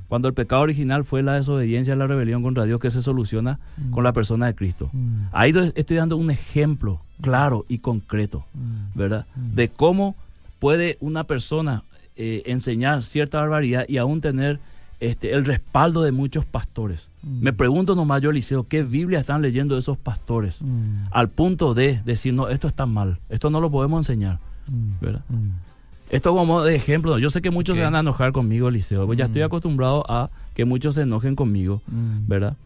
Cuando 0.08 0.28
el 0.28 0.34
pecado 0.34 0.62
original 0.62 1.04
fue 1.04 1.22
la 1.22 1.34
desobediencia, 1.34 1.96
la 1.96 2.06
rebelión 2.06 2.42
contra 2.42 2.64
Dios, 2.64 2.80
que 2.80 2.90
se 2.90 3.00
soluciona 3.00 3.60
con 3.92 4.04
la 4.04 4.12
persona 4.12 4.46
de 4.46 4.54
Cristo. 4.54 4.90
Ahí 5.32 5.52
estoy 5.74 5.96
dando 5.96 6.16
un 6.16 6.30
ejemplo 6.30 7.00
claro 7.20 7.64
y 7.68 7.78
concreto, 7.78 8.44
¿verdad? 8.94 9.26
De 9.36 9.68
cómo 9.68 10.16
puede 10.58 10.98
una 11.00 11.24
persona 11.24 11.84
eh, 12.16 12.42
enseñar 12.46 13.04
cierta 13.04 13.38
barbaridad 13.38 13.86
y 13.88 13.96
aún 13.96 14.20
tener 14.20 14.60
este, 15.02 15.32
el 15.34 15.44
respaldo 15.44 16.02
de 16.02 16.12
muchos 16.12 16.44
pastores. 16.44 17.08
Me 17.22 17.52
pregunto 17.52 17.94
nomás 17.94 18.22
yo, 18.22 18.30
Eliseo, 18.30 18.66
¿qué 18.68 18.82
Biblia 18.84 19.18
están 19.20 19.42
leyendo 19.42 19.76
esos 19.76 19.98
pastores? 19.98 20.60
Al 21.10 21.28
punto 21.28 21.74
de 21.74 22.00
decir, 22.04 22.32
no, 22.34 22.48
esto 22.48 22.68
está 22.68 22.86
mal, 22.86 23.18
esto 23.28 23.50
no 23.50 23.60
lo 23.60 23.70
podemos 23.70 24.00
enseñar, 24.00 24.38
¿verdad? 25.00 25.22
Esto 26.10 26.34
como 26.34 26.62
de 26.62 26.74
ejemplo, 26.74 27.18
yo 27.18 27.30
sé 27.30 27.40
que 27.42 27.50
muchos 27.50 27.76
se 27.76 27.82
van 27.82 27.94
a 27.94 28.00
enojar 28.00 28.32
conmigo, 28.32 28.68
Eliseo, 28.68 29.06
pues 29.06 29.18
ya 29.18 29.24
Mm. 29.24 29.28
estoy 29.28 29.42
acostumbrado 29.42 30.04
a 30.08 30.30
que 30.54 30.64
muchos 30.64 30.94
se 30.94 31.02
enojen 31.02 31.34
conmigo, 31.36 31.82
¿verdad? 32.26 32.56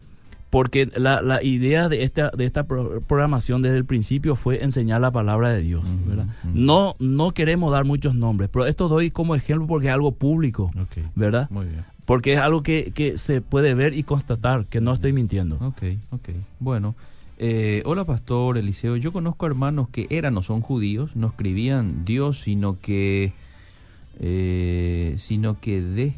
Porque 0.49 0.89
la, 0.95 1.21
la 1.21 1.43
idea 1.43 1.89
de 1.89 2.03
esta, 2.03 2.29
de 2.29 2.45
esta 2.45 2.63
pro- 2.63 3.01
programación 3.01 3.61
desde 3.61 3.77
el 3.77 3.85
principio 3.85 4.35
fue 4.35 4.63
enseñar 4.63 5.01
la 5.01 5.11
palabra 5.11 5.49
de 5.49 5.61
Dios, 5.61 5.83
Ujú, 5.89 6.09
¿verdad? 6.09 6.25
ujú. 6.43 6.51
No, 6.57 6.95
no 6.99 7.31
queremos 7.31 7.71
dar 7.73 7.83
muchos 7.83 8.15
nombres, 8.15 8.49
pero 8.51 8.65
esto 8.65 8.87
doy 8.87 9.11
como 9.11 9.35
ejemplo 9.35 9.67
porque 9.67 9.87
es 9.87 9.93
algo 9.93 10.13
público, 10.13 10.71
¿verdad? 11.15 11.49
muy 11.49 11.65
bien. 11.65 11.83
Porque 12.07 12.33
es 12.33 12.39
algo 12.39 12.63
que, 12.63 12.93
que 12.95 13.17
se 13.17 13.41
puede 13.41 13.73
ver 13.73 13.93
y 13.93 14.03
constatar, 14.03 14.65
que 14.65 14.79
no 14.79 14.93
estoy 14.93 15.11
mintiendo. 15.11 15.57
Ok, 15.57 15.83
ok. 16.11 16.29
Bueno, 16.61 16.95
eh, 17.37 17.83
hola 17.83 18.05
pastor 18.05 18.57
Eliseo. 18.57 18.95
Yo 18.95 19.11
conozco 19.11 19.45
hermanos 19.45 19.89
que 19.89 20.07
eran 20.09 20.37
o 20.37 20.41
son 20.41 20.61
judíos, 20.61 21.17
no 21.17 21.27
escribían 21.27 22.05
Dios, 22.05 22.39
sino 22.39 22.79
que, 22.79 23.33
eh, 24.19 25.15
sino 25.17 25.59
que 25.59 25.81
de, 25.81 26.13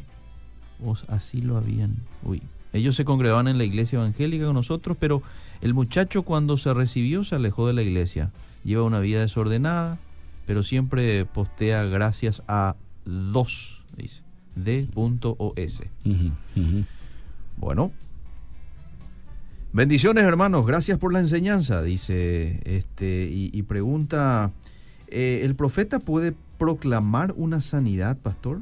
así 1.08 1.42
lo 1.42 1.56
habían. 1.56 1.96
Uy, 2.22 2.40
ellos 2.72 2.94
se 2.94 3.04
congregaban 3.04 3.48
en 3.48 3.58
la 3.58 3.64
iglesia 3.64 3.98
evangélica 3.98 4.46
con 4.46 4.54
nosotros, 4.54 4.96
pero 4.98 5.24
el 5.60 5.74
muchacho 5.74 6.22
cuando 6.22 6.56
se 6.56 6.72
recibió 6.72 7.24
se 7.24 7.34
alejó 7.34 7.66
de 7.66 7.72
la 7.72 7.82
iglesia. 7.82 8.30
Lleva 8.62 8.84
una 8.84 9.00
vida 9.00 9.22
desordenada, 9.22 9.98
pero 10.46 10.62
siempre 10.62 11.24
postea 11.24 11.82
gracias 11.82 12.44
a 12.46 12.76
dos, 13.04 13.82
dice, 13.96 14.22
D.os. 14.54 15.82
Bueno. 17.56 17.92
Bendiciones, 19.72 20.24
hermanos. 20.24 20.66
Gracias 20.66 20.98
por 20.98 21.12
la 21.12 21.20
enseñanza, 21.20 21.82
dice 21.82 22.60
este 22.64 23.28
y, 23.30 23.62
pregunta, 23.62 24.50
eh, 25.06 25.42
¿el 25.44 25.54
profeta 25.54 26.00
puede 26.00 26.34
proclamar 26.58 27.34
una 27.36 27.60
sanidad, 27.60 28.18
pastor? 28.18 28.58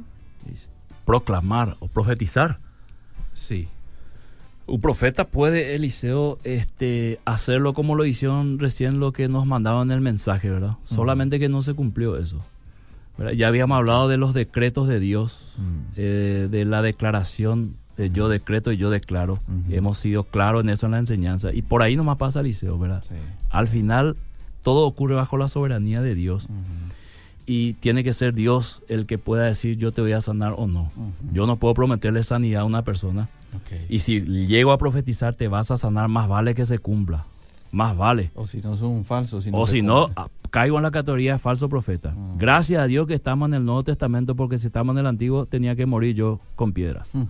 Proclamar 1.05 1.77
o 1.79 1.87
profetizar. 1.87 2.59
Sí. 3.33 3.67
Un 4.67 4.81
profeta 4.81 5.25
puede, 5.25 5.73
Eliseo, 5.73 6.37
este, 6.43 7.19
hacerlo 7.25 7.73
como 7.73 7.95
lo 7.95 8.05
hicieron 8.05 8.59
recién 8.59 8.99
lo 8.99 9.11
que 9.11 9.27
nos 9.27 9.47
mandaron 9.47 9.89
en 9.89 9.95
el 9.95 10.01
mensaje, 10.01 10.51
¿verdad? 10.51 10.77
Solamente 10.83 11.39
que 11.39 11.49
no 11.49 11.63
se 11.63 11.73
cumplió 11.73 12.17
eso. 12.17 12.37
Ya 13.35 13.47
habíamos 13.47 13.77
hablado 13.77 14.07
de 14.07 14.17
los 14.17 14.33
decretos 14.33 14.87
de 14.87 14.99
Dios, 14.99 15.41
eh, 15.95 16.47
de 16.49 16.65
la 16.65 16.81
declaración 16.81 17.75
de 17.97 18.09
yo 18.11 18.29
decreto 18.29 18.71
y 18.71 18.77
yo 18.77 18.89
declaro. 18.89 19.39
Hemos 19.69 19.97
sido 19.97 20.23
claros 20.23 20.63
en 20.63 20.69
eso 20.69 20.85
en 20.85 20.93
la 20.93 20.99
enseñanza. 20.99 21.53
Y 21.53 21.61
por 21.61 21.81
ahí 21.81 21.95
nomás 21.95 22.17
pasa 22.17 22.39
Eliseo, 22.39 22.77
¿verdad? 22.79 23.03
Al 23.49 23.67
final, 23.67 24.15
todo 24.63 24.87
ocurre 24.87 25.15
bajo 25.15 25.37
la 25.37 25.47
soberanía 25.47 26.01
de 26.01 26.15
Dios. 26.15 26.47
Y 27.45 27.73
tiene 27.73 28.03
que 28.03 28.13
ser 28.13 28.33
Dios 28.33 28.83
el 28.87 29.05
que 29.05 29.17
pueda 29.17 29.45
decir 29.45 29.77
yo 29.77 29.91
te 29.91 30.01
voy 30.01 30.13
a 30.13 30.21
sanar 30.21 30.53
o 30.57 30.67
no. 30.67 30.91
Yo 31.33 31.45
no 31.45 31.57
puedo 31.57 31.73
prometerle 31.73 32.23
sanidad 32.23 32.61
a 32.61 32.65
una 32.65 32.83
persona 32.83 33.27
y 33.89 33.99
si 33.99 34.21
llego 34.21 34.71
a 34.71 34.77
profetizar, 34.77 35.33
te 35.33 35.47
vas 35.47 35.71
a 35.71 35.77
sanar, 35.77 36.07
más 36.07 36.27
vale 36.27 36.53
que 36.53 36.65
se 36.65 36.79
cumpla. 36.79 37.25
Más 37.71 37.95
vale. 37.95 38.31
O 38.35 38.47
si 38.47 38.61
no 38.61 38.75
son 38.75 38.89
un 38.89 39.05
falso. 39.05 39.37
o 39.51 39.67
si 39.67 39.81
no, 39.81 40.09
ah, 40.15 40.27
caigo 40.49 40.77
en 40.77 40.83
la 40.83 40.91
categoría 40.91 41.33
de 41.33 41.39
falso 41.39 41.69
profeta. 41.69 42.13
Ah. 42.15 42.35
Gracias 42.37 42.81
a 42.81 42.87
Dios 42.87 43.07
que 43.07 43.13
estamos 43.13 43.47
en 43.47 43.55
el 43.55 43.65
Nuevo 43.65 43.83
Testamento, 43.83 44.35
porque 44.35 44.57
si 44.57 44.67
estamos 44.67 44.93
en 44.93 44.99
el 44.99 45.07
Antiguo, 45.07 45.45
tenía 45.45 45.75
que 45.75 45.85
morir 45.85 46.15
yo 46.15 46.39
con 46.55 46.73
piedra. 46.73 47.05
Hmm. 47.13 47.23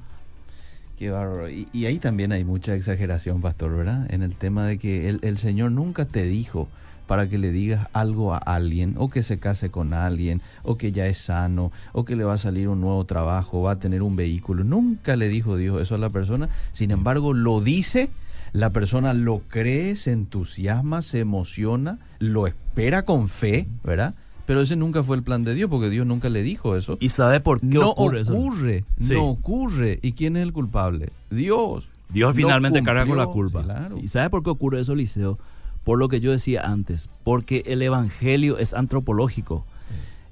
Qué 0.97 1.09
bárbaro. 1.09 1.49
Y, 1.49 1.85
ahí 1.85 1.97
también 1.97 2.33
hay 2.33 2.43
mucha 2.43 2.75
exageración, 2.75 3.41
pastor, 3.41 3.75
¿verdad? 3.75 4.13
En 4.13 4.21
el 4.21 4.35
tema 4.35 4.65
de 4.67 4.77
que 4.77 5.07
el, 5.07 5.19
el 5.21 5.37
Señor 5.37 5.71
nunca 5.71 6.05
te 6.05 6.23
dijo 6.23 6.67
para 7.09 7.27
que 7.27 7.39
le 7.39 7.51
digas 7.51 7.87
algo 7.93 8.35
a 8.35 8.37
alguien, 8.37 8.93
o 8.99 9.09
que 9.09 9.23
se 9.23 9.39
case 9.39 9.71
con 9.71 9.95
alguien, 9.95 10.43
o 10.61 10.77
que 10.77 10.91
ya 10.91 11.07
es 11.07 11.17
sano, 11.17 11.71
o 11.91 12.05
que 12.05 12.15
le 12.15 12.23
va 12.23 12.33
a 12.33 12.37
salir 12.37 12.67
un 12.67 12.81
nuevo 12.81 13.03
trabajo, 13.05 13.63
va 13.63 13.71
a 13.71 13.79
tener 13.79 14.03
un 14.03 14.15
vehículo. 14.15 14.63
Nunca 14.63 15.15
le 15.15 15.27
dijo 15.27 15.57
Dios 15.57 15.81
eso 15.81 15.95
a 15.95 15.97
la 15.97 16.11
persona, 16.11 16.49
sin 16.71 16.91
embargo 16.91 17.33
lo 17.33 17.61
dice, 17.61 18.11
la 18.51 18.69
persona 18.71 19.13
lo 19.13 19.39
cree, 19.47 19.95
se 19.95 20.11
entusiasma, 20.11 21.01
se 21.01 21.19
emociona, 21.19 21.99
lo 22.19 22.47
espera 22.47 23.03
con 23.03 23.29
fe, 23.29 23.67
¿verdad? 23.83 24.15
Pero 24.45 24.61
ese 24.61 24.75
nunca 24.75 25.03
fue 25.03 25.15
el 25.15 25.23
plan 25.23 25.43
de 25.43 25.53
Dios, 25.53 25.69
porque 25.69 25.89
Dios 25.89 26.07
nunca 26.07 26.29
le 26.29 26.41
dijo 26.41 26.75
eso. 26.75 26.97
¿Y 26.99 27.09
sabe 27.09 27.39
por 27.39 27.59
qué 27.61 27.67
no 27.67 27.91
ocurre, 27.91 28.21
ocurre 28.23 28.83
No 28.97 29.25
ocurre. 29.25 29.99
¿Y 30.01 30.13
quién 30.13 30.37
es 30.37 30.43
el 30.43 30.53
culpable? 30.53 31.11
Dios. 31.29 31.87
Dios 32.09 32.35
finalmente 32.35 32.81
carga 32.81 33.05
con 33.05 33.17
la 33.17 33.27
culpa. 33.27 33.63
¿Y 34.01 34.07
sabe 34.07 34.29
por 34.31 34.43
qué 34.43 34.49
ocurre 34.49 34.79
eso, 34.81 34.95
Liceo? 34.95 35.37
por 35.83 35.97
lo 35.97 36.07
que 36.07 36.19
yo 36.19 36.31
decía 36.31 36.61
antes, 36.61 37.09
porque 37.23 37.63
el 37.65 37.81
Evangelio 37.81 38.59
es 38.59 38.75
antropológico. 38.75 39.65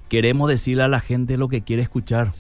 Queremos 0.08 0.50
decirle 0.50 0.84
a 0.84 0.88
la 0.88 1.00
gente 1.00 1.36
lo 1.36 1.48
que 1.48 1.64
quiere 1.64 1.82
escuchar, 1.82 2.32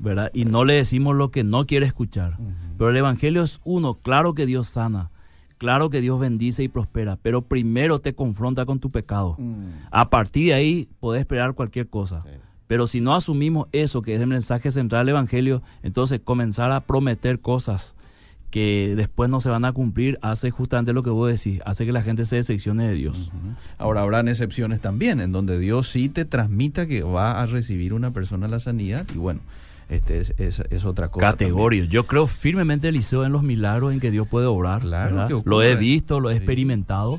¿verdad? 0.00 0.30
Y 0.34 0.46
no 0.46 0.64
le 0.64 0.74
decimos 0.74 1.14
lo 1.14 1.30
que 1.30 1.44
no 1.44 1.66
quiere 1.66 1.86
escuchar. 1.86 2.36
Pero 2.76 2.90
el 2.90 2.96
Evangelio 2.96 3.42
es 3.42 3.60
uno, 3.64 3.94
claro 3.94 4.34
que 4.34 4.46
Dios 4.46 4.66
sana, 4.66 5.10
claro 5.58 5.90
que 5.90 6.00
Dios 6.00 6.18
bendice 6.18 6.62
y 6.62 6.68
prospera, 6.68 7.18
pero 7.20 7.42
primero 7.42 8.00
te 8.00 8.14
confronta 8.14 8.66
con 8.66 8.80
tu 8.80 8.90
pecado. 8.90 9.36
Mm. 9.38 9.68
A 9.90 10.10
partir 10.10 10.48
de 10.48 10.54
ahí 10.54 10.88
podés 11.00 11.20
esperar 11.20 11.54
cualquier 11.54 11.88
cosa. 11.88 12.24
Pero 12.66 12.86
si 12.86 13.00
no 13.00 13.14
asumimos 13.14 13.68
eso, 13.72 14.02
que 14.02 14.14
es 14.14 14.20
el 14.20 14.26
mensaje 14.26 14.70
central 14.70 15.06
del 15.06 15.14
Evangelio, 15.14 15.62
entonces 15.82 16.20
comenzar 16.22 16.72
a 16.72 16.80
prometer 16.80 17.40
cosas 17.40 17.94
que 18.50 18.94
después 18.96 19.28
no 19.28 19.40
se 19.40 19.50
van 19.50 19.64
a 19.64 19.72
cumplir, 19.72 20.18
hace 20.22 20.50
justamente 20.50 20.92
lo 20.92 21.02
que 21.02 21.10
vos 21.10 21.28
decís, 21.28 21.60
hace 21.66 21.84
que 21.84 21.92
la 21.92 22.02
gente 22.02 22.24
se 22.24 22.36
decepcione 22.36 22.88
de 22.88 22.94
Dios. 22.94 23.30
Ahora 23.76 24.02
habrán 24.02 24.28
excepciones 24.28 24.80
también, 24.80 25.20
en 25.20 25.32
donde 25.32 25.58
Dios 25.58 25.88
sí 25.88 26.08
te 26.08 26.24
transmita 26.24 26.86
que 26.86 27.02
va 27.02 27.42
a 27.42 27.46
recibir 27.46 27.92
una 27.92 28.12
persona 28.12 28.48
la 28.48 28.60
sanidad, 28.60 29.06
y 29.14 29.18
bueno, 29.18 29.40
este 29.88 30.20
es, 30.20 30.34
es, 30.36 30.84
otra 30.84 31.08
cosa. 31.08 31.30
Categorio. 31.30 31.84
Yo 31.84 32.04
creo 32.04 32.26
firmemente, 32.26 32.88
Eliseo, 32.88 33.24
en 33.24 33.30
los 33.30 33.44
milagros 33.44 33.92
en 33.92 34.00
que 34.00 34.10
Dios 34.10 34.26
puede 34.26 34.46
obrar. 34.46 34.80
Claro 34.80 35.28
lo 35.44 35.62
he 35.62 35.76
visto, 35.76 36.18
lo 36.18 36.30
he 36.30 36.36
experimentado. 36.36 37.18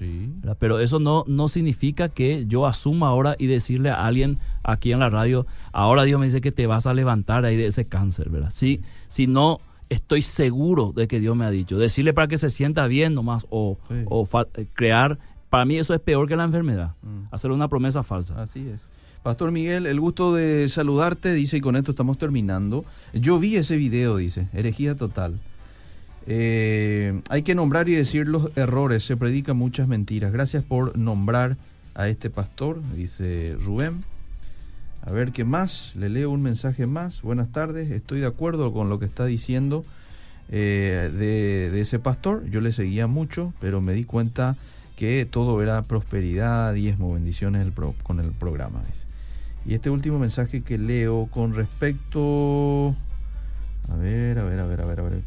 Pero 0.59 0.79
eso 0.79 0.99
no, 0.99 1.23
no 1.27 1.47
significa 1.47 2.09
que 2.09 2.45
yo 2.47 2.65
asuma 2.65 3.07
ahora 3.07 3.35
y 3.39 3.47
decirle 3.47 3.89
a 3.89 4.05
alguien 4.05 4.37
aquí 4.63 4.91
en 4.91 4.99
la 4.99 5.09
radio, 5.09 5.47
ahora 5.71 6.03
Dios 6.03 6.19
me 6.19 6.25
dice 6.25 6.41
que 6.41 6.51
te 6.51 6.67
vas 6.67 6.85
a 6.85 6.93
levantar 6.93 7.45
ahí 7.45 7.55
de 7.55 7.67
ese 7.67 7.85
cáncer, 7.85 8.29
¿verdad? 8.29 8.49
Sí, 8.49 8.81
si 9.07 9.27
no 9.27 9.59
estoy 9.89 10.21
seguro 10.21 10.91
de 10.93 11.07
que 11.07 11.21
Dios 11.21 11.37
me 11.37 11.45
ha 11.45 11.49
dicho. 11.49 11.77
Decirle 11.77 12.13
para 12.13 12.27
que 12.27 12.37
se 12.37 12.49
sienta 12.49 12.87
bien 12.87 13.13
nomás 13.13 13.47
o, 13.49 13.77
o 14.05 14.27
crear, 14.73 15.19
para 15.49 15.63
mí 15.63 15.77
eso 15.77 15.93
es 15.93 16.01
peor 16.01 16.27
que 16.27 16.35
la 16.35 16.43
enfermedad, 16.43 16.95
mm. 17.01 17.33
hacer 17.33 17.51
una 17.51 17.69
promesa 17.69 18.03
falsa. 18.03 18.41
Así 18.41 18.67
es. 18.67 18.81
Pastor 19.27 19.51
Miguel, 19.51 19.87
el 19.87 19.99
gusto 19.99 20.33
de 20.33 20.69
saludarte, 20.69 21.33
dice, 21.33 21.57
y 21.57 21.59
con 21.59 21.75
esto 21.75 21.91
estamos 21.91 22.17
terminando. 22.17 22.85
Yo 23.11 23.39
vi 23.39 23.57
ese 23.57 23.75
video, 23.75 24.15
dice, 24.15 24.47
herejía 24.53 24.95
total. 24.95 25.37
Eh, 26.27 27.19
hay 27.27 27.41
que 27.41 27.53
nombrar 27.53 27.89
y 27.89 27.91
decir 27.91 28.25
los 28.25 28.55
errores, 28.55 29.03
se 29.03 29.17
predican 29.17 29.57
muchas 29.57 29.89
mentiras. 29.89 30.31
Gracias 30.31 30.63
por 30.63 30.97
nombrar 30.97 31.57
a 31.93 32.07
este 32.07 32.29
pastor, 32.29 32.79
dice 32.95 33.57
Rubén. 33.59 33.99
A 35.01 35.11
ver 35.11 35.33
qué 35.33 35.43
más, 35.43 35.91
le 35.97 36.07
leo 36.07 36.31
un 36.31 36.41
mensaje 36.41 36.87
más. 36.87 37.21
Buenas 37.21 37.51
tardes, 37.51 37.91
estoy 37.91 38.21
de 38.21 38.27
acuerdo 38.27 38.71
con 38.71 38.87
lo 38.87 38.97
que 38.97 39.07
está 39.07 39.25
diciendo 39.25 39.83
eh, 40.49 41.11
de, 41.13 41.81
ese 41.81 41.99
pastor. 41.99 42.49
Yo 42.49 42.61
le 42.61 42.71
seguía 42.71 43.07
mucho, 43.07 43.53
pero 43.59 43.81
me 43.81 43.91
di 43.91 44.05
cuenta 44.05 44.55
que 44.95 45.27
todo 45.29 45.61
era 45.61 45.81
prosperidad, 45.81 46.73
diezmo, 46.73 47.13
bendiciones 47.13 47.67
con 48.03 48.21
el 48.21 48.31
programa. 48.31 48.81
Y 49.67 49.73
este 49.73 49.89
último 49.89 50.17
mensaje 50.17 50.61
que 50.61 50.77
leo 50.77 51.27
con 51.27 51.53
respecto... 51.53 52.95
A 53.91 53.95
ver, 53.95 54.39
a 54.39 54.43
ver, 54.43 54.59
a 54.59 54.65
ver, 54.65 54.81
a 54.81 54.85
ver, 54.85 54.99
a 54.99 55.03
ver. 55.03 55.21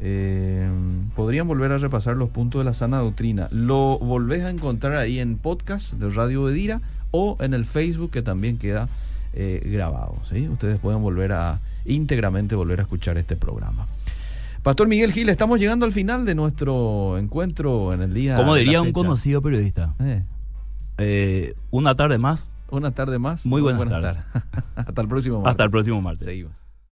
Eh, 0.00 0.68
podrían 1.14 1.46
volver 1.46 1.70
a 1.72 1.78
repasar 1.78 2.16
los 2.16 2.30
puntos 2.30 2.60
de 2.60 2.64
la 2.64 2.74
sana 2.74 2.98
doctrina. 2.98 3.48
Lo 3.50 3.98
volvés 3.98 4.42
a 4.44 4.50
encontrar 4.50 4.94
ahí 4.94 5.18
en 5.18 5.36
podcast 5.36 5.92
de 5.94 6.10
Radio 6.10 6.48
Edira 6.48 6.80
o 7.10 7.36
en 7.40 7.54
el 7.54 7.64
Facebook 7.64 8.10
que 8.10 8.22
también 8.22 8.58
queda 8.58 8.88
eh, 9.34 9.62
grabado. 9.64 10.16
¿sí? 10.30 10.48
Ustedes 10.48 10.78
pueden 10.80 11.02
volver 11.02 11.32
a 11.32 11.60
íntegramente 11.84 12.54
volver 12.54 12.80
a 12.80 12.82
escuchar 12.82 13.18
este 13.18 13.36
programa. 13.36 13.86
Pastor 14.62 14.88
Miguel 14.88 15.12
Gil, 15.12 15.28
estamos 15.28 15.58
llegando 15.58 15.86
al 15.86 15.92
final 15.92 16.24
de 16.24 16.34
nuestro 16.34 17.18
encuentro 17.18 17.92
en 17.92 18.02
el 18.02 18.14
día. 18.14 18.36
Como 18.36 18.54
diría 18.54 18.80
un 18.80 18.92
conocido 18.92 19.42
periodista. 19.42 19.94
Eh. 20.00 20.22
Eh, 20.98 21.54
una 21.70 21.94
tarde 21.94 22.18
más. 22.18 22.51
Una 22.72 22.90
tarde 22.90 23.18
más. 23.18 23.44
Muy 23.44 23.60
buena, 23.60 24.00
tarde. 24.00 24.22
Hasta 24.76 25.02
el 25.02 25.08
próximo 25.08 25.36
martes. 25.36 25.50
Hasta 25.50 25.64
el 25.64 25.70
próximo 25.70 26.00
martes. 26.00 26.24
Seguimos. 26.24 26.61